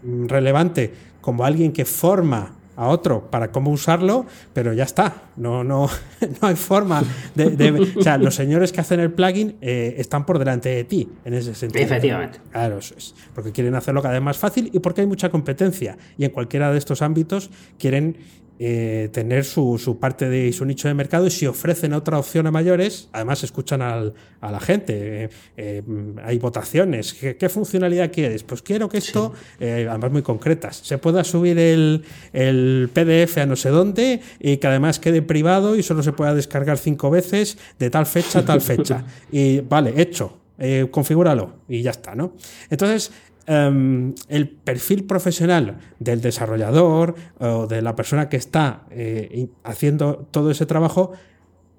relevante 0.03 0.93
como 1.21 1.45
alguien 1.45 1.73
que 1.73 1.85
forma 1.85 2.57
a 2.77 2.89
otro 2.89 3.31
para 3.31 3.53
cómo 3.53 3.71
usarlo, 3.71 4.27
pero 4.53 4.73
ya 4.73 4.85
está. 4.85 5.23
No, 5.37 5.63
no, 5.63 5.89
no 6.43 6.49
hay 6.49 6.57
forma 6.57 7.03
de, 7.35 7.95
O 7.97 8.03
sea, 8.03 8.19
los 8.19 8.35
señores 8.35 8.73
que 8.73 8.81
hacen 8.81 9.01
el 9.01 9.13
plugin 9.13 9.57
eh, 9.61 9.95
están 9.99 10.25
por 10.25 10.39
delante 10.39 10.71
de 10.71 10.85
ti 10.85 11.09
en 11.25 11.35
ese 11.35 11.55
sentido. 11.55 11.85
Efectivamente. 11.85 12.41
Claro, 12.51 12.79
eso 12.79 12.95
es. 12.97 13.15
Porque 13.35 13.53
quieren 13.53 13.75
hacerlo 13.75 14.03
cada 14.03 14.15
vez 14.15 14.23
más 14.23 14.39
fácil 14.39 14.71
y 14.73 14.79
porque 14.79 15.03
hay 15.03 15.07
mucha 15.07 15.31
competencia. 15.31 15.99
Y 16.17 16.25
en 16.25 16.31
cualquiera 16.31 16.73
de 16.73 16.79
estos 16.79 17.03
ámbitos 17.03 17.51
quieren 17.79 18.17
eh, 18.59 19.09
tener 19.13 19.45
su, 19.45 19.99
parte 20.01 20.29
de 20.29 20.53
su 20.53 20.65
nicho 20.65 20.87
de 20.87 20.95
mercado 20.95 21.27
y 21.27 21.31
si 21.31 21.47
ofrecen 21.47 21.93
otra 21.93 22.19
opción 22.19 22.47
a 22.47 22.51
mayores, 22.51 23.09
además 23.13 23.43
escuchan 23.43 23.83
a 23.83 24.13
la 24.41 24.61
gente. 24.61 25.25
Eh, 25.25 25.31
eh, 25.57 25.83
hay 26.25 26.39
votaciones. 26.39 27.15
¿Qué, 27.15 27.49
funcionalidad 27.49 28.13
quieres? 28.13 28.45
Pues 28.45 28.63
quiero 28.63 28.89
que 28.89 28.99
esto, 28.99 29.33
además 29.59 30.13
muy 30.13 30.23
concretas, 30.23 30.77
se 30.77 30.99
pueda 30.99 31.25
subir 31.25 31.59
el, 31.59 32.05
el, 32.33 32.91
PDF 32.93 33.39
a 33.39 33.47
no 33.47 33.57
sé 33.57 33.71
dónde 33.71 34.21
y 34.39 34.59
que 34.59 34.67
además 34.67 35.01
quede 35.01 35.23
privado 35.23 35.77
y 35.77 35.83
solo 35.83 36.03
se 36.03 36.13
pueda 36.13 36.35
descargar 36.35 36.79
cinco 36.79 37.11
veces 37.11 37.59
de 37.79 37.91
tal 37.91 38.07
fecha 38.07 38.41
a 38.41 38.45
tal 38.45 38.61
fecha. 38.61 39.05
y 39.33 39.61
vale, 39.61 39.95
hecho. 40.01 40.39
configúralo 40.91 41.55
y 41.69 41.83
ya 41.83 41.91
está, 41.91 42.15
¿no? 42.15 42.35
Entonces, 42.71 43.11
Em, 43.47 44.15
el 44.29 44.49
perfil 44.49 45.05
profesional 45.05 45.79
del 45.99 46.21
desarrollador 46.21 47.17
o 47.41 47.67
de 47.67 47.83
la 47.83 47.97
persona 47.97 48.29
que 48.29 48.37
está 48.37 48.85
eh, 48.91 49.49
haciendo 49.65 50.29
todo 50.31 50.53
ese 50.53 50.65
trabajo 50.65 51.13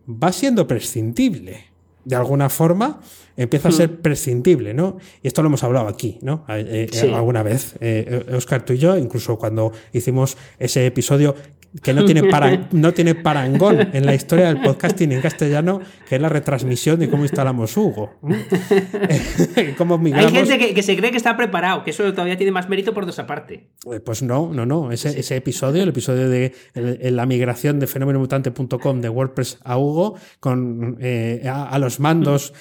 va 0.08 0.34
siendo 0.34 0.68
prescindible. 0.68 1.72
De 2.04 2.18
alguna 2.18 2.50
forma 2.50 3.00
empieza 3.38 3.70
a 3.70 3.72
ser 3.72 3.90
hmm. 3.90 4.02
prescindible, 4.02 4.74
¿no? 4.74 4.98
Y 5.22 5.28
esto 5.28 5.42
lo 5.42 5.48
hemos 5.48 5.64
hablado 5.64 5.88
aquí, 5.88 6.20
¿no? 6.22 6.44
Eh, 6.50 6.90
eh, 6.92 7.14
alguna 7.14 7.44
vez. 7.44 7.76
Oscar, 8.36 8.66
tú 8.66 8.74
y 8.74 8.78
yo, 8.78 8.98
incluso 8.98 9.38
cuando 9.38 9.72
hicimos 9.94 10.36
ese 10.60 10.86
episodio 10.86 11.34
que 11.82 11.94
no 11.94 12.06
tiene, 12.06 12.24
para, 12.24 12.68
no 12.72 12.94
tiene 12.94 13.16
parangón 13.16 13.90
en 13.94 14.06
la 14.06 14.14
historia 14.14 14.48
del 14.48 14.62
podcasting 14.62 15.12
en 15.12 15.22
castellano, 15.22 15.82
que 16.08 16.16
es 16.16 16.22
la 16.22 16.30
retransmisión 16.30 17.00
de 17.00 17.10
cómo 17.10 17.24
instalamos 17.24 17.76
Hugo. 17.76 18.14
Hay 18.24 20.32
gente 20.32 20.74
que, 20.74 20.84
se 20.84 20.96
cree 20.96 21.12
que 21.12 21.18
está 21.18 21.36
preparado, 21.36 21.84
que 21.84 21.92
eso 21.92 22.04
todavía 22.12 22.38
tiene 22.38 22.52
más 22.52 22.70
mérito 22.70 22.94
por 22.94 23.04
otra 23.04 23.26
parte. 23.26 23.68
Eh, 23.92 24.00
pues 24.00 24.22
no, 24.22 24.52
no, 24.54 24.66
no. 24.66 24.92
Ese, 24.92 25.20
ese 25.20 25.36
episodio, 25.36 25.84
el 25.84 25.90
episodio 25.90 26.30
de 26.30 26.54
la 26.76 27.26
migración 27.26 27.80
de 27.80 27.88
fenomenomutante.com 27.88 29.02
de 29.02 29.10
WordPress 29.10 29.60
a 29.64 29.78
Hugo, 29.78 30.16
con 30.40 30.98
eh, 31.00 31.50
a, 31.52 31.78
los 31.80 32.00
mandos 32.00 32.54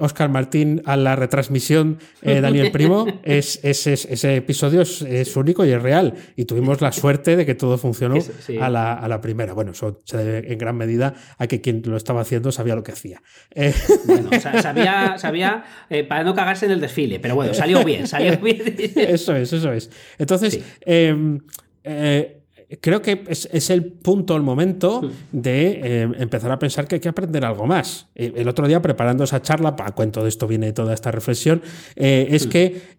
Oscar 0.00 0.28
Martín, 0.28 0.82
a 0.84 0.96
la 0.96 1.16
retransmisión 1.16 1.98
Daniel 2.22 2.72
Primo, 2.72 3.06
es, 3.22 3.60
ese 3.62 4.36
episodio 4.36 4.82
es, 4.82 5.36
único 5.36 5.64
y 5.64 5.70
es 5.70 5.82
real. 5.82 6.14
Y 6.36 6.44
tuvimos 6.44 6.80
la 6.80 6.92
suerte 6.92 7.36
de 7.36 7.46
que 7.46 7.54
todo 7.54 7.78
funcionó 7.78 8.16
a, 8.60 8.70
la, 8.70 9.20
primera. 9.20 9.52
Bueno, 9.52 9.72
eso 9.72 10.00
se 10.04 10.16
debe 10.18 10.52
en 10.52 10.58
gran 10.58 10.76
medida 10.76 11.14
a 11.38 11.46
que 11.46 11.60
quien 11.60 11.82
lo 11.84 11.96
estaba 11.96 12.20
haciendo 12.20 12.52
sabía 12.52 12.74
lo 12.74 12.82
que 12.82 12.92
hacía. 12.92 13.22
Eh, 13.54 13.74
bueno, 14.04 14.30
sabía, 14.62 15.16
sabía 15.18 15.64
eh, 15.90 16.04
para 16.04 16.24
no 16.24 16.34
cagarse 16.34 16.66
en 16.66 16.72
el 16.72 16.80
desfile, 16.80 17.20
pero 17.20 17.34
bueno, 17.34 17.54
salió 17.54 17.84
bien, 17.84 18.06
salió 18.06 18.36
bien. 18.42 18.74
eso 18.96 19.34
es, 19.36 19.52
eso 19.52 19.72
es. 19.72 19.90
Entonces, 20.18 20.60
em, 20.80 21.40
eh, 21.84 22.37
creo 22.80 23.00
que 23.00 23.24
es, 23.28 23.70
el 23.70 23.84
punto, 23.84 24.36
el 24.36 24.42
momento 24.42 25.00
de 25.32 25.80
eh, 25.82 26.02
empezar 26.18 26.52
a 26.52 26.58
pensar 26.58 26.86
que 26.86 26.96
hay 26.96 27.00
que 27.00 27.08
aprender 27.08 27.44
algo 27.44 27.66
más. 27.66 28.08
Eh, 28.14 28.34
el 28.36 28.46
otro 28.46 28.68
día, 28.68 28.82
preparando 28.82 29.24
esa 29.24 29.40
charla, 29.40 29.74
para 29.74 29.92
cuento 29.92 30.22
de 30.22 30.28
esto 30.28 30.46
viene 30.46 30.72
toda 30.72 30.92
esta 30.92 31.10
reflexión, 31.10 31.62
eh, 31.96 32.28
es 32.30 32.46
que 32.46 32.98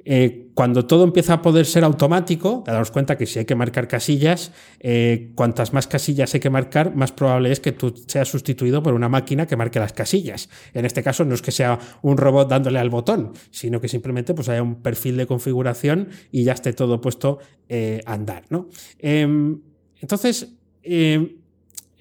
cuando 0.56 0.86
todo 0.86 1.04
empieza 1.04 1.34
a 1.34 1.42
poder 1.42 1.68
ser 1.68 1.84
automático, 1.84 2.64
daros 2.66 2.90
cuenta 2.90 3.16
que 3.16 3.28
si 3.28 3.40
hay 3.40 3.46
que 3.46 3.56
marcar 3.56 3.88
casillas, 3.88 4.52
cuantas 5.36 5.72
más 5.72 5.88
casillas 5.88 6.34
hay 6.34 6.40
que 6.40 6.50
marcar, 6.50 6.96
más 6.96 7.12
probable 7.12 7.52
es 7.52 7.60
que 7.60 7.72
tú 7.72 7.94
seas 8.08 8.28
sustituido 8.28 8.82
por 8.82 8.94
una 8.94 9.08
máquina 9.08 9.46
que 9.46 9.56
marque 9.56 9.80
las 9.80 9.94
casillas. 9.94 10.50
En 10.74 10.86
este 10.86 11.04
caso, 11.04 11.24
no 11.26 11.36
es 11.36 11.42
que 11.44 11.52
sea 11.52 11.80
un 12.02 12.18
robot 12.18 12.50
dándole 12.50 12.80
al 12.80 12.90
botón, 12.90 13.34
sino 13.52 13.80
que 13.80 13.88
simplemente 13.88 14.34
pues, 14.34 14.50
haya 14.50 14.64
un 14.64 14.82
perfil 14.82 15.16
de 15.16 15.28
configuración 15.28 16.10
y 16.32 16.44
ya 16.44 16.54
esté 16.54 16.74
todo 16.74 17.00
puesto 17.00 17.38
a 18.06 18.14
andar. 18.14 18.46
¿no? 18.50 18.68
Entonces, 20.02 20.48
eh, 20.84 21.36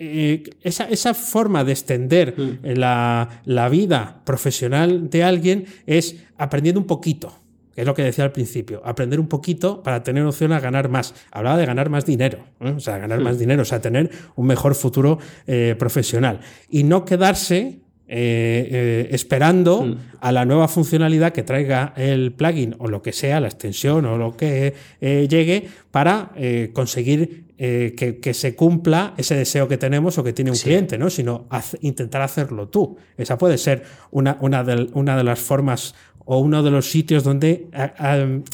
eh, 0.00 0.44
esa, 0.62 1.12
forma 1.14 1.64
de 1.64 1.72
extender 1.72 2.34
mm. 2.38 2.78
la, 2.78 3.68
vida 3.68 4.20
profesional 4.24 5.10
de 5.10 5.24
alguien 5.24 5.64
es 5.86 6.16
aprendiendo 6.36 6.80
un 6.80 6.86
poquito, 6.86 7.32
que 7.74 7.80
es 7.80 7.86
lo 7.86 7.94
que 7.94 8.02
decía 8.02 8.22
al 8.22 8.30
principio, 8.30 8.80
aprender 8.84 9.18
un 9.18 9.26
poquito 9.26 9.82
para 9.82 10.04
tener 10.04 10.24
opción 10.24 10.52
a 10.52 10.60
ganar 10.60 10.88
más. 10.88 11.14
Hablaba 11.32 11.58
de 11.58 11.66
ganar 11.66 11.90
más 11.90 12.06
dinero, 12.06 12.38
o 12.60 12.78
sea, 12.78 12.98
ganar 12.98 13.20
más 13.20 13.40
dinero, 13.40 13.62
o 13.62 13.64
sea, 13.64 13.80
tener 13.80 14.08
un 14.36 14.46
mejor 14.46 14.76
futuro 14.76 15.18
eh, 15.48 15.74
profesional. 15.76 16.40
Y 16.70 16.84
no 16.84 17.04
quedarse 17.04 17.80
esperando 18.10 19.82
mm. 19.82 19.96
a 20.20 20.32
la 20.32 20.46
nueva 20.46 20.66
funcionalidad 20.68 21.32
que 21.32 21.42
traiga 21.42 21.92
el 21.94 22.32
plugin 22.32 22.74
o 22.78 22.88
lo 22.88 23.02
que 23.02 23.12
sea, 23.12 23.38
la 23.38 23.48
extensión 23.48 24.06
o 24.06 24.16
lo 24.16 24.34
que 24.34 24.72
llegue 25.00 25.68
para 25.90 26.32
conseguir 26.72 27.47
eh, 27.60 27.94
que, 28.22 28.34
se 28.34 28.54
cumpla 28.54 29.14
ese 29.16 29.34
deseo 29.34 29.66
que 29.66 29.76
tenemos 29.76 30.16
o 30.16 30.22
que 30.22 30.32
tiene 30.32 30.52
un 30.52 30.56
cliente, 30.56 30.96
¿no? 30.96 31.10
sino 31.10 31.48
intentar 31.80 32.22
hacerlo 32.22 32.68
tú. 32.68 32.96
Esa 33.16 33.36
puede 33.36 33.58
ser 33.58 33.82
una, 34.12 34.38
una, 34.40 34.62
de, 34.62 34.88
una 34.94 35.16
de 35.16 35.24
las 35.24 35.40
formas 35.40 35.94
o 36.24 36.38
uno 36.38 36.62
de 36.62 36.70
los 36.70 36.90
sitios 36.90 37.24
donde 37.24 37.66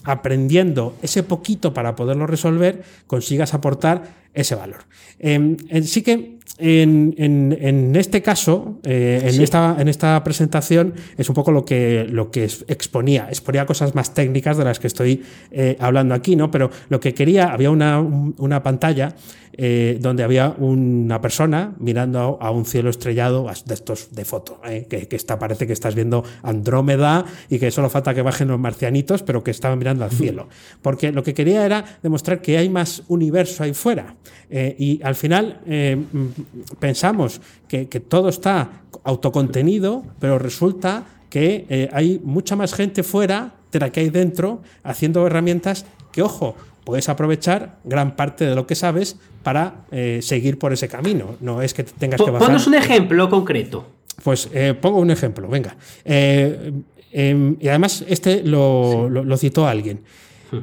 aprendiendo 0.04 0.96
ese 1.02 1.22
poquito 1.22 1.74
para 1.74 1.94
poderlo 1.94 2.26
resolver, 2.26 2.82
consigas 3.06 3.52
aportar 3.52 4.24
ese 4.32 4.54
valor. 4.54 4.84
Em, 5.18 5.56
sí 5.82 6.02
que 6.02 6.33
en, 6.58 7.92
este 7.96 8.22
caso, 8.22 8.78
eh, 8.84 9.20
en, 9.24 9.42
esta, 9.42 9.76
en 9.78 9.88
esta 9.88 10.22
presentación, 10.22 10.94
es 11.16 11.28
un 11.28 11.34
poco 11.34 11.50
lo 11.50 11.64
que, 11.64 12.06
lo 12.08 12.30
que 12.30 12.44
exponía. 12.44 13.26
Exponía 13.28 13.66
cosas 13.66 13.94
más 13.94 14.14
técnicas 14.14 14.56
de 14.56 14.64
las 14.64 14.78
que 14.78 14.86
estoy 14.86 15.22
eh, 15.50 15.76
hablando 15.80 16.14
aquí, 16.14 16.36
¿no? 16.36 16.50
Pero 16.50 16.70
lo 16.88 17.00
que 17.00 17.12
quería, 17.14 17.52
había 17.52 17.70
una, 17.70 18.00
una 18.00 18.62
pantalla 18.62 19.14
eh, 19.56 19.98
donde 20.00 20.24
había 20.24 20.54
una 20.58 21.20
persona 21.20 21.74
mirando 21.78 22.38
a, 22.40 22.50
un 22.50 22.64
cielo 22.64 22.90
estrellado 22.90 23.48
de 23.64 23.74
estos 23.74 24.12
de 24.12 24.24
foto, 24.24 24.60
eh, 24.64 24.86
que, 24.88 25.14
está, 25.14 25.38
parece 25.38 25.66
que 25.66 25.72
estás 25.72 25.94
viendo 25.94 26.24
Andrómeda 26.42 27.24
y 27.48 27.60
que 27.60 27.70
solo 27.70 27.88
falta 27.88 28.14
que 28.14 28.22
bajen 28.22 28.48
los 28.48 28.58
marcianitos, 28.58 29.22
pero 29.22 29.44
que 29.44 29.52
estaban 29.52 29.78
mirando 29.78 30.04
al 30.04 30.10
cielo. 30.10 30.48
Porque 30.82 31.12
lo 31.12 31.22
que 31.22 31.34
quería 31.34 31.64
era 31.64 31.84
demostrar 32.02 32.42
que 32.42 32.58
hay 32.58 32.68
más 32.68 33.04
universo 33.06 33.62
ahí 33.62 33.74
fuera. 33.74 34.16
Eh, 34.50 34.74
y 34.76 35.00
al 35.04 35.14
final 35.14 35.60
mm, 35.64 36.76
pensamos 36.80 37.40
que, 37.68 37.88
que 37.88 38.00
todo 38.00 38.30
está 38.30 38.82
autocontenido, 39.04 40.04
pero 40.18 40.38
resulta 40.38 41.04
que 41.30 41.88
hay 41.92 42.20
mucha 42.24 42.56
más 42.56 42.74
gente 42.74 43.02
fuera 43.02 43.54
de 43.70 43.78
la 43.78 43.90
que 43.90 44.00
hay 44.00 44.10
dentro 44.10 44.62
haciendo 44.82 45.26
herramientas 45.26 45.84
que, 46.12 46.22
ojo, 46.22 46.54
puedes 46.84 47.08
aprovechar 47.08 47.76
gran 47.84 48.16
parte 48.16 48.44
de 48.46 48.54
lo 48.54 48.66
que 48.66 48.74
sabes 48.74 49.16
para 49.42 49.86
eh, 49.90 50.20
seguir 50.22 50.58
por 50.58 50.72
ese 50.72 50.88
camino. 50.88 51.36
No 51.40 51.62
es 51.62 51.74
que 51.74 51.84
tengas 51.84 52.20
que 52.22 52.30
bajar. 52.30 52.48
Ponos 52.48 52.66
un 52.66 52.74
ejemplo 52.74 53.28
concreto. 53.28 53.86
Pues 54.22 54.48
eh, 54.52 54.74
pongo 54.80 55.00
un 55.00 55.10
ejemplo, 55.10 55.48
venga. 55.48 55.76
Eh, 56.04 56.72
em, 57.12 57.56
y 57.60 57.68
además, 57.68 58.04
este 58.08 58.42
lo, 58.42 59.08
lo 59.08 59.36
citó 59.36 59.66
alguien. 59.66 60.02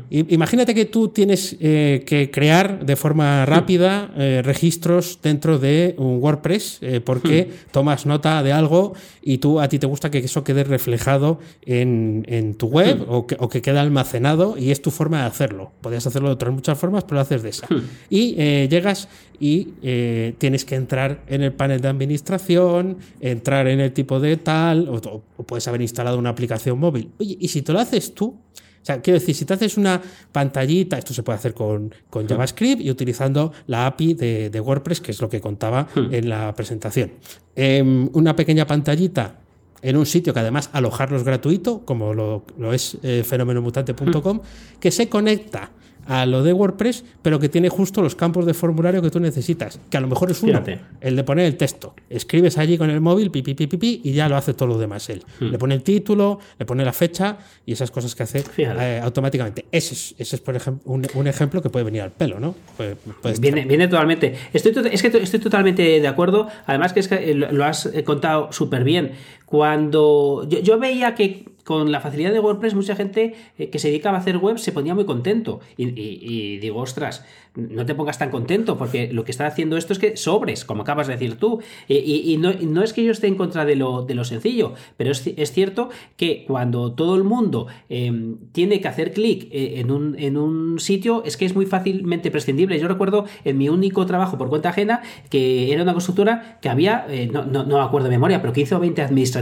Imagínate 0.10 0.73
que 0.73 0.86
tú 0.86 1.10
tienes 1.10 1.56
eh, 1.60 2.04
que 2.06 2.32
crear 2.32 2.86
de 2.86 2.95
forma 2.95 3.45
rápida 3.45 4.12
eh, 4.17 4.41
registros 4.43 5.19
dentro 5.21 5.60
de 5.60 5.95
un 5.97 6.17
WordPress 6.21 6.80
eh, 6.82 7.01
porque 7.01 7.49
tomas 7.71 8.06
nota 8.06 8.43
de 8.43 8.51
algo 8.51 8.93
y 9.21 9.38
tú 9.38 9.60
a 9.60 9.67
ti 9.67 9.80
te 9.80 9.88
gusta 9.88 10.12
que 10.12 10.19
eso 10.19 10.43
quede 10.43 10.63
reflejado 10.63 11.39
en, 11.65 12.56
tu 12.58 12.67
web 12.67 13.06
o, 13.08 13.27
que, 13.27 13.62
quede 13.62 13.80
almacenado 13.80 14.58
y 14.58 14.71
es 14.71 14.82
tu 14.82 14.91
forma 14.91 15.21
de 15.21 15.27
hacerlo. 15.27 15.71
Podrías 15.82 16.06
hacerlo 16.08 16.30
de 16.30 16.36
otras 16.36 16.54
muchas 16.54 16.77
formas, 16.77 17.04
pero 17.04 17.15
lo 17.15 17.21
haces 17.21 17.43
de 17.43 17.49
esa. 17.49 17.67
Y 18.10 18.36
llegas 18.67 19.08
y 19.39 19.65
tienes 20.38 20.65
que 20.65 20.75
entrar 20.75 21.21
en 21.27 21.43
el 21.43 21.54
panel 21.54 21.82
de 21.82 21.88
administración, 21.88 22.97
entrar 23.19 23.67
en 23.67 23.80
el 23.80 23.91
tipo 23.91 24.19
de 24.19 24.38
tal, 24.38 24.89
o, 24.89 25.23
o 25.38 25.43
puedes 25.43 25.67
haber 25.67 25.82
instalado 25.82 26.17
una 26.17 26.30
aplicación 26.30 26.80
móvil. 26.80 27.10
Oye, 27.19 27.38
y 27.39 27.47
si 27.47 27.62
te 27.62 27.73
lo 27.73 27.80
haces 27.80 28.13
tú, 28.13 28.36
o 28.82 28.86
sea, 28.86 29.02
quiero 29.02 29.20
decir, 29.20 29.36
si 29.36 29.46
te 29.46 29.54
haces 29.54 29.78
una 29.78 30.02
pantallita, 30.32 30.98
esto 30.98 31.13
se 31.13 31.22
puede 31.22 31.38
hacer 31.38 31.54
con, 31.54 31.94
JavaScript 32.12 32.82
y 32.82 32.89
utilizando 32.89 33.54
la 33.67 33.86
API 33.86 34.15
de, 34.15 34.60
WordPress, 34.60 35.02
que 35.02 35.12
es 35.12 35.22
lo 35.22 35.30
que 35.30 35.39
contaba 35.39 35.88
hmm. 35.94 36.13
en 36.13 36.30
la 36.30 36.56
presentación. 36.56 37.12
Em, 37.56 38.10
una 38.13 38.36
pequeña 38.36 38.65
pantallita 38.65 39.36
en 39.84 39.98
un 39.98 40.06
sitio 40.06 40.34
que 40.34 40.39
además 40.39 40.70
alojarlo 40.74 41.17
es 41.17 41.24
gratuito, 41.24 41.86
como 41.86 42.13
lo, 42.13 42.44
es 42.74 42.98
eh, 43.04 43.24
fenomenomutante.com, 43.24 44.38
hmm. 44.38 44.80
que 44.80 44.89
se 44.89 45.10
conecta 45.10 45.72
a 46.07 46.25
lo 46.25 46.43
de 46.43 46.53
WordPress, 46.53 47.03
pero 47.21 47.39
que 47.39 47.49
tiene 47.49 47.69
justo 47.69 48.01
los 48.01 48.15
campos 48.15 48.45
de 48.45 48.53
formulario 48.53 49.01
que 49.01 49.09
tú 49.09 49.19
necesitas, 49.19 49.79
que 49.89 49.97
a 49.97 50.01
lo 50.01 50.07
mejor 50.07 50.31
es 50.31 50.41
uno, 50.43 50.61
el 50.99 51.15
de 51.15 51.23
poner 51.23 51.45
el 51.45 51.57
texto. 51.57 51.93
Escribes 52.09 52.57
allí 52.57 52.77
con 52.77 52.89
el 52.89 53.01
móvil, 53.01 53.31
pipi, 53.31 53.53
pipi, 53.53 53.77
pipi, 53.77 54.01
y 54.03 54.13
ya 54.13 54.27
lo 54.27 54.35
hace 54.35 54.53
todo 54.53 54.69
lo 54.69 54.77
demás 54.77 55.09
él. 55.09 55.23
Hmm. 55.39 55.49
Le 55.49 55.57
pone 55.57 55.75
el 55.75 55.83
título, 55.83 56.39
le 56.57 56.65
pone 56.65 56.83
la 56.83 56.93
fecha 56.93 57.37
y 57.65 57.73
esas 57.73 57.91
cosas 57.91 58.15
que 58.15 58.23
hace 58.23 58.43
eh, 58.57 58.99
automáticamente. 59.01 59.65
Ese 59.71 59.93
es, 59.93 60.15
ese 60.17 60.35
es 60.35 60.41
por 60.41 60.55
ejemplo, 60.55 60.91
un, 60.91 61.27
ejemplo 61.27 61.61
que 61.61 61.69
puede 61.69 61.85
venir 61.85 62.01
al 62.01 62.11
pelo, 62.11 62.39
¿no? 62.39 62.55
viene, 63.39 63.65
viene 63.65 63.87
totalmente. 63.87 64.35
Estoy, 64.53 64.73
es 64.91 65.01
que 65.01 65.07
estoy 65.17 65.39
totalmente 65.39 65.81
de 65.99 66.07
acuerdo. 66.07 66.47
Además 66.65 66.93
que, 66.93 66.99
es 66.99 67.07
que 67.07 67.33
lo 67.33 67.65
has 67.65 67.85
eh, 67.85 68.03
contado 68.03 68.51
súper 68.51 68.83
bien. 68.83 69.11
Cuando 69.45 70.47
yo, 70.47 70.79
veía 70.79 71.13
que 71.13 71.45
con 71.63 71.91
la 71.91 72.00
facilidad 72.00 72.32
de 72.32 72.39
WordPress 72.39 72.74
mucha 72.74 72.95
gente 72.95 73.34
eh, 73.58 73.69
que 73.69 73.80
se 73.80 73.88
dedicaba 73.89 74.17
a 74.17 74.21
hacer 74.21 74.38
web 74.38 74.58
se 74.58 74.71
ponía 74.71 74.95
muy 74.95 75.06
contento. 75.06 75.60
Y, 75.78 76.58
digo, 76.60 76.80
ostras, 76.80 77.26
no 77.56 77.86
te 77.86 77.95
pongas 77.95 78.17
tan 78.17 78.30
contento 78.30 78.78
porque 78.78 79.12
lo 79.12 79.24
que 79.24 79.32
está 79.32 79.45
haciendo 79.45 79.78
esto 79.78 79.93
es 79.93 80.00
que 80.00 80.17
sobres, 80.17 80.65
como 80.65 80.84
acabas 80.84 81.08
de 81.08 81.13
decir 81.13 81.36
tú. 81.38 81.60
y, 81.88 82.38
no, 82.38 82.84
es 82.84 82.93
que 82.93 83.04
yo 83.04 83.12
esté 83.12 83.28
en 83.28 83.36
contra 83.36 83.65
de 83.65 83.76
lo, 83.76 84.04
de 84.04 84.15
lo 84.15 84.24
sencillo, 84.24 84.74
pero 84.97 85.12
es, 85.12 85.52
cierto 85.52 85.89
que 86.15 86.45
cuando 86.47 86.93
todo 86.93 87.15
el 87.15 87.24
mundo 87.24 87.67
em, 87.89 88.38
tiene 88.52 88.80
que 88.80 88.88
hacer 88.88 89.12
clic 89.12 89.50
eh, 89.52 89.80
en, 89.80 89.91
un, 89.91 90.15
en 90.17 90.38
un 90.38 90.80
sitio, 90.80 91.24
es 91.26 91.36
que 91.36 91.45
es 91.45 91.56
muy 91.56 91.65
fácilmente 91.65 92.32
prescindible. 92.32 92.80
Yo 92.80 92.88
recuerdo 92.88 93.26
en 93.43 93.58
mi 93.58 93.69
único 93.69 94.06
trabajo 94.06 94.38
por 94.38 94.50
cuenta 94.50 94.69
ajena 94.69 95.02
que 95.30 95.74
era 95.74 95.84
una 95.84 95.93
constructora 95.93 96.60
que 96.62 96.69
había, 96.69 97.06
eh, 97.10 97.28
no, 97.32 97.45
no, 97.45 97.65
no 97.65 97.82
acuerdo 97.82 98.08
de 98.08 98.15
memoria, 98.15 98.41
pero 98.41 98.54
que 98.54 98.62
hizo 98.62 98.80
20 98.80 99.02
administrativos 99.02 99.41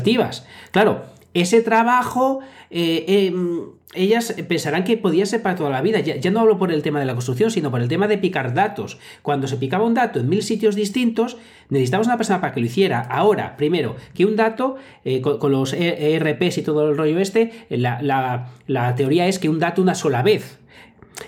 Claro, 0.71 1.03
ese 1.33 1.61
trabajo, 1.61 2.39
eh, 2.69 3.05
em, 3.07 3.61
ellas 3.93 4.35
pensarán 4.47 4.83
que 4.83 4.97
podía 4.97 5.25
ser 5.25 5.41
para 5.41 5.55
toda 5.55 5.69
la 5.69 5.81
vida. 5.81 5.99
Ya, 5.99 6.31
no 6.31 6.41
hablo 6.41 6.59
por 6.59 6.71
el 6.71 6.83
tema 6.83 6.99
de 6.99 7.05
la 7.05 7.13
construcción, 7.13 7.49
sino 7.49 7.71
por 7.71 7.81
el 7.81 7.87
tema 7.87 8.07
de 8.07 8.17
picar 8.17 8.53
datos. 8.53 8.99
Cuando 9.21 9.47
se 9.47 9.57
picaba 9.57 9.85
un 9.85 9.95
dato 9.95 10.19
en 10.19 10.29
mil 10.29 10.43
sitios 10.43 10.75
distintos, 10.75 11.37
necesitábamos 11.69 12.07
una 12.07 12.17
persona 12.17 12.39
para 12.39 12.53
que 12.53 12.59
lo 12.59 12.67
hiciera. 12.67 13.01
Ahora, 13.01 13.57
primero, 13.57 13.95
que 14.13 14.25
un 14.25 14.35
dato, 14.35 14.75
eh, 15.05 15.21
con, 15.21 15.51
los 15.51 15.73
ERPs 15.73 16.59
y 16.59 16.61
todo 16.61 16.89
el 16.89 16.97
rollo 16.97 17.19
este, 17.19 17.65
la, 17.69 18.51
la 18.67 18.95
teoría 18.95 19.27
es 19.27 19.39
que 19.39 19.49
un 19.49 19.59
dato 19.59 19.81
una 19.81 19.95
sola 19.95 20.21
vez. 20.21 20.58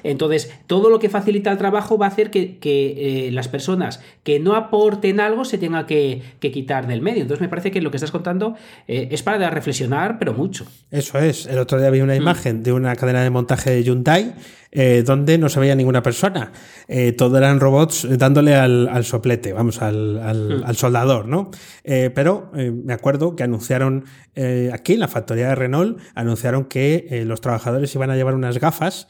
Entonces, 0.04 0.52
todo 0.68 0.90
lo 0.90 1.00
que 1.00 1.10
facilita 1.10 1.52
el 1.52 1.58
trabajo 1.58 1.98
va 1.98 2.06
a 2.08 2.10
hacer 2.10 2.32
que, 2.32 2.60
eh, 2.64 3.30
las 3.32 3.48
personas 3.48 4.02
que 4.24 4.40
no 4.40 4.56
aporten 4.56 5.20
algo 5.20 5.46
se 5.46 5.58
tengan 5.58 5.86
que, 5.86 6.22
quitar 6.40 6.88
del 6.88 7.02
medio. 7.02 7.22
Entonces, 7.22 7.42
me 7.42 7.50
parece 7.50 7.72
que 7.72 7.82
lo 7.82 7.92
que 7.92 7.98
estás 7.98 8.12
contando 8.12 8.56
eh, 8.88 9.10
es 9.12 9.24
para 9.24 9.50
reflexionar, 9.50 10.20
pero 10.20 10.34
mucho. 10.34 10.66
Eso 10.90 11.20
es. 11.20 11.46
El 11.46 11.60
otro 11.60 11.80
día 11.80 11.90
vi 11.90 12.02
una 12.02 12.14
mm. 12.14 12.22
imagen 12.22 12.64
de 12.64 12.74
una 12.74 12.96
cadena 12.96 13.24
de 13.24 13.30
montaje 13.30 13.72
de 13.72 13.84
Hyundai 13.84 14.34
eh, 14.74 15.04
donde 15.06 15.38
no 15.38 15.50
se 15.50 15.60
veía 15.60 15.76
ninguna 15.76 16.02
persona. 16.02 16.54
Eh, 16.88 17.12
todo 17.12 17.38
eran 17.38 17.60
robots 17.60 18.08
dándole 18.18 18.56
al, 18.56 19.04
soplete, 19.04 19.52
vamos, 19.52 19.82
al, 19.82 20.18
al, 20.18 20.64
hmm. 20.66 20.74
soldador, 20.76 21.28
¿no? 21.28 21.52
Eh, 21.84 22.10
pero 22.14 22.52
me 22.54 22.94
acuerdo 22.94 23.36
que 23.36 23.44
anunciaron 23.44 24.06
aquí 24.72 24.94
en 24.94 25.02
la 25.02 25.10
factoría 25.10 25.50
de 25.50 25.56
Renault, 25.56 26.00
anunciaron 26.16 26.64
que 26.64 27.24
los 27.26 27.42
trabajadores 27.42 27.94
iban 27.96 28.12
a 28.12 28.16
llevar 28.16 28.34
unas 28.34 28.60
gafas, 28.60 29.10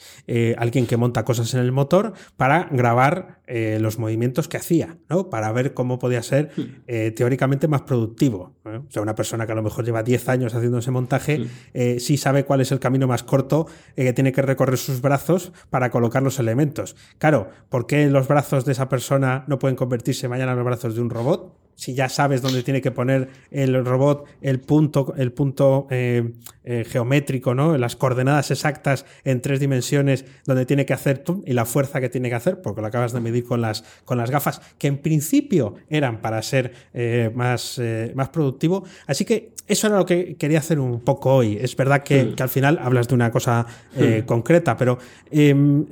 alguien 0.57 0.88
que 0.88 0.97
monta 0.97 1.24
cosas 1.26 1.53
en 1.53 1.59
el 1.59 1.72
motor, 1.72 2.14
para 2.38 2.68
grabar 2.72 3.41
los 3.47 3.99
movimientos 3.99 4.47
que 4.47 4.57
hacía, 4.57 4.97
¿no? 5.09 5.30
Para 5.30 5.51
ver 5.51 5.76
cómo 5.76 5.99
podía 5.99 6.24
ser 6.24 6.49
hmm. 6.57 7.14
teóricamente 7.14 7.68
más 7.68 7.84
productivo. 7.84 8.55
O 8.66 8.89
sea, 8.89 9.03
una 9.03 9.14
persona 9.14 9.45
que 9.45 9.51
a 9.51 9.55
lo 9.55 9.62
mejor 9.62 9.86
lleva 9.86 10.01
10 10.01 10.30
años 10.30 10.55
haciendo 10.55 10.80
ese 10.80 10.89
montaje, 10.89 11.38
hmm. 11.38 11.99
sí 11.99 12.18
sabe 12.18 12.43
cuál 12.43 12.62
es 12.62 12.72
el 12.72 12.80
camino 12.80 13.05
más 13.05 13.22
corto 13.22 13.68
que 13.95 14.14
tiene 14.14 14.32
que 14.32 14.41
recorrer 14.41 14.80
sus 14.80 15.01
brazos 15.01 15.51
para 15.70 15.89
colocar 15.89 16.24
los 16.24 16.39
elementos. 16.39 16.95
Claro, 17.18 17.49
¿por 17.70 17.88
qué 17.88 18.08
los 18.08 18.28
brazos 18.28 18.66
de 18.66 18.74
esa 18.74 18.89
persona 18.89 19.43
no 19.47 19.60
pueden 19.60 19.76
convertirse 19.76 20.28
mañana 20.28 20.52
en 20.52 20.58
los 20.58 20.66
brazos 20.66 20.95
de 20.95 21.02
un 21.02 21.10
robot? 21.10 21.62
si 21.82 21.95
ya 21.95 22.10
sabes 22.10 22.43
dónde 22.43 22.62
tiene 22.62 22.80
que 22.80 22.91
poner 22.91 23.30
el 23.49 23.84
robot 23.84 24.28
el 24.41 24.60
punto, 24.60 25.16
el 25.18 25.32
punto 25.32 25.88
eh, 25.89 26.34
eh, 26.64 26.86
geométrico, 26.88 27.56
¿no? 27.56 27.76
Las 27.76 27.95
coordenadas 27.95 28.52
exactas 28.52 29.04
en 29.24 29.41
tres 29.41 29.60
dimensiones 29.60 30.26
donde 30.45 30.68
tiene 30.68 30.86
que 30.86 30.93
hacer 30.93 31.24
y 31.43 31.54
la 31.54 31.66
fuerza 31.66 31.99
que 31.99 32.10
tiene 32.10 32.30
que 32.30 32.36
hacer, 32.36 32.62
porque 32.62 32.82
lo 32.82 32.88
acabas 32.88 33.14
de 33.14 33.20
medir 33.20 33.45
con 33.45 33.62
las, 33.62 33.84
con 34.06 34.20
las 34.20 34.30
gafas, 34.30 34.62
que 34.78 34.86
en 34.86 34.99
principio 34.99 35.74
eran 35.89 36.22
para 36.22 36.43
ser 36.43 36.72
eh, 36.93 37.32
más, 37.34 37.82
más 38.14 38.30
productivo. 38.30 38.84
Así 39.08 39.26
que 39.26 39.54
eso 39.72 39.88
era 39.88 39.97
lo 39.97 40.05
que 40.05 40.36
quería 40.36 40.59
hacer 40.59 40.80
un 40.80 40.99
poco 40.99 41.34
hoy. 41.34 41.57
Es 41.59 41.76
verdad 41.76 42.03
que, 42.03 42.36
al 42.39 42.49
final 42.49 42.80
hablas 42.82 43.07
de 43.07 43.15
una 43.15 43.32
cosa 43.32 43.65
hmm. 43.95 44.26
concreta, 44.26 44.78
pero 44.78 44.97
em, 45.30 45.86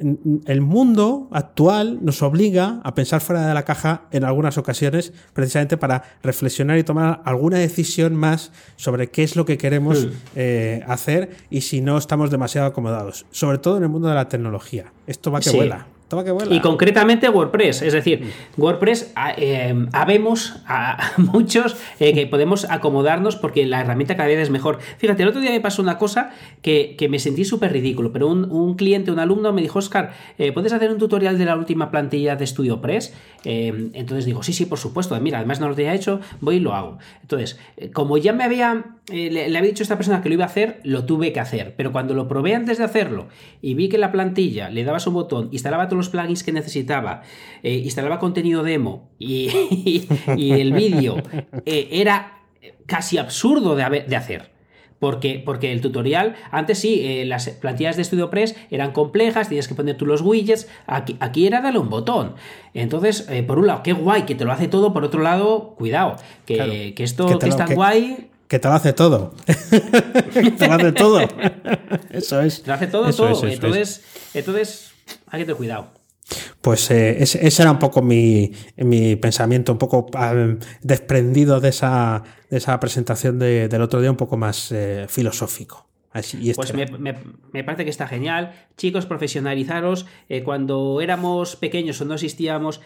el 0.45 0.61
mundo 0.61 1.27
actual 1.31 1.99
nos 2.01 2.21
obliga 2.21 2.81
a 2.83 2.93
pensar 2.93 3.21
fuera 3.21 3.47
de 3.47 3.53
la 3.53 3.63
caja 3.63 4.03
en 4.11 4.23
algunas 4.23 4.57
ocasiones, 4.57 5.13
precisamente 5.33 5.77
para 5.77 6.03
reflexionar 6.23 6.77
y 6.77 6.83
tomar 6.83 7.21
alguna 7.25 7.57
decisión 7.57 8.15
más 8.15 8.51
sobre 8.75 9.07
qué 9.07 9.23
es 9.23 9.35
lo 9.35 9.45
que 9.45 9.57
queremos 9.57 10.07
eh, 10.35 10.83
hacer 10.87 11.29
y 11.49 11.61
si 11.61 11.81
no 11.81 11.97
estamos 11.97 12.31
demasiado 12.31 12.67
acomodados, 12.67 13.25
sobre 13.31 13.57
todo 13.57 13.77
en 13.77 13.83
el 13.83 13.89
mundo 13.89 14.07
de 14.09 14.15
la 14.15 14.27
tecnología. 14.27 14.91
Esto 15.07 15.31
va 15.31 15.39
que 15.39 15.51
vuela. 15.51 15.87
Y 16.55 16.59
concretamente 16.59 17.29
WordPress, 17.29 17.83
es 17.83 17.93
decir. 17.93 18.31
WordPress 18.57 19.13
eh, 19.37 19.85
habemos 19.93 20.55
a 20.65 21.11
muchos 21.17 21.77
eh, 21.99 22.13
que 22.13 22.25
podemos 22.25 22.65
acomodarnos 22.69 23.35
porque 23.35 23.65
la 23.67 23.81
herramienta 23.81 24.17
cada 24.17 24.27
vez 24.27 24.39
es 24.39 24.49
mejor. 24.49 24.79
Fíjate, 24.97 25.21
el 25.21 25.29
otro 25.29 25.39
día 25.39 25.51
me 25.51 25.61
pasó 25.61 25.83
una 25.83 25.99
cosa 25.99 26.31
que, 26.63 26.97
me 27.09 27.19
sentí 27.19 27.45
súper 27.45 27.71
ridículo, 27.71 28.11
pero 28.11 28.27
un, 28.27 28.75
cliente, 28.75 29.11
un 29.11 29.19
alumno 29.19 29.53
me 29.53 29.61
dijo, 29.61 29.79
Oscar, 29.79 30.13
eh, 30.37 30.51
¿puedes 30.51 30.73
hacer 30.73 30.91
un 30.91 30.97
tutorial 30.97 31.37
de 31.37 31.45
la 31.45 31.55
última 31.55 31.91
plantilla 31.91 32.35
de 32.35 32.47
StudioPress? 32.47 33.13
entonces 33.41 34.25
digo, 34.25 34.43
sí, 34.43 34.51
sí, 34.51 34.65
por 34.65 34.79
supuesto, 34.79 35.17
mira, 35.21 35.37
además 35.37 35.61
no 35.61 35.69
lo 35.69 35.75
tenía 35.75 35.93
hecho, 35.93 36.19
voy 36.41 36.57
y 36.57 36.59
lo 36.59 36.73
hago. 36.75 36.97
Entonces, 37.21 37.57
como 37.93 38.17
ya 38.17 38.33
me 38.33 38.43
había, 38.43 38.97
le, 39.09 39.45
había 39.45 39.61
dicho 39.61 39.81
a 39.81 39.85
esta 39.85 39.95
persona 39.95 40.21
que 40.21 40.27
lo 40.27 40.35
iba 40.35 40.43
a 40.43 40.47
hacer, 40.47 40.81
lo 40.83 41.05
tuve 41.05 41.31
que 41.31 41.39
hacer, 41.39 41.73
pero 41.77 41.93
cuando 41.93 42.13
lo 42.13 42.27
probé 42.27 42.53
antes 42.53 42.79
de 42.79 42.83
hacerlo 42.83 43.27
y 43.61 43.75
vi 43.75 43.87
que 43.87 43.97
la 43.97 44.11
plantilla 44.11 44.69
le 44.69 44.83
daba 44.83 44.99
su 44.99 45.11
botón, 45.11 45.47
instalaba 45.51 45.87
todo 45.87 45.98
los 45.99 46.09
plugins 46.09 46.43
que 46.43 46.51
necesitaba, 46.51 47.21
eh, 47.63 47.73
instalaba 47.73 48.19
contenido 48.19 48.63
demo 48.63 49.09
y, 49.19 49.49
el 50.27 50.73
vídeo, 50.73 51.17
eh, 51.65 51.89
era 51.91 52.39
casi 52.85 53.17
absurdo 53.17 53.75
de, 53.75 54.05
de 54.07 54.15
hacer. 54.15 54.57
Porque, 54.97 55.41
porque, 55.45 55.71
el 55.71 55.79
tutorial, 55.79 56.35
antes 56.51 56.79
sí, 56.79 56.99
eh, 57.01 57.23
las 57.25 57.47
plantillas 57.47 57.95
de 57.95 58.03
StudioPress 58.03 58.57
eran 58.69 58.91
complejas, 58.91 59.47
tienes 59.47 59.69
que 59.69 59.73
poner 59.73 59.95
tú 59.95 60.05
los 60.05 60.21
widgets, 60.21 60.67
aquí, 60.87 61.15
aquí 61.21 61.47
era 61.47 61.61
darle 61.61 61.79
un 61.79 61.89
botón. 61.89 62.35
Entonces, 62.73 63.25
por 63.47 63.59
un 63.59 63.67
lado, 63.67 63.81
qué 63.81 63.93
guay 63.93 64.23
que 64.23 64.35
te 64.35 64.43
lo 64.43 64.51
hace 64.51 64.67
todo, 64.67 64.91
por 64.91 65.05
otro 65.05 65.21
lado, 65.21 65.75
cuidado, 65.77 66.17
que, 66.45 66.93
esto 66.97 67.39
que, 67.39 67.47
es 67.47 67.55
tan 67.55 67.75
guay... 67.75 68.29
Que 68.49 68.59
te 68.59 68.67
lo 68.67 68.73
hace 68.73 68.91
todo. 68.91 69.31
te 70.57 70.67
lo 70.67 70.73
hace 70.73 70.91
todo. 70.91 71.21
Eso 72.09 72.41
es. 72.41 72.63
Te 72.63 72.67
lo 72.67 72.73
hace 72.73 72.87
todo, 72.87 73.13
todo. 73.13 73.47
entonces, 73.47 74.03
entonces, 74.33 74.88
hay 75.31 75.41
que 75.41 75.45
tener 75.45 75.57
cuidado. 75.57 75.93
Pues 76.61 76.91
eh, 76.91 77.23
ese, 77.23 77.61
era 77.61 77.71
un 77.71 77.79
poco 77.79 78.01
mi, 78.01 78.51
pensamiento, 79.21 79.71
un 79.71 79.77
poco 79.79 80.07
ah, 80.13 80.33
desprendido 80.81 81.59
de 81.59 81.69
esa, 81.69 82.23
de 82.49 82.57
esa 82.57 82.79
presentación 82.79 83.39
del 83.39 83.81
otro 83.81 83.99
día, 83.99 84.11
un 84.11 84.17
poco 84.17 84.37
más 84.37 84.71
eh, 84.71 85.05
filosófico 85.09 85.88
pues 86.11 86.73
me, 87.53 87.63
parece 87.63 87.83
que 87.83 87.89
está 87.89 88.07
genial. 88.07 88.53
Chicos, 88.77 89.05
profesionalizaros. 89.05 90.07
Eh, 90.27 90.41
cuando 90.41 91.01
éramos 91.01 91.55
pequeños 91.55 92.01
o 92.01 92.05
no 92.05 92.15
existíamos, 92.15 92.81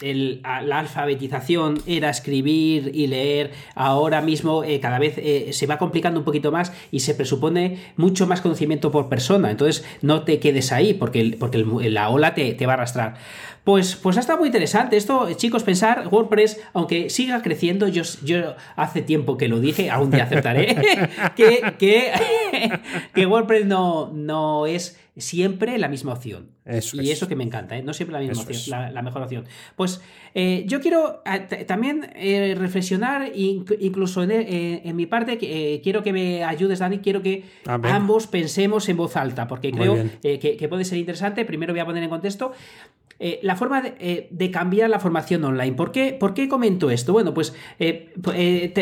la 0.00 0.78
alfabetización 0.78 1.78
era 1.86 2.10
escribir 2.10 2.90
y 2.94 3.06
leer. 3.06 3.52
Ahora 3.74 4.20
mismo 4.20 4.62
eh, 4.62 4.78
cada 4.80 4.98
vez 4.98 5.14
eh, 5.16 5.52
se 5.52 5.66
va 5.66 5.78
complicando 5.78 6.20
un 6.20 6.24
poquito 6.24 6.52
más 6.52 6.72
y 6.90 7.00
se 7.00 7.14
presupone 7.14 7.78
mucho 7.96 8.26
más 8.26 8.42
conocimiento 8.42 8.90
por 8.90 9.08
persona. 9.08 9.50
Entonces 9.50 9.84
no 10.02 10.24
te 10.24 10.38
quedes 10.38 10.70
ahí 10.72 10.92
porque, 10.92 11.36
porque 11.38 11.64
la 11.90 12.10
ola 12.10 12.34
te, 12.34 12.52
te 12.52 12.66
va 12.66 12.72
a 12.72 12.76
arrastrar. 12.76 13.14
Pues, 13.66 13.96
pues 13.96 14.16
ha 14.16 14.20
estado 14.20 14.38
muy 14.38 14.46
interesante 14.46 14.96
esto, 14.96 15.28
chicos, 15.32 15.64
pensar 15.64 16.06
WordPress, 16.08 16.60
aunque 16.72 17.10
siga 17.10 17.42
creciendo, 17.42 17.88
yo, 17.88 18.04
yo 18.22 18.54
hace 18.76 19.02
tiempo 19.02 19.36
que 19.36 19.48
lo 19.48 19.58
dije, 19.58 19.90
aún 19.90 20.12
te 20.12 20.22
aceptaré, 20.22 20.76
que, 21.36 21.74
que, 21.76 22.12
WordPress 23.16 23.66
no, 23.66 24.12
no 24.12 24.66
es 24.66 24.98
siempre 25.16 25.78
la 25.78 25.88
misma 25.88 26.12
opción. 26.12 26.50
y 26.64 27.10
eso 27.10 27.26
que 27.26 27.36
me 27.36 27.44
encanta, 27.44 27.76
¿eh? 27.76 27.82
no 27.82 27.94
siempre 27.94 28.12
la 28.12 28.20
misma 28.20 28.42
opción, 28.42 28.94
la, 28.94 29.02
mejor 29.02 29.22
opción. 29.22 29.44
Pues 29.74 30.00
eh, 30.34 30.64
yo 30.66 30.80
quiero 30.80 31.22
eh, 31.24 31.64
también 31.64 32.02
reflexionar, 32.56 33.32
incluso 33.34 34.22
en, 34.22 34.96
mi 34.96 35.06
parte, 35.06 35.38
quiero 35.82 36.02
que 36.02 36.12
me 36.12 36.44
ayudes, 36.44 36.80
Dani, 36.80 36.98
quiero 36.98 37.22
que 37.22 37.44
ambos 37.66 38.26
pensemos 38.26 38.88
en 38.88 38.96
voz 38.96 39.16
alta, 39.16 39.46
porque 39.48 39.72
creo 39.72 39.96
que, 40.22 40.66
puede 40.68 40.84
ser 40.84 40.98
interesante. 40.98 41.44
Primero 41.44 41.72
voy 41.72 41.80
a 41.80 41.86
poner 41.86 42.02
en 42.02 42.10
contexto. 42.10 42.52
Eh, 43.18 43.40
la 43.42 43.56
forma 43.56 43.82
eh, 43.98 44.28
de, 44.30 44.50
cambiar 44.50 44.90
la 44.90 45.00
formación 45.00 45.42
online. 45.44 45.72
¿Por 45.72 45.90
qué, 45.90 46.12
¿Por 46.12 46.34
qué 46.34 46.48
comento 46.48 46.90
esto? 46.90 47.12
Bueno, 47.12 47.32
pues 47.32 47.54
eh, 47.78 48.12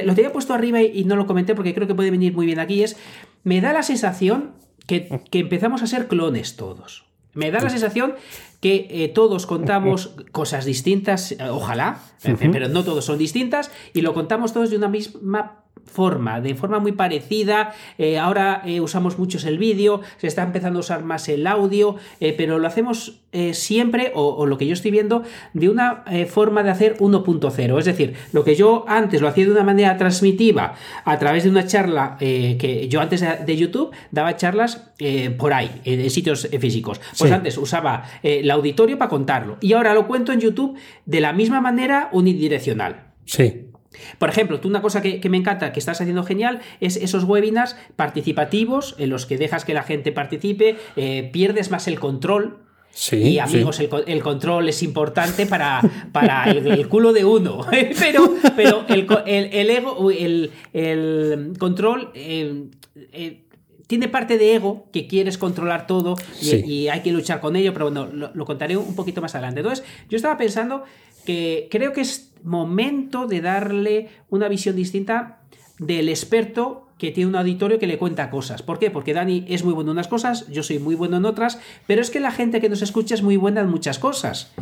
lo 0.05 0.15
tenía 0.15 0.33
puesto 0.33 0.55
arriba 0.55 0.83
y, 0.83 1.05
no 1.05 1.17
lo 1.17 1.27
comenté 1.27 1.55
porque 1.55 1.75
creo 1.75 1.87
que 1.87 1.95
puede 1.95 2.11
venir 2.11 2.35
muy 2.35 2.47
bien 2.47 2.59
aquí. 2.59 2.83
Es, 2.83 2.97
me 3.45 3.61
da 3.61 3.73
la 3.73 3.83
sensación 3.83 4.53
que, 4.87 5.09
empezamos 5.33 5.83
a 5.83 5.87
ser 5.87 6.09
clones 6.09 6.57
todos. 6.57 7.05
Me 7.33 7.51
da 7.51 7.61
la 7.61 7.71
sensación 7.71 8.15
que 8.61 9.11
todos 9.15 9.47
contamos 9.47 10.15
cosas 10.33 10.65
distintas, 10.65 11.37
ojalá, 11.51 12.01
pero 12.23 12.69
no 12.69 12.85
todos 12.85 13.05
son 13.05 13.19
distintas, 13.19 13.73
y 13.93 14.03
lo 14.03 14.15
contamos 14.15 14.53
todos 14.53 14.71
de 14.71 14.77
una 14.77 14.89
misma 14.89 15.64
forma, 15.87 16.41
de 16.41 16.55
forma 16.55 16.79
muy 16.79 16.93
parecida. 16.93 17.73
Eh, 17.99 18.19
ahora 18.19 18.63
eh, 18.65 18.81
usamos 18.81 19.19
mucho 19.19 19.39
el 19.47 19.59
vídeo, 19.59 20.01
se 20.19 20.27
está 20.27 20.43
empezando 20.43 20.79
a 20.79 20.81
usar 20.81 21.05
más 21.05 21.29
el 21.29 21.47
audio, 21.47 21.97
eh, 22.21 22.35
pero 22.37 22.59
lo 22.59 22.67
hacemos 22.67 23.21
siempre, 23.53 24.13
o, 24.15 24.47
lo 24.47 24.57
que 24.59 24.65
yo 24.65 24.75
estoy 24.75 24.93
viendo, 24.93 25.25
de 25.55 25.69
una 25.69 26.05
forma 26.29 26.63
de 26.63 26.71
hacer 26.71 26.97
1.0. 26.99 27.79
Es 27.81 27.85
decir, 27.85 28.15
lo 28.33 28.45
que 28.45 28.55
yo 28.55 28.85
antes 28.87 29.21
lo 29.21 29.27
hacía 29.27 29.47
de 29.47 29.51
una 29.51 29.65
manera 29.65 29.97
transmitiva 29.97 30.75
a 31.05 31.19
través 31.19 31.43
de 31.43 31.51
una 31.51 31.67
charla 31.67 32.17
que 32.21 32.87
yo 32.89 33.01
antes 33.01 33.25
de 33.45 33.57
YouTube 33.57 33.91
daba 34.13 34.37
charlas 34.37 34.93
por 35.37 35.53
ahí, 35.53 35.69
en 35.85 36.09
sitios 36.11 36.49
físicos. 36.61 37.01
Pues 37.19 37.33
antes 37.33 37.59
usaba 37.59 38.05
el 38.23 38.49
auditorio 38.53 38.99
para 38.99 39.09
contarlo 39.09 39.59
y 39.61 39.73
ahora 39.73 39.95
lo 39.95 40.07
cuento 40.07 40.31
en 40.31 40.39
YouTube 40.39 40.79
de 41.05 41.21
la 41.21 41.33
misma 41.33 41.61
manera 41.61 42.11
unidireccional. 42.13 43.15
Sí. 43.25 43.74
Por 44.19 44.29
ejemplo, 44.29 44.61
tú 44.61 44.69
una 44.69 44.83
cosa 44.83 45.03
que, 45.03 45.21
me 45.29 45.37
encanta, 45.37 45.73
que 45.73 45.79
estás 45.79 46.01
haciendo 46.01 46.25
genial, 46.25 46.61
es 46.81 46.97
esos 46.97 47.25
webinars 47.25 47.77
participativos 47.97 48.95
en 48.99 49.11
los 49.11 49.27
que 49.27 49.39
dejas 49.39 49.65
que 49.65 49.75
la 49.75 49.83
gente 49.83 50.13
participe, 50.13 50.77
eh, 50.97 51.31
pierdes 51.33 51.71
más 51.71 51.89
el 51.89 51.99
control, 51.99 52.59
Sí, 52.97 53.17
y 53.17 53.39
amigos, 53.41 53.81
el, 53.81 54.23
control 54.23 54.69
es 54.69 54.81
importante 54.85 55.47
para, 55.47 55.81
para 56.13 56.49
el, 56.49 56.87
culo 56.89 57.13
de 57.13 57.25
uno. 57.25 57.67
pero, 57.99 58.37
pero 58.55 58.85
el, 59.27 59.69
ego, 59.69 60.11
el, 60.13 61.57
control 61.59 62.13
eh, 62.15 62.67
eh, 63.13 63.45
tiene 63.87 64.09
parte 64.09 64.39
de 64.39 64.55
ego 64.55 64.89
que 64.93 65.07
quieres 65.07 65.39
controlar 65.39 65.87
todo 65.87 66.17
y, 66.41 66.89
hay 66.89 67.01
que 67.01 67.13
luchar 67.13 67.41
con 67.41 67.57
ello, 67.57 67.73
pero 67.73 67.91
bueno, 67.91 68.07
lo, 68.33 68.45
contaré 68.45 68.77
un 68.77 68.95
poquito 68.95 69.21
más 69.21 69.35
adelante. 69.35 69.61
Entonces, 69.61 69.85
yo 70.09 70.17
estaba 70.17 70.37
pensando 70.37 70.85
que 71.25 71.69
creo 71.71 71.93
que 71.93 72.03
es 72.03 72.33
momento 72.43 73.27
de 73.27 73.41
darle 73.41 74.09
una 74.29 74.49
visión 74.49 74.77
distinta 74.77 75.41
del 75.79 76.09
experto 76.09 76.89
que 76.99 77.11
tiene 77.11 77.29
un 77.29 77.37
auditorio 77.37 77.79
que 77.79 77.87
le 77.87 77.99
cuenta 77.99 78.31
cosas. 78.31 78.63
¿Por 78.63 78.79
qué? 78.79 78.91
Porque 78.91 79.15
Dani 79.15 79.45
es 79.49 79.65
muy 79.65 79.75
bueno 79.75 79.91
en 79.91 79.97
unas 79.97 80.09
cosas, 80.09 80.47
yo 80.49 80.63
soy 80.63 80.79
muy 80.79 80.95
bueno 80.95 81.17
en 81.17 81.25
otras, 81.25 81.59
pero 81.87 82.01
es 82.01 82.11
que 82.11 82.21
la 82.21 82.31
gente 82.31 82.61
que 82.61 82.69
nos 82.69 82.83
escucha 82.83 83.15
es 83.15 83.23
muy 83.23 83.37
buena 83.37 83.63
en 83.63 83.69
muchas 83.69 83.99
cosas. 83.99 84.53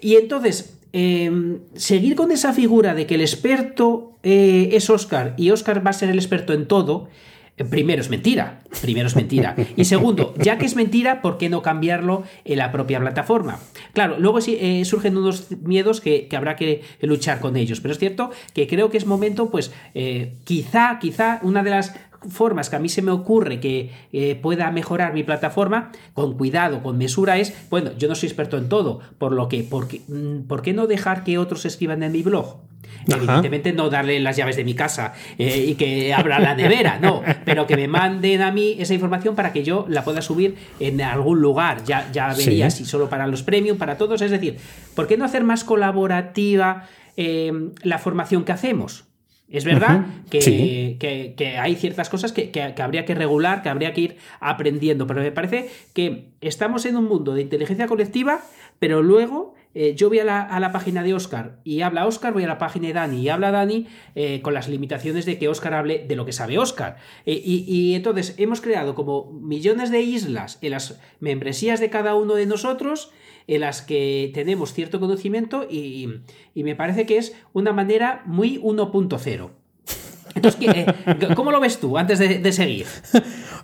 Y 0.00 0.16
entonces, 0.16 0.78
em, 0.92 1.60
seguir 1.74 2.16
con 2.16 2.32
esa 2.32 2.52
figura 2.52 2.94
de 2.94 3.06
que 3.06 3.14
el 3.14 3.20
experto 3.20 4.18
eh, 4.22 4.70
es 4.72 4.90
Oscar 4.90 5.34
y 5.36 5.50
Oscar 5.50 5.86
va 5.86 5.90
a 5.90 5.94
ser 5.94 6.10
el 6.10 6.18
experto 6.18 6.52
en 6.52 6.66
todo, 6.66 7.08
Primero 7.68 8.00
es 8.00 8.10
mentira, 8.10 8.60
primero 8.80 9.06
es 9.08 9.16
mentira. 9.16 9.54
Y 9.76 9.84
segundo, 9.84 10.34
ya 10.38 10.58
que 10.58 10.66
es 10.66 10.76
mentira, 10.76 11.22
¿por 11.22 11.38
qué 11.38 11.48
no 11.48 11.62
cambiarlo 11.62 12.22
en 12.44 12.58
la 12.58 12.72
propia 12.72 13.00
plataforma? 13.00 13.58
Claro, 13.92 14.16
luego 14.18 14.40
sí, 14.40 14.56
eh, 14.60 14.84
surgen 14.84 15.16
unos 15.16 15.50
miedos 15.62 16.00
que, 16.00 16.28
habrá 16.36 16.56
que 16.56 16.82
luchar 17.02 17.40
con 17.40 17.56
ellos, 17.56 17.80
pero 17.80 17.92
es 17.92 17.98
cierto 17.98 18.30
que 18.54 18.66
creo 18.66 18.90
que 18.90 18.98
es 18.98 19.06
momento, 19.06 19.50
pues 19.50 19.72
quizá, 20.44 20.98
quizá 21.00 21.40
una 21.42 21.62
de 21.62 21.70
las 21.70 21.94
formas 22.28 22.70
que 22.70 22.76
a 22.76 22.78
mí 22.78 22.88
se 22.88 23.02
me 23.02 23.10
ocurre 23.10 23.60
que 23.60 23.90
eh, 24.12 24.34
pueda 24.34 24.70
mejorar 24.70 25.14
mi 25.14 25.22
plataforma, 25.22 25.92
con 26.14 26.36
cuidado, 26.36 26.82
con 26.82 26.98
mesura, 26.98 27.38
es, 27.38 27.54
bueno, 27.70 27.92
yo 27.98 28.08
no 28.08 28.14
soy 28.14 28.28
experto 28.28 28.58
en 28.58 28.68
todo, 28.68 29.00
por 29.18 29.32
lo 29.32 29.48
que, 29.48 29.62
¿por 29.62 29.88
qué, 29.88 30.02
mm, 30.08 30.42
¿por 30.46 30.62
qué 30.62 30.72
no 30.72 30.86
dejar 30.86 31.24
que 31.24 31.38
otros 31.38 31.64
escriban 31.64 32.02
en 32.02 32.12
mi 32.12 32.22
blog? 32.22 32.58
Evidentemente 33.06 33.72
no 33.72 33.88
darle 33.88 34.20
las 34.20 34.36
llaves 34.36 34.56
de 34.56 34.64
mi 34.64 34.74
casa 34.74 35.14
eh, 35.38 35.64
y 35.68 35.74
que 35.74 36.12
abra 36.12 36.38
la 36.38 36.54
nevera, 36.54 36.98
no, 37.00 37.22
pero 37.44 37.66
que 37.66 37.76
me 37.76 37.88
manden 37.88 38.42
a 38.42 38.50
mí 38.52 38.76
esa 38.78 38.94
información 38.94 39.34
para 39.34 39.52
que 39.52 39.64
yo 39.64 39.86
la 39.88 40.04
pueda 40.04 40.20
subir 40.22 40.56
en 40.78 41.00
algún 41.00 41.40
lugar. 41.40 41.82
Ya, 41.84 42.10
ya 42.12 42.34
vería 42.34 42.70
si 42.70 42.84
solo 42.84 43.08
para 43.08 43.26
los 43.26 43.42
premium, 43.42 43.78
para 43.78 43.96
todos. 43.96 44.20
Es 44.20 44.30
decir, 44.30 44.58
¿por 44.94 45.06
qué 45.06 45.16
no 45.16 45.24
hacer 45.24 45.44
más 45.44 45.64
colaborativa 45.64 46.88
eh, 47.16 47.52
la 47.82 47.98
formación 47.98 48.44
que 48.44 48.52
hacemos? 48.52 49.09
Es 49.50 49.64
verdad 49.64 50.06
que, 50.30 51.58
hay 51.60 51.74
ciertas 51.74 52.08
cosas 52.08 52.32
que, 52.32 52.74
habría 52.78 53.04
que 53.04 53.14
regular, 53.16 53.62
que 53.62 53.68
habría 53.68 53.92
que 53.92 54.00
ir 54.00 54.16
aprendiendo, 54.38 55.06
pero 55.08 55.22
me 55.22 55.32
parece 55.32 55.68
que 55.92 56.28
estamos 56.40 56.86
en 56.86 56.96
un 56.96 57.06
mundo 57.06 57.34
de 57.34 57.42
inteligencia 57.42 57.88
colectiva, 57.88 58.40
pero 58.78 59.02
luego 59.02 59.54
eh, 59.74 59.94
yo 59.96 60.08
voy 60.08 60.20
a 60.20 60.24
la, 60.24 60.72
página 60.72 61.02
de 61.02 61.14
Oscar 61.14 61.58
y 61.64 61.80
habla 61.80 62.06
Oscar, 62.06 62.32
voy 62.32 62.44
a 62.44 62.46
la 62.46 62.58
página 62.58 62.88
de 62.88 62.92
Dani 62.94 63.20
y 63.22 63.28
habla 63.28 63.50
Dani 63.50 63.88
eh, 64.14 64.40
con 64.40 64.54
las 64.54 64.68
limitaciones 64.68 65.26
de 65.26 65.38
que 65.38 65.48
Oscar 65.48 65.74
hable 65.74 66.04
de 66.06 66.14
lo 66.14 66.24
que 66.24 66.32
sabe 66.32 66.58
Oscar. 66.58 66.98
Eh, 67.26 67.40
y, 67.44 67.64
y, 67.66 67.94
entonces 67.96 68.34
hemos 68.38 68.60
creado 68.60 68.94
como 68.94 69.32
millones 69.32 69.90
de 69.90 70.00
islas 70.00 70.58
en 70.62 70.72
las 70.72 71.00
membresías 71.18 71.80
de 71.80 71.90
cada 71.90 72.14
uno 72.14 72.34
de 72.34 72.46
nosotros 72.46 73.12
en 73.50 73.62
las 73.62 73.82
que 73.82 74.30
tenemos 74.32 74.72
cierto 74.72 75.00
conocimiento 75.00 75.66
y, 75.68 76.08
me 76.54 76.76
parece 76.76 77.04
que 77.04 77.18
es 77.18 77.34
una 77.52 77.72
manera 77.72 78.22
muy 78.24 78.58
1.0. 78.60 79.50
Entonces, 80.36 80.60
eh, 80.62 80.86
¿cómo 81.34 81.50
lo 81.50 81.58
ves 81.58 81.80
tú 81.80 81.98
antes 81.98 82.20
de, 82.20 82.52
seguir? 82.52 82.86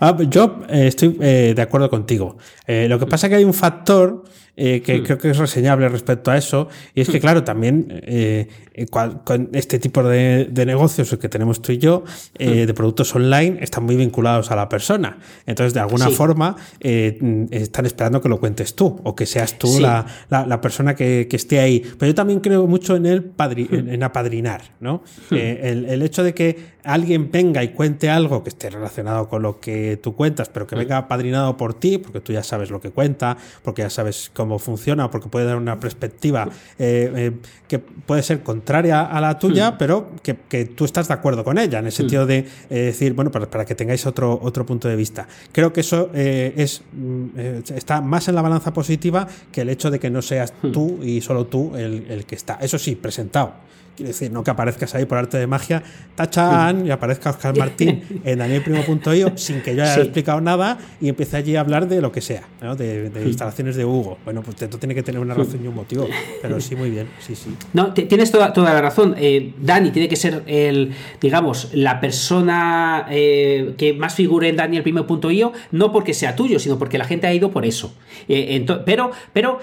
Ah, 0.01 0.17
yo 0.29 0.63
eh, 0.69 0.89
estoy 0.89 1.17
eh, 1.21 1.53
de 1.55 1.63
acuerdo 1.63 1.89
contigo. 1.89 2.37
lo 2.67 2.99
que 2.99 3.07
pasa 3.07 3.29
es 3.29 3.31
que 3.31 3.37
hay 3.37 3.45
un 3.45 3.55
factor 3.55 4.25
eh, 4.59 4.81
que 4.81 4.99
hmm. 4.99 5.05
creo 5.05 5.19
que 5.19 5.31
es 5.31 5.39
reseñable 5.39 5.87
respecto 5.89 6.31
a 6.31 6.39
eso. 6.39 6.69
Y 6.95 7.03
es 7.03 7.11
que, 7.11 7.19
hmm. 7.19 7.21
claro, 7.21 7.45
también 7.45 8.01
eh, 8.07 8.49
eh, 8.73 8.87
con 8.87 9.51
este 9.53 9.79
tipo 9.79 10.03
de, 10.03 10.51
negocios 10.67 11.15
que 11.21 11.29
tenemos 11.29 11.61
tú 11.61 11.73
y 11.73 11.79
yo, 11.79 12.05
hmm. 12.39 12.67
de 12.67 12.75
productos 12.75 13.15
online, 13.15 13.59
están 13.61 13.85
muy 13.85 13.97
vinculados 13.97 14.51
a 14.51 14.57
la 14.57 14.69
persona. 14.69 15.19
Entonces, 15.45 15.75
de 15.75 15.81
alguna 15.81 16.09
forma, 16.09 16.57
están 16.81 17.85
esperando 17.85 18.23
que 18.23 18.31
lo 18.31 18.41
cuentes 18.41 18.75
tú 18.75 18.99
o 19.05 19.15
que 19.15 19.27
seas 19.27 19.59
tú 19.59 19.79
la, 19.79 20.07
la, 20.31 20.61
persona 20.61 20.95
que, 20.95 21.27
que, 21.29 21.37
esté 21.37 21.61
ahí. 21.61 21.83
Pero 21.99 22.11
yo 22.11 22.15
también 22.15 22.41
creo 22.41 22.67
mucho 22.67 22.97
en 22.97 23.07
el 23.07 23.33
en, 23.39 24.03
apadrinar, 24.03 24.63
¿no? 24.81 25.03
el, 25.31 25.85
el 25.85 26.03
hecho 26.03 26.25
de 26.25 26.33
que 26.33 26.77
alguien 26.87 27.31
venga 27.31 27.63
y 27.65 27.69
cuente 27.69 28.09
algo 28.09 28.43
que 28.43 28.51
esté 28.51 28.71
relacionado 28.71 29.29
con 29.29 29.43
lo 29.43 29.61
que 29.61 29.99
tú 30.01 30.15
cuentas, 30.15 30.49
pero 30.49 30.67
que 30.67 30.77
venga 30.77 30.97
apadrinado 30.97 31.57
por 31.57 31.75
ti, 31.75 31.99
porque 31.99 32.21
tú 32.21 32.33
ya 32.33 32.43
sabes 32.43 32.71
lo 32.71 32.81
que 32.81 32.91
cuenta, 32.91 33.37
porque 33.63 33.83
ya 33.83 33.91
sabes 33.91 34.31
cómo 34.33 34.46
cómo 34.47 34.59
funciona, 34.61 35.11
porque 35.11 35.29
puede 35.29 35.45
dar 35.47 35.57
una 35.57 35.81
perspectiva 35.81 36.49
eh, 36.79 37.13
eh, 37.17 37.33
que 37.67 37.81
puede 37.81 38.23
ser 38.23 38.43
contraria 38.43 39.03
a 39.03 39.21
la 39.21 39.39
tuya, 39.39 39.73
hmm. 39.73 39.79
pero 39.79 40.13
que, 40.23 40.65
tú 40.65 40.85
estás 40.85 41.09
de 41.09 41.15
acuerdo 41.15 41.43
con 41.43 41.59
ella, 41.59 41.81
en 41.81 41.87
el 41.87 41.93
sentido 41.93 42.25
hmm. 42.25 42.29
de 42.29 42.39
eh, 42.39 42.47
decir, 42.69 43.15
bueno, 43.15 43.31
para, 43.33 43.51
para, 43.51 43.65
que 43.65 43.75
tengáis 43.75 44.07
otro, 44.07 44.39
otro 44.41 44.65
punto 44.65 44.89
de 44.89 44.95
vista. 44.95 45.27
Creo 45.51 45.73
que 45.73 45.81
eso 45.81 46.11
es, 46.15 46.83
mm, 46.93 47.27
está 47.75 48.01
más 48.01 48.29
en 48.29 48.37
la 48.37 48.43
balanza 48.43 48.73
positiva 48.73 49.27
que 49.51 49.63
el 49.63 49.69
hecho 49.69 49.91
de 49.91 49.99
que 49.99 50.11
no 50.11 50.23
seas 50.23 50.55
hmm. 50.63 50.71
tú 50.71 51.01
y 51.03 51.21
solo 51.21 51.47
tú 51.47 51.75
el, 51.75 52.07
el 52.09 52.25
que 52.25 52.37
está. 52.37 52.59
Eso 52.61 52.79
sí, 52.79 52.95
presentado 52.95 53.67
Quiero 53.97 54.09
decir, 54.09 54.31
no 54.31 54.45
que 54.45 54.51
aparezcas 54.51 54.95
ahí 54.95 55.07
por 55.07 55.17
arte 55.17 55.39
de 55.39 55.47
magia, 55.47 55.83
tachan, 56.15 56.87
y 56.87 56.91
aparezca 56.91 57.31
Oscar 57.31 57.57
Martín 57.57 58.03
en 58.25 58.39
danielprimo.io 58.39 59.33
sin 59.37 59.63
que 59.63 59.75
yo 59.75 59.85
haya 59.85 60.03
explicado 60.03 60.41
nada 60.43 60.77
y 61.01 61.09
empiece 61.09 61.39
allí 61.39 61.57
a 61.57 61.61
hablar 61.61 61.89
de 61.89 62.03
lo 62.03 62.13
que 62.13 62.21
sea, 62.21 62.43
de, 62.77 63.11
instalaciones 63.25 63.75
de 63.75 63.87
Hugo. 63.87 64.19
Bueno, 64.25 64.43
pues 64.43 64.61
esto 64.61 64.79
tiene 64.79 64.95
que 64.95 65.03
tener 65.03 65.19
una 65.19 65.33
razón 65.33 65.61
y 65.65 65.67
un 65.67 65.75
motivo, 65.75 66.07
pero 66.43 66.61
sí, 66.61 66.77
muy 66.77 66.91
bien, 66.91 67.09
sí, 67.21 67.35
sí. 67.35 67.57
No, 67.73 67.95
tienes 67.95 68.31
toda, 68.31 68.53
toda 68.53 68.75
la 68.75 68.83
razón. 68.83 69.15
Eh, 69.19 69.55
Dani 69.59 69.91
tiene 69.91 70.09
que 70.09 70.17
ser 70.17 70.43
el, 70.47 70.93
digamos, 71.19 71.71
la 71.73 71.99
persona 71.99 73.07
eh, 73.11 73.75
que 73.79 73.95
más 73.95 74.15
figure 74.15 74.49
en 74.51 74.57
danielprimo.io, 74.57 75.53
no 75.73 75.91
porque 75.91 76.13
sea 76.13 76.37
tuyo, 76.37 76.59
sino 76.59 76.79
porque 76.79 76.99
la 76.99 77.07
gente 77.07 77.27
ha 77.27 77.33
ido 77.33 77.51
por 77.51 77.65
eso. 77.65 77.95
Eh, 78.29 78.67
pero, 78.85 79.11
pero 79.33 79.61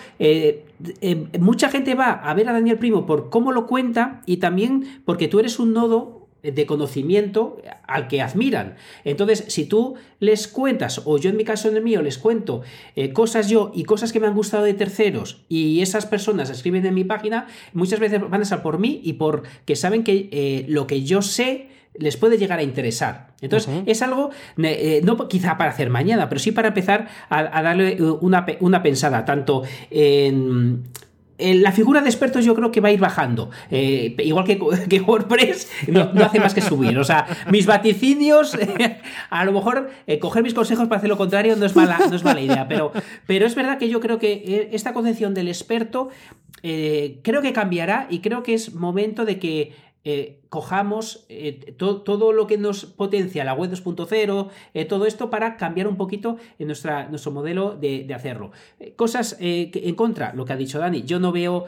eh, 1.01 1.27
mucha 1.39 1.69
gente 1.69 1.95
va 1.95 2.11
a 2.11 2.33
ver 2.33 2.49
a 2.49 2.53
Daniel 2.53 2.77
Primo 2.77 3.05
por 3.05 3.29
cómo 3.29 3.51
lo 3.51 3.67
cuenta 3.67 4.21
y 4.25 4.37
también 4.37 5.01
porque 5.05 5.27
tú 5.27 5.39
eres 5.39 5.59
un 5.59 5.73
nodo 5.73 6.23
de 6.43 6.65
conocimiento 6.65 7.57
al 7.87 8.09
que 8.09 8.21
admiran. 8.21 8.75
Entonces, 9.05 9.45
si 9.47 9.65
tú 9.65 9.95
les 10.19 10.47
cuentas, 10.49 11.01
o 11.05 11.17
yo 11.17 11.29
en 11.29 11.37
mi 11.37 11.45
caso 11.45 11.69
en 11.69 11.77
el 11.77 11.83
mío 11.83 12.01
les 12.01 12.17
cuento 12.17 12.61
eh, 12.97 13.13
cosas 13.13 13.49
yo 13.49 13.71
y 13.73 13.85
cosas 13.85 14.11
que 14.11 14.19
me 14.19 14.27
han 14.27 14.35
gustado 14.35 14.65
de 14.65 14.73
terceros, 14.73 15.45
y 15.47 15.81
esas 15.81 16.05
personas 16.05 16.49
escriben 16.49 16.85
en 16.85 16.93
mi 16.93 17.05
página, 17.05 17.47
muchas 17.71 17.99
veces 17.99 18.19
van 18.29 18.41
a 18.41 18.45
ser 18.45 18.61
por 18.61 18.77
mí 18.77 18.99
y 19.03 19.13
porque 19.13 19.75
saben 19.75 20.03
que 20.03 20.27
eh, 20.31 20.65
lo 20.67 20.85
que 20.85 21.03
yo 21.03 21.21
sé 21.21 21.69
les 21.95 22.17
puede 22.17 22.37
llegar 22.37 22.59
a 22.59 22.63
interesar. 22.63 23.27
Entonces, 23.41 23.69
es 23.85 24.01
algo, 24.01 24.31
eh, 24.57 25.01
no 25.03 25.27
quizá 25.27 25.57
para 25.57 25.69
hacer 25.71 25.89
mañana, 25.89 26.29
pero 26.29 26.39
sí 26.39 26.51
para 26.51 26.69
empezar 26.69 27.07
a, 27.29 27.61
darle 27.61 28.01
una, 28.01 28.45
una, 28.61 28.81
pensada, 28.81 29.25
tanto 29.25 29.63
en, 29.91 30.83
la 31.37 31.71
figura 31.71 32.01
de 32.01 32.09
expertos 32.09 32.45
yo 32.45 32.55
creo 32.55 32.71
que 32.71 32.79
va 32.79 32.89
a 32.89 32.91
ir 32.91 32.99
bajando. 32.99 33.51
Eh, 33.69 34.15
igual 34.19 34.45
que, 34.45 34.59
que 34.89 35.01
WordPress 35.01 35.69
no, 35.87 36.09
hace 36.23 36.39
más 36.39 36.53
que 36.53 36.61
subir. 36.61 36.97
O 36.97 37.03
sea, 37.03 37.27
mis 37.51 37.65
vaticinios, 37.65 38.57
a 39.29 39.45
lo 39.45 39.51
mejor 39.51 39.91
eh, 40.07 40.19
coger 40.19 40.41
mis 40.41 40.53
consejos 40.53 40.87
para 40.87 40.99
hacer 40.99 41.09
lo 41.09 41.17
contrario 41.17 41.55
no 41.55 41.65
es 41.65 41.75
mala, 41.75 41.99
no 42.09 42.15
es 42.15 42.23
mala 42.23 42.39
idea. 42.41 42.67
Pero, 42.67 42.91
pero 43.27 43.45
es 43.45 43.55
verdad 43.55 43.77
que 43.77 43.89
yo 43.89 43.99
creo 43.99 44.19
que 44.19 44.69
esta 44.71 44.93
concepción 44.93 45.33
del 45.33 45.47
experto 45.49 46.09
creo 46.61 47.41
que 47.41 47.51
cambiará 47.51 48.07
y 48.09 48.19
creo 48.19 48.41
que 48.41 48.53
es 48.53 48.73
momento 48.73 49.25
de 49.25 49.37
que 49.37 49.73
cojamos 50.53 51.25
eh, 51.29 51.73
todo 51.79 52.31
lo 52.31 52.45
que 52.45 52.59
nos 52.59 52.85
potencia 52.85 53.43
la 53.43 53.55
web 53.55 53.71
2.0, 53.71 54.49
eh, 54.75 54.85
todo 54.85 55.07
esto 55.07 55.31
para 55.31 55.57
cambiar 55.57 55.87
un 55.87 55.97
poquito 55.97 56.37
en 56.59 56.67
nuestra, 56.67 57.07
nuestro 57.09 57.31
modelo 57.31 57.75
de, 57.75 58.07
hacerlo. 58.13 58.51
Eh, 58.79 58.93
cosas 58.95 59.35
en 59.39 59.95
contra, 59.95 60.31
lo 60.35 60.45
que 60.45 60.53
ha 60.53 60.55
dicho 60.55 60.77
Dani, 60.77 61.01
yo 61.05 61.19
no 61.19 61.31
veo, 61.31 61.65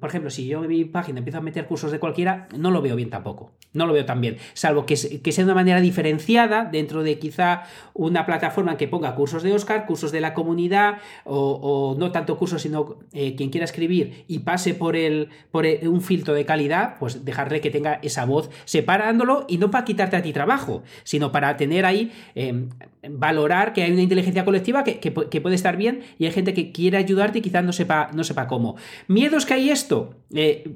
por 0.00 0.08
ejemplo, 0.08 0.30
si 0.30 0.48
yo 0.48 0.64
en 0.64 0.70
mi 0.70 0.84
página 0.84 1.18
empiezo 1.18 1.38
a 1.38 1.40
meter 1.40 1.66
cursos 1.66 1.92
de 1.92 2.00
cualquiera, 2.00 2.48
no 2.58 2.72
lo 2.72 2.82
veo 2.82 2.96
bien 2.96 3.10
tampoco, 3.10 3.52
no 3.72 3.86
lo 3.86 3.92
veo 3.92 4.04
tan 4.04 4.20
bien, 4.20 4.38
salvo 4.54 4.86
que, 4.86 4.96
que 4.96 5.30
sea 5.30 5.44
de 5.44 5.52
una 5.52 5.54
manera 5.54 5.80
diferenciada 5.80 6.64
dentro 6.64 7.04
de 7.04 7.20
quizá 7.20 7.62
una 7.94 8.26
plataforma 8.26 8.76
que 8.76 8.88
ponga 8.88 9.14
cursos 9.14 9.44
de 9.44 9.52
Oscar, 9.52 9.86
cursos 9.86 10.10
de 10.10 10.20
la 10.20 10.34
comunidad, 10.34 10.98
o, 11.22 11.94
no 11.96 12.10
tanto 12.10 12.36
cursos, 12.36 12.62
sino 12.62 12.96
quien 13.12 13.50
quiera 13.50 13.66
escribir 13.66 14.24
y 14.26 14.40
pase 14.40 14.74
por, 14.74 14.96
el, 14.96 15.28
por 15.52 15.64
un 15.64 16.00
filtro 16.00 16.34
de 16.34 16.44
calidad, 16.44 16.96
pues 16.98 17.24
dejarle 17.24 17.60
que 17.60 17.70
tenga 17.70 18.00
esa 18.02 18.15
voz, 18.24 18.50
separándolo 18.64 19.44
y 19.48 19.58
no 19.58 19.70
para 19.70 19.84
quitarte 19.84 20.16
a 20.16 20.22
ti 20.22 20.32
trabajo, 20.32 20.82
sino 21.04 21.32
para 21.32 21.56
tener 21.56 21.84
ahí, 21.84 22.12
em, 22.34 22.68
valorar 23.08 23.72
que 23.72 23.82
hay 23.82 23.92
una 23.92 24.02
inteligencia 24.02 24.44
colectiva 24.44 24.84
que, 24.84 25.40
puede 25.40 25.54
estar 25.54 25.76
bien 25.76 26.00
y 26.18 26.26
hay 26.26 26.32
gente 26.32 26.54
que 26.54 26.72
quiere 26.72 26.96
ayudarte 26.96 27.38
y 27.38 27.42
quizás 27.42 27.64
no 27.64 27.72
sepa, 27.72 28.10
no 28.14 28.24
sepa 28.24 28.48
cómo. 28.48 28.76
¿Miedos 29.06 29.46
que 29.46 29.54
hay 29.54 29.70
esto? 29.70 30.14
Eh, 30.34 30.70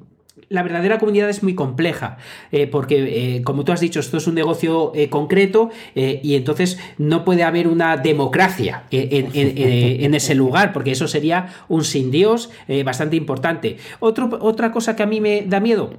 la 0.48 0.62
verdadera 0.62 0.98
comunidad 0.98 1.28
es 1.28 1.42
muy 1.42 1.54
compleja, 1.54 2.16
eh, 2.50 2.66
porque 2.66 3.36
eh, 3.36 3.42
como 3.42 3.64
tú 3.64 3.72
has 3.72 3.80
dicho, 3.80 4.00
esto 4.00 4.16
es 4.16 4.26
un 4.26 4.34
negocio 4.34 4.92
concreto 5.10 5.70
y 5.94 6.34
entonces 6.34 6.78
no 6.98 7.24
puede 7.24 7.42
haber 7.42 7.68
una 7.68 7.96
democracia 7.96 8.84
en, 8.90 10.14
ese 10.14 10.34
lugar, 10.34 10.72
porque 10.72 10.92
eso 10.92 11.08
sería 11.08 11.48
un 11.68 11.84
sin 11.84 12.10
Dios 12.10 12.50
bastante 12.84 13.16
importante. 13.16 13.76
otra 14.00 14.72
cosa 14.72 14.96
que 14.96 15.02
a 15.02 15.06
mí 15.06 15.20
me 15.20 15.42
da 15.42 15.60
miedo, 15.60 15.90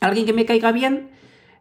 alguien 0.00 0.26
que 0.26 0.32
me 0.32 0.44
caiga 0.44 0.72
bien, 0.72 1.10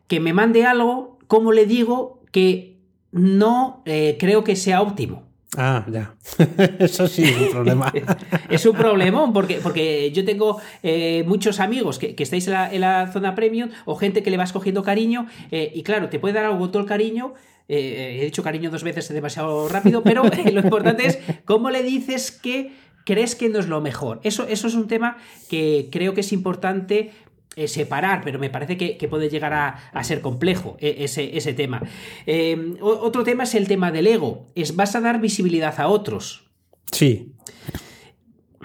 que 0.07 0.19
me 0.19 0.33
mande 0.33 0.65
algo, 0.65 1.17
¿cómo 1.27 1.51
le 1.51 1.65
digo 1.65 2.21
que 2.31 2.77
no 3.11 3.81
eh, 3.85 4.17
creo 4.19 4.43
que 4.43 4.55
sea 4.55 4.81
óptimo? 4.81 5.25
Ah, 5.57 5.85
ya. 5.89 6.15
Eso 6.79 7.07
sí 7.07 7.23
es 7.23 7.37
un 7.37 7.49
problema. 7.49 7.93
es 8.49 8.65
un 8.65 8.75
problemón, 8.75 9.33
porque, 9.33 9.59
porque 9.61 10.11
yo 10.11 10.25
tengo 10.25 10.59
eh, 10.83 11.23
muchos 11.27 11.59
amigos 11.59 11.99
que, 11.99 12.15
estáis 12.17 12.47
en 12.47 12.81
la, 12.81 13.09
zona 13.11 13.35
premium 13.35 13.69
o 13.85 13.95
gente 13.95 14.23
que 14.23 14.31
le 14.31 14.37
vas 14.37 14.51
cogiendo 14.51 14.83
cariño 14.83 15.27
eh, 15.51 15.71
y 15.73 15.83
claro, 15.83 16.09
te 16.09 16.19
puede 16.19 16.33
dar 16.33 16.45
algo 16.45 16.69
todo 16.69 16.81
el 16.81 16.87
cariño. 16.87 17.33
Eh, 17.67 18.19
he 18.21 18.25
dicho 18.25 18.43
cariño 18.43 18.69
dos 18.69 18.83
veces 18.83 19.07
demasiado 19.09 19.67
rápido, 19.69 20.03
pero 20.03 20.23
lo 20.51 20.59
importante 20.59 21.07
es 21.07 21.19
cómo 21.45 21.69
le 21.69 21.83
dices 21.83 22.31
que 22.31 22.73
crees 23.05 23.35
que 23.35 23.49
no 23.49 23.59
es 23.59 23.67
lo 23.67 23.81
mejor. 23.81 24.19
Eso, 24.23 24.47
eso 24.47 24.67
es 24.67 24.75
un 24.75 24.87
tema 24.87 25.17
que 25.49 25.89
creo 25.91 26.13
que 26.13 26.21
es 26.21 26.33
importante 26.33 27.11
eh, 27.55 27.67
separar, 27.67 28.21
pero 28.23 28.37
me 28.37 28.49
parece 28.49 28.75
que, 28.77 29.07
puede 29.07 29.29
llegar 29.29 29.53
a, 29.53 30.03
ser 30.03 30.21
complejo 30.21 30.75
e, 30.79 31.05
ese, 31.05 31.53
tema. 31.53 31.81
Em, 32.25 32.75
otro 32.81 33.23
tema 33.23 33.43
es 33.43 33.55
el 33.55 33.67
tema 33.67 33.91
del 33.91 34.07
ego. 34.07 34.51
Es 34.55 34.75
vas 34.75 34.95
a 34.95 35.01
dar 35.01 35.21
visibilidad 35.21 35.73
a 35.79 35.87
otros. 35.87 36.49
Sí. 36.91 37.33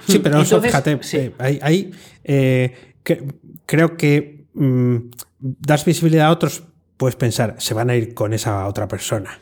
Sí, 0.06 0.18
pero 0.18 0.44
fíjate, 0.44 0.98
eh, 1.12 1.32
ahí, 1.38 1.90
eh, 2.24 2.94
creo 3.66 3.96
que 3.96 4.46
mm, 4.54 4.96
das 5.38 5.84
visibilidad 5.84 6.26
a 6.26 6.30
otros, 6.30 6.64
puedes 6.96 7.16
pensar, 7.16 7.56
se 7.58 7.74
van 7.74 7.90
a 7.90 7.96
ir 7.96 8.14
con 8.14 8.32
esa 8.32 8.66
otra 8.66 8.88
persona. 8.88 9.38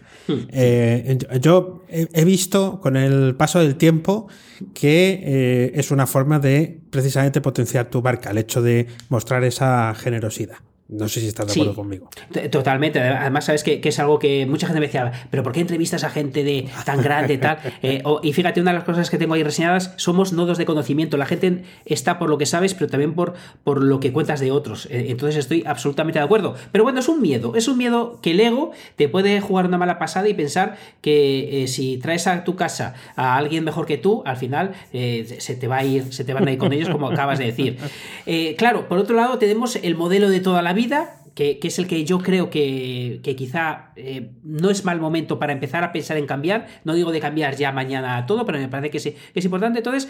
Eh, 0.50 1.18
yo 1.40 1.84
he 1.88 2.24
visto 2.24 2.80
con 2.80 2.96
el 2.96 3.34
paso 3.36 3.60
del 3.60 3.76
tiempo 3.76 4.28
que 4.74 5.20
eh, 5.22 5.72
es 5.74 5.90
una 5.90 6.06
forma 6.06 6.38
de 6.38 6.80
precisamente 6.90 7.40
potenciar 7.40 7.90
tu 7.90 8.02
marca, 8.02 8.30
el 8.30 8.38
hecho 8.38 8.62
de 8.62 8.86
mostrar 9.08 9.44
esa 9.44 9.94
generosidad. 9.94 10.56
No 10.88 11.06
sé 11.06 11.20
si 11.20 11.28
estás 11.28 11.46
de 11.46 11.52
acuerdo 11.52 11.74
conmigo. 11.74 12.08
Totalmente. 12.50 12.98
Además, 12.98 13.44
sabes 13.44 13.62
que, 13.62 13.78
es 13.84 13.98
algo 13.98 14.18
que 14.18 14.46
mucha 14.46 14.66
gente 14.66 14.80
me 14.80 14.86
decía, 14.86 15.12
pero 15.30 15.42
¿por 15.42 15.52
qué 15.52 15.60
entrevistas 15.60 16.02
a 16.02 16.08
gente 16.08 16.44
de 16.44 16.66
tan 16.84 17.02
grande 17.02 17.36
tal? 17.36 17.58
Eh, 17.80 18.02
y 18.22 18.32
fíjate, 18.32 18.60
una 18.60 18.72
de 18.72 18.78
las 18.78 18.84
cosas 18.84 19.08
que 19.08 19.18
tengo 19.18 19.34
ahí 19.34 19.42
reseñadas, 19.42 19.92
somos 19.96 20.32
nodos 20.32 20.58
de 20.58 20.64
conocimiento. 20.64 21.16
La 21.16 21.26
gente 21.26 21.62
está 21.84 22.18
por 22.18 22.28
lo 22.28 22.38
que 22.38 22.46
sabes, 22.46 22.74
pero 22.74 22.88
también 22.88 23.14
por, 23.14 23.34
por 23.62 23.82
lo 23.82 24.00
que 24.00 24.12
cuentas 24.12 24.40
de 24.40 24.50
otros. 24.50 24.86
Eh, 24.86 25.06
entonces 25.10 25.36
estoy 25.36 25.62
absolutamente 25.66 26.18
de 26.18 26.24
acuerdo. 26.24 26.54
Pero 26.72 26.84
bueno, 26.84 27.00
es 27.00 27.08
un 27.08 27.20
miedo. 27.20 27.54
Es 27.54 27.68
un 27.68 27.78
miedo 27.78 28.18
que 28.20 28.32
el 28.32 28.40
ego 28.40 28.72
te 28.96 29.08
puede 29.08 29.40
jugar 29.40 29.66
una 29.66 29.78
mala 29.78 29.98
pasada 29.98 30.28
y 30.28 30.34
pensar 30.34 30.76
que 31.02 31.62
eh, 31.62 31.68
si 31.68 31.98
traes 31.98 32.26
a 32.26 32.42
tu 32.44 32.56
casa 32.56 32.94
a 33.16 33.36
alguien 33.36 33.64
mejor 33.64 33.86
que 33.86 33.98
tú, 33.98 34.22
al 34.24 34.36
final 34.36 34.72
se 34.90 35.54
te 35.54 35.68
va 35.68 35.78
a 35.78 35.84
ir, 35.84 36.12
se 36.12 36.24
te 36.24 36.34
van 36.34 36.48
a 36.48 36.52
ir 36.52 36.58
con 36.58 36.72
ellos, 36.72 36.88
como 36.88 37.08
acabas 37.08 37.38
de 37.38 37.46
decir. 37.46 37.78
claro, 38.56 38.88
por 38.88 38.98
otro 38.98 39.14
lado, 39.14 39.38
tenemos 39.38 39.76
el 39.76 39.94
modelo 39.94 40.30
de 40.30 40.40
toda 40.40 40.62
la 40.62 40.72
vida 40.72 40.77
vida, 40.78 41.18
que, 41.34 41.58
es 41.62 41.78
el 41.78 41.86
que 41.86 42.04
yo 42.04 42.18
creo 42.18 42.50
que, 42.50 43.20
quizá 43.36 43.92
eh, 43.96 44.30
no 44.42 44.70
es 44.70 44.84
mal 44.84 45.00
momento 45.00 45.38
para 45.38 45.52
empezar 45.52 45.84
a 45.84 45.92
pensar 45.92 46.16
en 46.16 46.26
cambiar. 46.26 46.66
No 46.84 46.94
digo 46.94 47.12
de 47.12 47.20
cambiar 47.20 47.56
ya 47.56 47.70
mañana 47.70 48.26
todo, 48.26 48.44
pero 48.44 48.58
me 48.58 48.68
parece 48.68 48.90
que, 48.90 48.98
sí, 48.98 49.14
es 49.34 49.44
importante. 49.44 49.78
Entonces, 49.78 50.08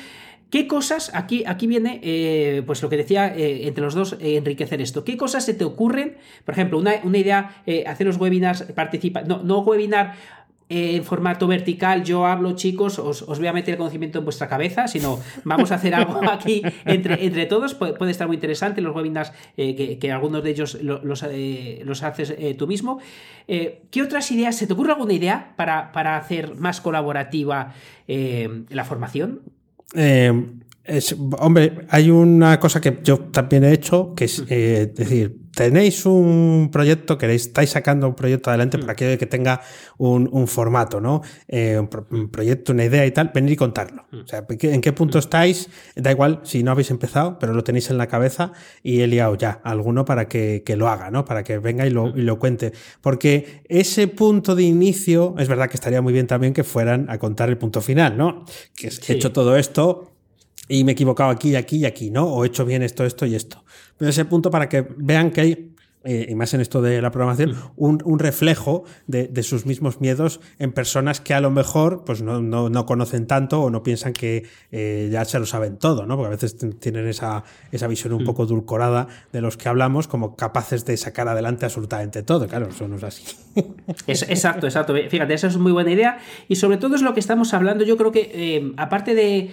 ¿qué 0.48 0.66
cosas, 0.66 1.10
aquí, 1.14 1.44
aquí 1.46 1.66
viene, 1.66 2.00
eh, 2.02 2.62
pues 2.66 2.82
lo 2.82 2.88
que 2.88 2.96
decía 2.96 3.34
eh, 3.36 3.66
entre 3.66 3.84
los 3.84 3.94
dos, 3.94 4.16
enriquecer 4.20 4.80
esto, 4.80 5.04
¿qué 5.04 5.18
cosas 5.18 5.44
se 5.44 5.52
te 5.52 5.64
ocurren? 5.64 6.16
Por 6.46 6.54
ejemplo, 6.54 6.78
una, 6.78 6.92
una 7.02 7.18
idea, 7.18 7.62
hacer 7.86 8.06
los 8.06 8.16
webinars, 8.16 8.62
participa, 8.74 9.20
no, 9.22 9.42
no 9.42 9.58
webinar 9.60 10.14
en 10.68 11.04
formato 11.04 11.46
vertical, 11.46 12.04
yo 12.04 12.26
hablo, 12.26 12.52
chicos, 12.52 12.98
os, 12.98 13.24
voy 13.26 13.46
a 13.46 13.52
meter 13.52 13.74
el 13.74 13.78
conocimiento 13.78 14.18
en 14.18 14.24
vuestra 14.24 14.48
cabeza, 14.48 14.86
sino 14.86 15.18
vamos 15.44 15.72
a 15.72 15.76
hacer 15.76 15.94
algo 15.94 16.20
aquí 16.30 16.62
entre, 16.84 17.24
entre 17.24 17.46
todos, 17.46 17.74
puede, 17.74 18.10
estar 18.10 18.26
muy 18.26 18.36
interesante, 18.36 18.80
los 18.80 18.94
webinars 18.94 19.32
eh, 19.56 19.98
que, 19.98 20.12
algunos 20.12 20.42
de 20.42 20.50
ellos 20.50 20.78
los, 20.82 21.22
eh, 21.22 21.80
los 21.84 22.02
haces 22.02 22.34
eh, 22.36 22.54
tú 22.54 22.66
mismo. 22.66 23.00
¿Qué 23.46 24.02
otras 24.02 24.30
ideas? 24.30 24.56
¿Se 24.56 24.66
te 24.66 24.74
ocurre 24.74 24.92
alguna 24.92 25.14
idea 25.14 25.54
para, 25.56 25.90
para 25.92 26.18
hacer 26.18 26.54
más 26.56 26.82
colaborativa 26.82 27.72
la 28.06 28.84
formación? 28.84 29.40
Hombre, 31.38 31.86
hay 31.88 32.10
una 32.10 32.58
cosa 32.58 32.80
que 32.80 32.98
yo 33.02 33.18
también 33.18 33.64
he 33.64 33.72
hecho, 33.72 34.14
que 34.14 34.24
es 34.24 34.46
decir, 34.46 35.48
tenéis 35.58 36.06
un 36.06 36.68
proyecto, 36.70 37.18
queréis, 37.18 37.46
estáis 37.48 37.70
sacando 37.70 38.06
un 38.06 38.14
proyecto 38.14 38.50
adelante 38.50 38.78
mm. 38.78 38.80
para 38.82 38.94
que, 38.94 39.18
que 39.18 39.26
tenga 39.26 39.60
un, 39.98 40.46
formato, 40.46 41.00
¿no? 41.00 41.20
Eh, 41.48 41.76
un, 41.78 42.30
proyecto, 42.30 42.72
una 42.72 42.84
idea 42.84 43.04
y 43.04 43.10
tal, 43.10 43.32
venir 43.34 43.54
y 43.54 43.56
contarlo. 43.56 44.06
Mm. 44.12 44.20
O 44.20 44.26
sea, 44.26 44.46
¿en 44.48 44.80
qué 44.80 44.92
punto 44.92 45.18
mm. 45.18 45.20
estáis? 45.20 45.68
Da 45.96 46.12
igual 46.12 46.40
si 46.44 46.62
no 46.62 46.70
habéis 46.70 46.92
empezado, 46.92 47.40
pero 47.40 47.54
lo 47.54 47.64
tenéis 47.64 47.90
en 47.90 47.98
la 47.98 48.06
cabeza 48.06 48.52
y 48.84 49.00
he 49.00 49.08
liado 49.08 49.34
ya 49.34 49.60
alguno 49.64 50.04
para 50.04 50.28
que, 50.28 50.62
lo 50.76 50.88
haga, 50.88 51.10
¿no? 51.10 51.24
Para 51.24 51.42
que 51.42 51.58
venga 51.58 51.88
y 51.88 51.90
lo, 51.90 52.16
y 52.16 52.22
lo 52.22 52.38
cuente. 52.38 52.72
Porque 53.00 53.62
ese 53.68 54.06
punto 54.06 54.54
de 54.54 54.62
inicio, 54.62 55.34
es 55.38 55.48
verdad 55.48 55.68
que 55.68 55.76
estaría 55.76 56.00
muy 56.00 56.12
bien 56.12 56.28
también 56.28 56.52
que 56.52 56.62
fueran 56.62 57.10
a 57.10 57.18
contar 57.18 57.48
el 57.48 57.58
punto 57.58 57.80
final, 57.80 58.16
¿no? 58.16 58.44
Que 58.76 58.92
he 59.08 59.12
hecho 59.12 59.32
todo 59.32 59.56
esto, 59.56 60.17
y 60.68 60.84
me 60.84 60.92
he 60.92 60.94
equivocado 60.94 61.30
aquí, 61.30 61.56
aquí 61.56 61.78
y 61.78 61.86
aquí, 61.86 62.10
¿no? 62.10 62.26
O 62.26 62.44
he 62.44 62.48
hecho 62.48 62.64
bien 62.64 62.82
esto, 62.82 63.04
esto 63.04 63.26
y 63.26 63.34
esto. 63.34 63.64
Pero 63.96 64.10
ese 64.10 64.24
punto 64.24 64.50
para 64.50 64.68
que 64.68 64.86
vean 64.96 65.30
que 65.30 65.40
hay 65.40 65.74
eh, 66.04 66.26
y 66.30 66.34
más 66.36 66.54
en 66.54 66.60
esto 66.60 66.80
de 66.80 67.02
la 67.02 67.10
programación, 67.10 67.56
un, 67.76 68.18
reflejo 68.18 68.84
de, 69.08 69.42
sus 69.42 69.66
mismos 69.66 70.00
miedos 70.00 70.40
en 70.60 70.70
personas 70.70 71.20
que 71.20 71.34
a 71.34 71.40
lo 71.40 71.50
mejor 71.50 72.04
pues 72.04 72.22
no, 72.22 72.86
conocen 72.86 73.26
tanto 73.26 73.60
o 73.60 73.68
no 73.70 73.82
piensan 73.82 74.12
que 74.12 74.46
eh, 74.70 75.08
ya 75.10 75.24
se 75.24 75.40
lo 75.40 75.44
saben 75.44 75.76
todo, 75.76 76.06
¿no? 76.06 76.16
Porque 76.16 76.28
a 76.28 76.30
veces 76.30 76.56
tienen 76.78 77.08
esa, 77.08 77.42
esa 77.72 77.88
visión 77.88 78.12
un 78.12 78.22
mm. 78.22 78.26
poco 78.26 78.46
dulcorada 78.46 79.08
de 79.32 79.40
los 79.40 79.56
que 79.56 79.68
hablamos 79.68 80.06
como 80.06 80.36
capaces 80.36 80.84
de 80.84 80.96
sacar 80.96 81.26
adelante 81.26 81.66
absolutamente 81.66 82.22
todo. 82.22 82.46
Claro, 82.46 82.68
eso 82.68 82.86
no 82.86 82.96
es 82.96 83.04
así. 83.04 83.24
Es, 84.06 84.22
exacto, 84.22 84.66
exacto. 84.66 84.94
Fíjate, 85.10 85.34
esa 85.34 85.48
es 85.48 85.56
muy 85.56 85.72
buena 85.72 85.90
idea 85.90 86.18
y 86.46 86.56
sobre 86.56 86.76
todo 86.76 86.94
es 86.94 87.02
lo 87.02 87.12
que 87.12 87.20
estamos 87.20 87.52
hablando. 87.54 87.84
Yo 87.84 87.96
creo 87.96 88.12
que 88.12 88.30
eh, 88.32 88.72
aparte 88.76 89.14
de 89.14 89.50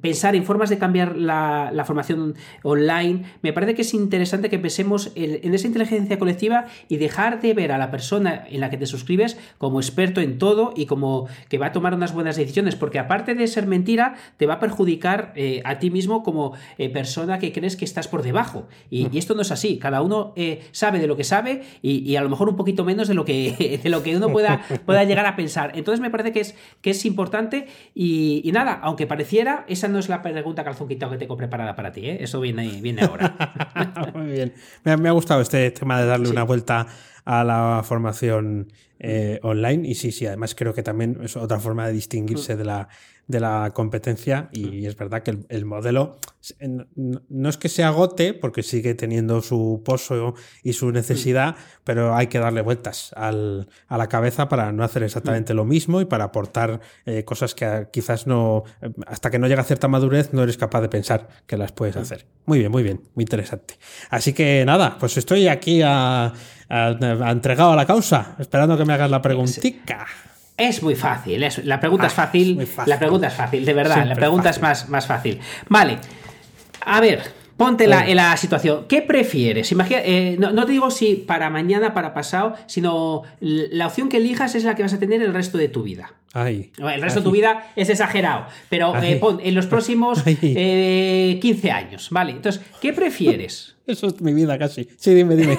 pensar 0.00 0.36
en 0.36 0.44
formas 0.44 0.68
de 0.68 0.78
cambiar 0.78 1.16
la, 1.16 1.84
formación 1.86 2.34
online, 2.62 3.24
me 3.42 3.52
parece 3.52 3.74
que 3.74 3.82
es 3.82 3.94
interesante 3.94 4.50
que 4.50 4.58
pensemos 4.58 5.10
en, 5.14 5.54
esa 5.54 5.66
inteligencia 5.66 6.18
colectiva 6.18 6.66
y 6.88 6.96
dejar 6.98 7.40
de 7.40 7.54
ver 7.54 7.72
a 7.72 7.78
la 7.78 7.90
persona 7.90 8.44
en 8.48 8.60
la 8.60 8.70
que 8.70 8.76
te 8.76 8.86
suscribes 8.86 9.38
como 9.58 9.80
experto 9.80 10.20
en 10.20 10.38
todo 10.38 10.72
y 10.76 10.86
como 10.86 11.28
que 11.48 11.58
va 11.58 11.66
a 11.66 11.72
tomar 11.72 11.94
unas 11.94 12.12
buenas 12.12 12.36
decisiones, 12.36 12.76
porque 12.76 12.98
aparte 12.98 13.34
de 13.34 13.46
ser 13.46 13.66
mentira, 13.66 14.16
te 14.36 14.46
va 14.46 14.54
a 14.54 14.60
perjudicar 14.60 15.32
eh, 15.36 15.62
a 15.64 15.78
ti 15.78 15.90
mismo 15.90 16.22
como 16.22 16.52
eh, 16.78 16.90
persona 16.90 17.38
que 17.38 17.52
crees 17.52 17.76
que 17.76 17.84
estás 17.84 18.08
por 18.08 18.22
debajo. 18.22 18.66
Y, 18.90 19.14
esto 19.14 19.34
no 19.34 19.42
es 19.42 19.52
así, 19.52 19.78
cada 19.78 20.02
uno 20.02 20.32
eh, 20.36 20.62
sabe 20.72 20.98
de 20.98 21.06
lo 21.06 21.16
que 21.16 21.24
sabe 21.24 21.62
y, 21.82 22.16
a 22.16 22.22
lo 22.22 22.28
mejor 22.28 22.48
un 22.48 22.56
poquito 22.56 22.84
menos 22.84 23.08
de 23.08 23.14
lo 23.14 23.24
que, 23.24 23.80
de 23.82 23.90
lo 23.90 24.02
que 24.02 24.16
uno 24.16 24.28
pueda, 24.28 24.62
pueda 24.84 25.04
llegar 25.04 25.26
a 25.26 25.36
pensar. 25.36 25.72
Entonces 25.74 26.00
me 26.00 26.10
parece 26.10 26.32
que 26.32 26.40
es, 26.40 26.54
que 26.80 26.90
es 26.90 27.04
importante 27.06 27.66
y 27.94 28.50
nada, 28.52 28.78
aunque 28.82 29.06
pareciera 29.06 29.53
esa 29.68 29.88
no 29.88 29.98
es 29.98 30.08
la 30.08 30.22
pregunta 30.22 30.64
calzón 30.64 30.88
quitado 30.88 31.12
que 31.12 31.18
tengo 31.18 31.36
preparada 31.36 31.74
para 31.74 31.92
ti, 31.92 32.08
¿eh? 32.08 32.18
Eso 32.20 32.40
viene, 32.40 32.80
viene 32.80 33.02
ahora. 33.02 33.34
Muy 34.14 34.26
bien. 34.26 34.54
Me 34.84 35.08
ha, 35.08 35.12
gustado 35.12 35.40
este 35.40 35.70
tema 35.70 36.00
de 36.00 36.06
darle 36.06 36.28
una 36.28 36.42
vuelta 36.42 36.86
a 37.24 37.44
la 37.44 37.82
formación 37.84 38.72
eh, 38.98 39.38
online 39.42 39.88
y 39.88 39.94
sí, 39.94 40.12
sí, 40.12 40.26
además 40.26 40.54
creo 40.54 40.74
que 40.74 40.82
también 40.82 41.18
es 41.22 41.36
otra 41.36 41.58
forma 41.58 41.86
de 41.86 41.92
distinguirse 41.92 42.54
mm. 42.54 42.58
de 42.58 42.64
la 42.64 42.88
de 43.26 43.40
la 43.40 43.70
competencia 43.74 44.48
y 44.52 44.86
es 44.86 44.96
verdad 44.96 45.22
que 45.22 45.38
el, 45.48 45.64
modelo 45.64 46.18
no 46.58 47.48
es 47.48 47.56
que 47.56 47.68
se 47.70 47.82
agote 47.82 48.34
porque 48.34 48.62
sigue 48.62 48.94
teniendo 48.94 49.40
su 49.40 49.82
pozo 49.84 50.34
y 50.62 50.74
su 50.74 50.92
necesidad, 50.92 51.56
pero 51.84 52.14
hay 52.14 52.26
que 52.26 52.38
darle 52.38 52.60
vueltas 52.60 53.12
al, 53.16 53.68
a 53.88 53.96
la 53.96 54.08
cabeza 54.08 54.48
para 54.48 54.72
no 54.72 54.84
hacer 54.84 55.02
exactamente 55.02 55.54
lo 55.54 55.64
mismo 55.64 56.00
y 56.00 56.04
para 56.04 56.24
aportar 56.24 56.80
eh, 57.06 57.24
cosas 57.24 57.54
que 57.54 57.88
quizás 57.90 58.26
no, 58.26 58.64
hasta 59.06 59.30
que 59.30 59.38
no 59.38 59.46
llega 59.48 59.62
a 59.62 59.64
cierta 59.64 59.88
madurez 59.88 60.32
no 60.32 60.42
eres 60.42 60.58
capaz 60.58 60.82
de 60.82 60.88
pensar 60.88 61.28
que 61.46 61.56
las 61.56 61.72
puedes 61.72 61.96
hacer. 61.96 62.26
Muy 62.44 62.58
bien, 62.58 62.70
muy 62.70 62.82
bien, 62.82 63.00
muy 63.14 63.22
interesante. 63.22 63.78
Así 64.10 64.34
que 64.34 64.64
nada, 64.66 64.98
pues 64.98 65.16
estoy 65.16 65.48
aquí 65.48 65.80
a, 65.82 66.32
entregado 66.68 67.72
a 67.72 67.76
la 67.76 67.86
causa, 67.86 68.36
esperando 68.38 68.76
que 68.76 68.84
me 68.84 68.92
hagas 68.92 69.10
la 69.10 69.22
preguntita. 69.22 70.06
Es 70.56 70.82
muy 70.82 70.94
fácil, 70.94 71.44
la 71.64 71.80
pregunta 71.80 72.06
es 72.06 72.12
ah, 72.12 72.16
fácil, 72.16 72.68
La 72.86 72.98
pregunta 72.98 73.26
es 73.26 73.34
fácil, 73.34 73.64
de 73.64 73.72
verdad, 73.72 74.06
la 74.06 74.14
pregunta 74.14 74.50
es 74.50 74.62
más, 74.62 74.88
más 74.88 75.06
fácil. 75.06 75.40
Vale, 75.68 75.98
a 76.84 77.00
ver, 77.00 77.22
ponte 77.56 77.88
la, 77.88 78.06
en 78.06 78.16
la 78.16 78.36
situación. 78.36 78.86
¿Qué 78.88 79.02
prefieres? 79.02 79.72
Imagina, 79.72 80.00
eh, 80.04 80.36
no, 80.38 80.64
te 80.64 80.72
digo 80.72 80.92
si 80.92 81.16
para 81.16 81.50
mañana, 81.50 81.92
para 81.92 82.14
pasado, 82.14 82.54
sino 82.66 83.22
la 83.40 83.86
opción 83.88 84.08
que 84.08 84.18
elijas 84.18 84.54
es 84.54 84.62
la 84.62 84.76
que 84.76 84.82
vas 84.82 84.94
a 84.94 84.98
tener 84.98 85.22
el 85.22 85.34
resto 85.34 85.58
de 85.58 85.68
tu 85.68 85.82
vida. 85.82 86.12
El 86.34 87.02
resto 87.02 87.20
de 87.20 87.24
tu 87.24 87.30
vida 87.30 87.70
es 87.76 87.88
exagerado, 87.88 88.46
pero 88.68 89.00
eh, 89.02 89.16
pon 89.16 89.40
en 89.42 89.54
los 89.54 89.66
próximos 89.66 90.22
15 90.40 90.40
eh, 90.56 91.70
años, 91.70 92.08
¿vale? 92.10 92.32
Entonces, 92.32 92.62
¿qué 92.80 92.92
prefieres? 92.92 93.74
Eso 93.86 94.06
es 94.06 94.20
mi 94.22 94.32
vida 94.32 94.58
casi. 94.58 94.88
Sí, 94.96 95.12
dime, 95.12 95.36
dime. 95.36 95.58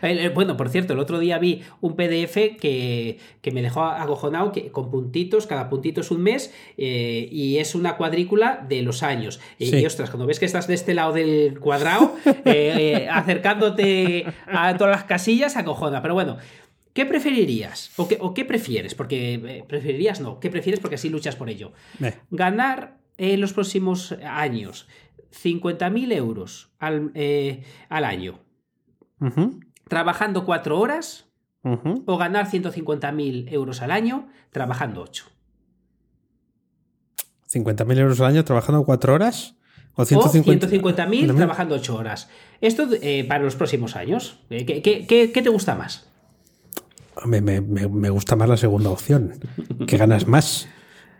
bueno, 0.34 0.56
por 0.56 0.68
cierto, 0.68 0.92
el 0.92 1.00
otro 1.00 1.18
día 1.18 1.38
vi 1.38 1.62
un 1.80 1.96
PDF 1.96 2.58
que, 2.60 3.18
me 3.52 3.62
dejó 3.62 3.82
acojonado 3.84 4.52
que, 4.52 4.70
con 4.70 4.90
puntitos, 4.90 5.48
cada 5.48 5.68
puntito 5.68 6.00
es 6.00 6.12
un 6.12 6.22
mes 6.22 6.54
eh, 6.78 7.28
y 7.30 7.58
es 7.58 7.74
una 7.74 7.96
cuadrícula 7.96 8.64
de 8.68 8.82
los 8.82 9.02
años. 9.02 9.40
Y 9.58 9.84
ostras, 9.84 10.10
cuando 10.10 10.26
ves 10.26 10.38
que 10.38 10.46
estás 10.46 10.68
de 10.68 10.74
este 10.74 10.94
lado 10.94 11.12
del 11.12 11.58
cuadrado, 11.58 12.14
eh, 12.44 13.08
acercándote 13.10 14.26
a 14.46 14.76
todas 14.76 14.96
las 14.96 15.04
casillas, 15.04 15.56
acojona. 15.56 16.02
Pero 16.02 16.14
bueno, 16.14 16.38
¿Qué 16.92 17.06
preferirías? 17.06 17.92
¿O 17.96 18.08
qué, 18.08 18.18
o 18.20 18.34
qué 18.34 18.44
prefieres? 18.44 18.94
Porque 18.94 19.34
eh, 19.34 19.64
preferirías 19.66 20.20
no. 20.20 20.40
¿Qué 20.40 20.50
prefieres? 20.50 20.80
Porque 20.80 20.96
así 20.96 21.08
luchas 21.08 21.36
por 21.36 21.48
ello. 21.48 21.72
Eh. 22.02 22.14
Ganar 22.30 22.98
en 23.16 23.40
los 23.40 23.52
próximos 23.52 24.12
años 24.26 24.88
50.000 25.32 26.12
euros 26.14 26.72
al, 26.78 27.12
eh, 27.14 27.62
al 27.88 28.04
año 28.04 28.40
trabajando 29.88 30.44
4 30.46 30.78
horas 30.80 31.26
ujú. 31.62 32.02
o 32.06 32.16
ganar 32.16 32.50
150.000 32.50 33.52
euros 33.52 33.82
al 33.82 33.90
año 33.90 34.28
trabajando 34.50 35.02
8. 35.02 35.26
50.000 37.52 37.98
euros 37.98 38.20
al 38.20 38.26
año 38.28 38.44
trabajando 38.44 38.84
cuatro 38.84 39.14
horas. 39.14 39.56
O 39.94 40.02
O 40.02 40.04
150 40.04 40.68
150.000 40.68 41.36
trabajando 41.36 41.74
8 41.74 41.94
horas. 41.96 42.28
Esto 42.60 42.88
eh, 43.02 43.24
para 43.28 43.42
los 43.44 43.56
próximos 43.56 43.96
años. 43.96 44.38
¿Qué, 44.48 44.64
qué- 44.64 45.06
qué- 45.06 45.32
qué 45.32 45.42
te 45.42 45.48
gusta 45.48 45.74
más? 45.74 46.09
Me, 47.26 47.40
me- 47.40 47.60
me- 47.60 47.88
me 47.88 48.10
gusta 48.10 48.36
más 48.36 48.48
la 48.48 48.56
segunda 48.56 48.90
opción, 48.90 49.32
que 49.86 49.96
ganas 49.96 50.26
más 50.26 50.68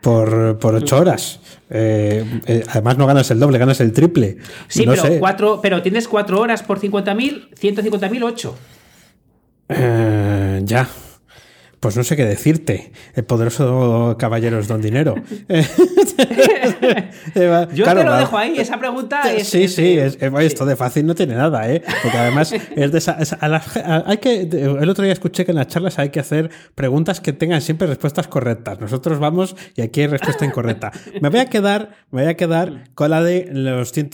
por, 0.01 0.57
por 0.59 0.73
ocho 0.75 0.97
horas. 0.97 1.39
Eh, 1.69 2.41
eh, 2.47 2.63
además 2.69 2.97
no 2.97 3.05
ganas 3.05 3.29
el 3.31 3.39
doble, 3.39 3.57
ganas 3.59 3.79
el 3.81 3.91
triple. 3.93 4.37
Sí, 4.67 4.85
no 4.85 4.93
pero, 4.93 5.03
sé. 5.03 5.19
cuatro, 5.19 5.59
pero 5.61 5.81
tienes 5.81 6.07
4 6.07 6.39
horas 6.39 6.63
por 6.63 6.79
50.000, 6.79 7.49
150.000, 7.55 8.23
8. 8.23 8.55
Eh, 9.69 10.61
ya. 10.65 10.87
Pues 11.81 11.97
no 11.97 12.03
sé 12.03 12.15
qué 12.15 12.23
decirte. 12.25 12.93
El 13.15 13.25
poderoso 13.25 14.15
caballero 14.17 14.59
es 14.59 14.67
don 14.69 14.81
dinero. 14.81 15.15
Eh, 17.35 17.67
Yo 17.73 17.83
claro, 17.85 18.01
te 18.01 18.05
lo 18.05 18.15
dejo 18.17 18.37
ahí, 18.37 18.55
esa 18.57 18.77
pregunta 18.79 19.21
es... 19.33 19.47
Sí, 19.47 19.63
es 19.63 19.75
sí, 19.75 19.95
de- 19.95 20.05
es, 20.07 20.17
es- 20.21 20.33
esto 20.41 20.65
de 20.65 20.75
fácil 20.75 21.05
no 21.05 21.15
tiene 21.15 21.35
nada, 21.35 21.71
¿eh? 21.71 21.81
Porque 22.03 22.17
además 22.17 22.51
es 22.53 22.91
de 22.91 22.97
esa, 22.97 23.13
es- 23.13 23.33
a 23.33 23.47
la- 23.47 23.63
a- 23.83 24.03
hay 24.05 24.17
que, 24.17 24.41
el 24.41 24.89
otro 24.89 25.03
día 25.03 25.13
escuché 25.13 25.45
que 25.45 25.51
en 25.51 25.57
las 25.57 25.67
charlas 25.67 25.97
hay 25.99 26.09
que 26.09 26.19
hacer 26.19 26.49
preguntas 26.75 27.19
que 27.21 27.33
tengan 27.33 27.61
siempre 27.61 27.87
respuestas 27.87 28.27
correctas. 28.27 28.79
Nosotros 28.79 29.19
vamos 29.19 29.55
y 29.75 29.81
aquí 29.81 30.01
hay 30.01 30.07
respuesta 30.07 30.45
incorrecta. 30.45 30.91
Me 31.21 31.29
voy 31.29 31.39
a 31.39 31.45
quedar, 31.47 31.91
me 32.11 32.21
voy 32.23 32.31
a 32.31 32.37
quedar 32.37 32.89
con 32.93 33.09
la 33.09 33.23
de 33.23 33.49
los 33.51 33.91
100, 33.91 34.09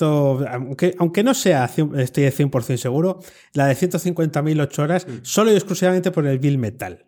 aunque, 0.51 0.95
aunque 0.99 1.24
no 1.24 1.34
sea, 1.34 1.65
estoy 1.97 2.24
de 2.24 2.32
100% 2.34 2.78
seguro, 2.78 3.20
la 3.53 3.68
de 3.68 3.76
150.000 3.76 4.61
ocho 4.61 4.82
horas, 4.84 5.05
solo 5.24 5.51
y 5.51 5.55
exclusivamente 5.55 6.11
por 6.11 6.26
el 6.28 6.39
Bill 6.39 6.57
Metal. 6.57 7.03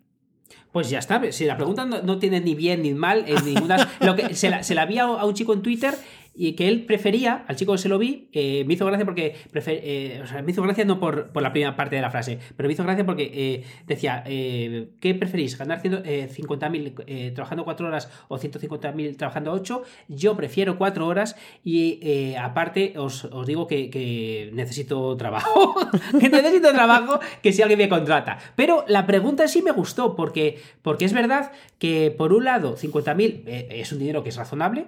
Pues 0.72 0.90
ya 0.90 1.00
está, 1.00 1.20
si 1.32 1.46
la 1.46 1.58
pregunta 1.58 1.86
no, 1.86 2.02
no 2.04 2.20
tiene 2.20 2.42
ni 2.42 2.54
bien 2.54 2.84
ni 2.84 2.94
mal, 2.94 3.26
en 3.28 3.44
ninguna. 3.44 3.90
Lo 4.02 4.16
que, 4.16 4.36
se, 4.36 4.50
la, 4.50 4.62
se 4.62 4.76
la 4.76 4.86
vi 4.86 5.00
a, 5.00 5.06
a 5.06 5.26
un 5.26 5.34
chico 5.34 5.54
en 5.54 5.64
Twitter 5.64 5.96
y 6.42 6.54
que 6.54 6.70
él 6.70 6.86
prefería, 6.86 7.44
al 7.48 7.58
chico 7.58 7.74
que 7.74 7.78
se 7.80 7.90
lo 7.90 8.00
vi, 8.00 8.30
eh, 8.32 8.64
me 8.66 8.74
hizo 8.76 8.86
gracia 8.86 9.04
porque. 9.06 9.36
prefer- 9.52 9.82
eh, 9.84 10.22
o 10.24 10.28
sea, 10.28 10.42
me 10.42 10.52
hizo 10.52 10.62
gracia 10.64 10.86
no 10.86 10.98
por, 11.00 11.32
por 11.32 11.44
la 11.44 11.52
primera 11.52 11.76
parte 11.76 11.98
de 11.98 12.02
la 12.02 12.10
frase, 12.12 12.40
pero 12.56 12.68
me 12.68 12.74
hizo 12.74 12.84
gracia 12.84 13.06
porque 13.06 13.30
eh, 13.34 13.64
decía: 13.86 14.24
eh, 14.26 14.92
¿Qué 15.02 15.14
preferís? 15.16 15.58
¿Ganar 15.58 15.82
ciento- 15.82 16.02
eh, 16.06 16.30
50.000 16.32 17.04
eh, 17.08 17.32
trabajando 17.36 17.66
4 17.66 17.88
horas 17.88 18.10
o 18.30 18.38
150.000 18.40 19.18
trabajando 19.18 19.52
8? 19.52 19.84
Yo 20.08 20.38
prefiero 20.38 20.78
4 20.78 21.06
horas 21.06 21.36
y 21.64 22.34
aparte 22.38 22.94
os, 22.98 23.26
os 23.26 23.46
digo 23.46 23.68
que, 23.68 23.90
que 23.90 24.50
necesito 24.54 25.16
trabajo. 25.18 25.76
que 26.20 26.30
necesito 26.30 26.72
trabajo 26.72 27.20
que 27.44 27.52
si 27.52 27.62
alguien 27.62 27.80
me 27.80 27.90
contrata. 27.90 28.38
Pero 28.56 28.86
la 28.88 29.06
pregunta 29.06 29.48
sí 29.50 29.62
me 29.62 29.72
gustó 29.72 30.16
porque, 30.16 30.58
porque 30.82 31.04
es 31.06 31.14
verdad 31.14 31.52
que 31.80 32.12
por 32.18 32.32
un 32.34 32.46
lado 32.46 32.78
50.000 32.78 33.44
eh, 33.46 33.68
es 33.72 33.92
un 33.92 34.00
dinero 34.00 34.24
que 34.24 34.30
es 34.30 34.38
razonable. 34.38 34.88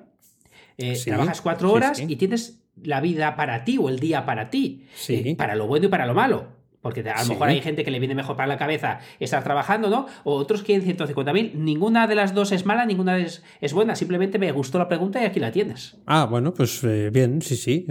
Eh, 0.82 0.96
Sí, 0.96 1.10
trabajas 1.10 1.42
cuatro 1.42 1.72
horas 1.72 1.98
sí. 1.98 2.06
y 2.08 2.16
tienes 2.16 2.60
la 2.84 3.02
vida 3.02 3.36
para 3.36 3.64
ti 3.64 3.78
o 3.78 3.90
el 3.90 4.00
día 4.00 4.26
para 4.26 4.50
ti. 4.50 4.86
Sí. 4.96 5.16
Eh, 5.26 5.36
para 5.36 5.56
lo 5.56 5.68
bueno 5.68 5.86
y 5.88 5.90
para 5.90 6.06
lo 6.06 6.14
malo. 6.14 6.60
Porque 6.82 7.08
a 7.08 7.22
lo 7.22 7.30
mejor 7.30 7.48
hay 7.50 7.62
gente 7.62 7.84
que 7.84 7.92
le 7.92 8.00
viene 8.00 8.16
mejor 8.16 8.36
para 8.36 8.48
la 8.48 8.58
cabeza 8.58 9.00
estar 9.20 9.44
trabajando, 9.44 9.88
¿no? 9.92 10.08
O 10.24 10.34
otros 10.34 10.64
quieren 10.64 10.84
150.000. 10.98 11.54
Ninguna 11.54 12.08
de 12.08 12.16
las 12.16 12.34
dos 12.34 12.52
es 12.52 12.66
mala, 12.66 12.88
ninguna 12.88 13.20
es, 13.20 13.44
es 13.60 13.72
buena. 13.74 13.94
Simplemente 13.96 14.40
me 14.40 14.52
gustó 14.52 14.80
la 14.80 14.88
pregunta 14.88 15.22
y 15.22 15.26
aquí 15.26 15.40
la 15.40 15.52
tienes. 15.52 15.98
Ah, 16.08 16.26
bueno, 16.26 16.56
pues 16.56 16.84
eh, 16.84 17.12
bien, 17.14 17.40
sí, 17.44 17.56
sí. 17.56 17.86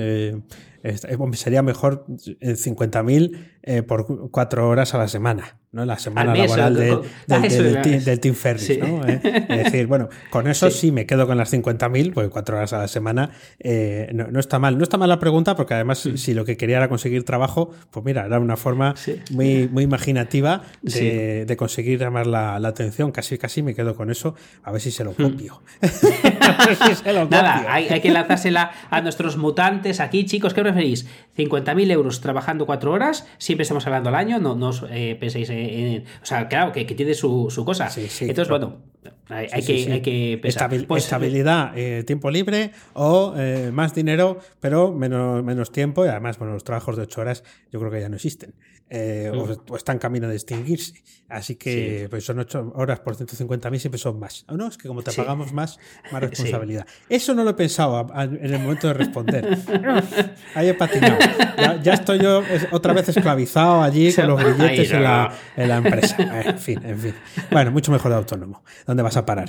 Eh, 0.82 0.96
eh, 1.08 1.16
sería 1.34 1.62
mejor 1.62 2.06
eh, 2.40 2.54
50.000 2.54 3.36
eh, 3.62 3.82
por 3.82 4.06
cu- 4.06 4.30
cuatro 4.30 4.68
horas 4.68 4.94
a 4.94 4.98
la 4.98 5.06
semana, 5.08 5.58
¿no? 5.72 5.84
La 5.84 5.98
semana 5.98 6.32
mes, 6.32 6.50
laboral 6.50 6.76
o- 6.76 6.80
del, 6.80 7.82
team, 7.82 8.04
del 8.04 8.20
Team 8.20 8.34
Ferris, 8.34 8.66
Sí. 8.66 8.78
¿no? 8.78 9.06
Eh, 9.06 9.20
es 9.48 9.64
decir, 9.64 9.86
bueno, 9.86 10.08
con 10.30 10.48
eso 10.48 10.70
Sí. 10.70 10.78
sí. 10.78 10.92
me 10.92 11.04
quedo 11.06 11.26
con 11.26 11.36
las 11.36 11.52
50.000, 11.52 12.12
porque 12.14 12.30
cuatro 12.30 12.56
horas 12.56 12.72
a 12.72 12.78
la 12.78 12.88
semana 12.88 13.30
eh, 13.58 14.08
no, 14.14 14.28
no 14.28 14.40
está 14.40 14.58
mal. 14.58 14.78
No 14.78 14.82
está 14.84 14.96
mal 14.96 15.08
la 15.10 15.18
pregunta, 15.18 15.56
porque 15.56 15.74
además, 15.74 16.08
si 16.14 16.32
lo 16.34 16.44
que 16.44 16.56
quería 16.56 16.78
era 16.78 16.88
conseguir 16.88 17.24
trabajo, 17.24 17.70
pues 17.90 18.04
mira, 18.04 18.24
era 18.24 18.38
una 18.40 18.56
forma 18.56 18.94
muy, 19.30 19.68
muy 19.68 19.84
imaginativa 19.84 20.62
de, 20.82 21.44
de 21.46 21.56
conseguir 21.56 21.98
llamar 22.00 22.26
la, 22.26 22.58
la 22.58 22.68
atención. 22.68 23.12
Casi, 23.12 23.36
casi 23.38 23.62
me 23.62 23.74
quedo 23.74 23.94
con 23.94 24.10
eso, 24.10 24.34
a 24.62 24.72
ver 24.72 24.80
si 24.80 24.90
se 24.90 25.04
lo 25.04 25.12
copio. 25.12 25.62
a 25.82 26.66
ver 26.66 26.76
si 26.76 26.94
se 26.94 27.12
lo 27.12 27.20
copio. 27.24 27.42
Nada, 27.42 27.66
hay, 27.68 27.88
hay 27.88 28.00
que 28.00 28.10
lanzársela 28.10 28.70
a 28.88 29.00
nuestros 29.02 29.36
mutantes 29.36 30.00
aquí, 30.00 30.24
chicos. 30.24 30.54
¿Qué 30.54 30.62
preferís? 30.72 31.06
¿50.000 31.36 31.90
euros 31.90 32.20
trabajando 32.20 32.66
cuatro 32.66 32.92
horas? 32.92 33.26
Siempre 33.38 33.62
estamos 33.62 33.86
hablando 33.86 34.08
al 34.08 34.14
año, 34.14 34.38
no, 34.38 34.54
no 34.54 34.68
os 34.68 34.84
eh, 34.90 35.16
penséis 35.18 35.50
en, 35.50 35.58
en- 35.58 36.04
O 36.22 36.26
sea, 36.26 36.48
claro, 36.48 36.72
que, 36.72 36.86
que 36.86 36.94
tiene 36.94 37.14
su, 37.14 37.48
su 37.50 37.64
cosa. 37.64 37.88
Sí, 37.90 38.06
sí, 38.08 38.24
Entonces, 38.26 38.48
claro. 38.48 38.68
bueno, 38.68 38.82
hay, 39.28 39.46
hay 39.52 39.62
Sí, 39.62 39.66
que, 39.72 39.78
sí, 39.78 39.84
sí. 39.84 39.92
hay 39.92 40.00
que 40.02 40.38
pensar. 40.42 40.70
Estabil- 40.70 40.86
Pues, 40.86 41.04
estabilidad, 41.04 41.72
eh, 41.76 42.02
tiempo 42.04 42.30
libre 42.30 42.72
o 42.94 43.34
eh, 43.36 43.70
más 43.72 43.94
dinero, 43.94 44.38
pero 44.60 44.92
menos, 44.92 45.42
menos 45.44 45.72
tiempo. 45.72 46.04
Y 46.04 46.08
además, 46.08 46.38
bueno, 46.38 46.54
los 46.54 46.64
trabajos 46.64 46.96
de 46.96 47.02
ocho 47.02 47.20
horas 47.20 47.42
yo 47.72 47.78
creo 47.80 47.90
que 47.90 48.00
ya 48.00 48.08
no 48.08 48.16
existen. 48.16 48.54
eh, 48.92 49.30
o, 49.32 49.72
o 49.72 49.76
están 49.76 50.00
camino 50.00 50.26
de 50.26 50.34
extinguirse. 50.34 50.94
Así 51.28 51.54
que 51.54 52.08
pues 52.10 52.24
son 52.24 52.40
ocho 52.40 52.72
horas 52.74 52.98
por 52.98 53.14
150.000 53.16 53.78
siempre 53.78 53.98
son 54.00 54.18
más. 54.18 54.44
¿O 54.48 54.56
no? 54.56 54.66
Es 54.66 54.76
que 54.78 54.88
como 54.88 55.00
te 55.02 55.12
Sí. 55.12 55.18
pagamos 55.18 55.52
más, 55.52 55.78
más 56.10 56.20
responsabilidad. 56.28 56.84
Eso 57.08 57.32
no 57.32 57.44
lo 57.44 57.50
he 57.50 57.54
pensado 57.54 57.96
a- 57.96 58.08
a- 58.12 58.24
en 58.24 58.52
el 58.52 58.58
momento 58.58 58.88
de 58.88 58.94
responder. 58.94 59.46
Ahí 60.56 60.68
he 60.70 60.74
patinado. 60.74 61.18
Ya, 61.56 61.80
ya 61.80 61.92
estoy 61.94 62.18
yo 62.18 62.42
es- 62.42 62.66
otra 62.72 62.92
vez 62.92 63.08
esclavizado 63.08 63.80
allí 63.80 64.12
con 64.12 64.26
los 64.28 64.44
billetes 64.58 64.90
en, 64.90 65.02
la, 65.04 65.28
no. 65.56 65.62
en 65.62 65.68
la 65.68 65.76
empresa. 65.76 66.16
En 66.50 66.58
fin, 66.58 66.80
en 66.84 66.98
fin. 66.98 67.14
Bueno, 67.52 67.70
mucho 67.70 67.92
mejor 67.92 68.10
de 68.10 68.16
autónomo. 68.16 68.64
¿Dónde 68.90 69.04
vas 69.04 69.16
a 69.16 69.24
parar? 69.24 69.48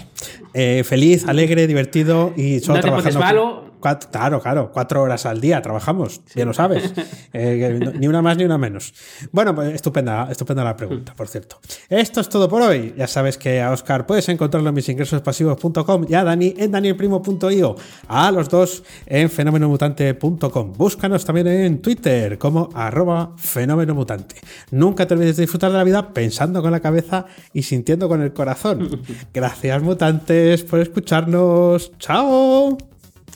Eh, 0.54 0.84
feliz, 0.86 1.28
alegre, 1.28 1.66
divertido 1.66 2.32
y 2.38 2.60
solo 2.60 2.76
No 2.78 2.84
te 2.84 2.90
pones 2.92 3.06
trabajando. 3.06 3.44
malo. 3.46 3.71
Cuatro- 3.82 4.10
claro, 4.12 4.40
claro, 4.40 4.72
cuatro 4.72 5.02
horas 5.02 5.26
al 5.26 5.42
día 5.42 5.62
trabajamos, 5.62 6.22
ya 6.36 6.46
lo 6.46 6.54
sabes. 6.54 6.94
Eh, 7.34 7.80
ni 7.98 8.08
una 8.08 8.22
más 8.22 8.36
ni 8.36 8.44
una 8.44 8.58
menos. 8.58 8.94
Bueno, 9.32 9.56
pues 9.56 9.74
estupenda, 9.74 10.28
estupenda 10.30 10.64
la 10.66 10.76
pregunta, 10.76 11.14
por 11.16 11.28
cierto. 11.30 11.60
Esto 11.90 12.20
es 12.20 12.28
todo 12.28 12.50
por 12.50 12.62
hoy. 12.62 12.94
Ya 12.98 13.08
sabes 13.08 13.38
que 13.38 13.62
a 13.62 13.72
Oscar 13.72 14.06
puedes 14.06 14.28
encontrarlo 14.28 14.68
en 14.70 14.76
misingresospasivos.com 14.76 16.06
y 16.10 16.14
a 16.14 16.24
Dani 16.26 16.54
en 16.58 16.72
danielprimo.io. 16.72 17.76
A 18.10 18.32
los 18.32 18.50
dos 18.50 18.84
en 19.06 19.30
fenomenomutante.com. 19.30 20.74
Búscanos 20.74 21.24
también 21.26 21.48
en 21.48 21.82
Twitter 21.82 22.38
como 22.38 22.70
arroba 22.76 23.32
fenomenomutante. 23.38 24.36
Nunca 24.72 25.08
te 25.08 25.14
olvides 25.14 25.38
de 25.38 25.44
disfrutar 25.44 25.72
de 25.72 25.78
la 25.78 25.84
vida 25.86 26.14
pensando 26.14 26.62
con 26.62 26.72
la 26.72 26.82
cabeza 26.82 27.26
y 27.54 27.64
sintiendo 27.64 28.10
con 28.10 28.22
el 28.22 28.34
corazón. 28.34 29.02
Gracias, 29.34 29.82
mutantes, 29.82 30.64
por 30.64 30.80
escucharnos. 30.82 31.94
¡Chao! 31.98 32.78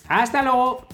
¡Hasta 0.07 0.41
luego! 0.43 0.85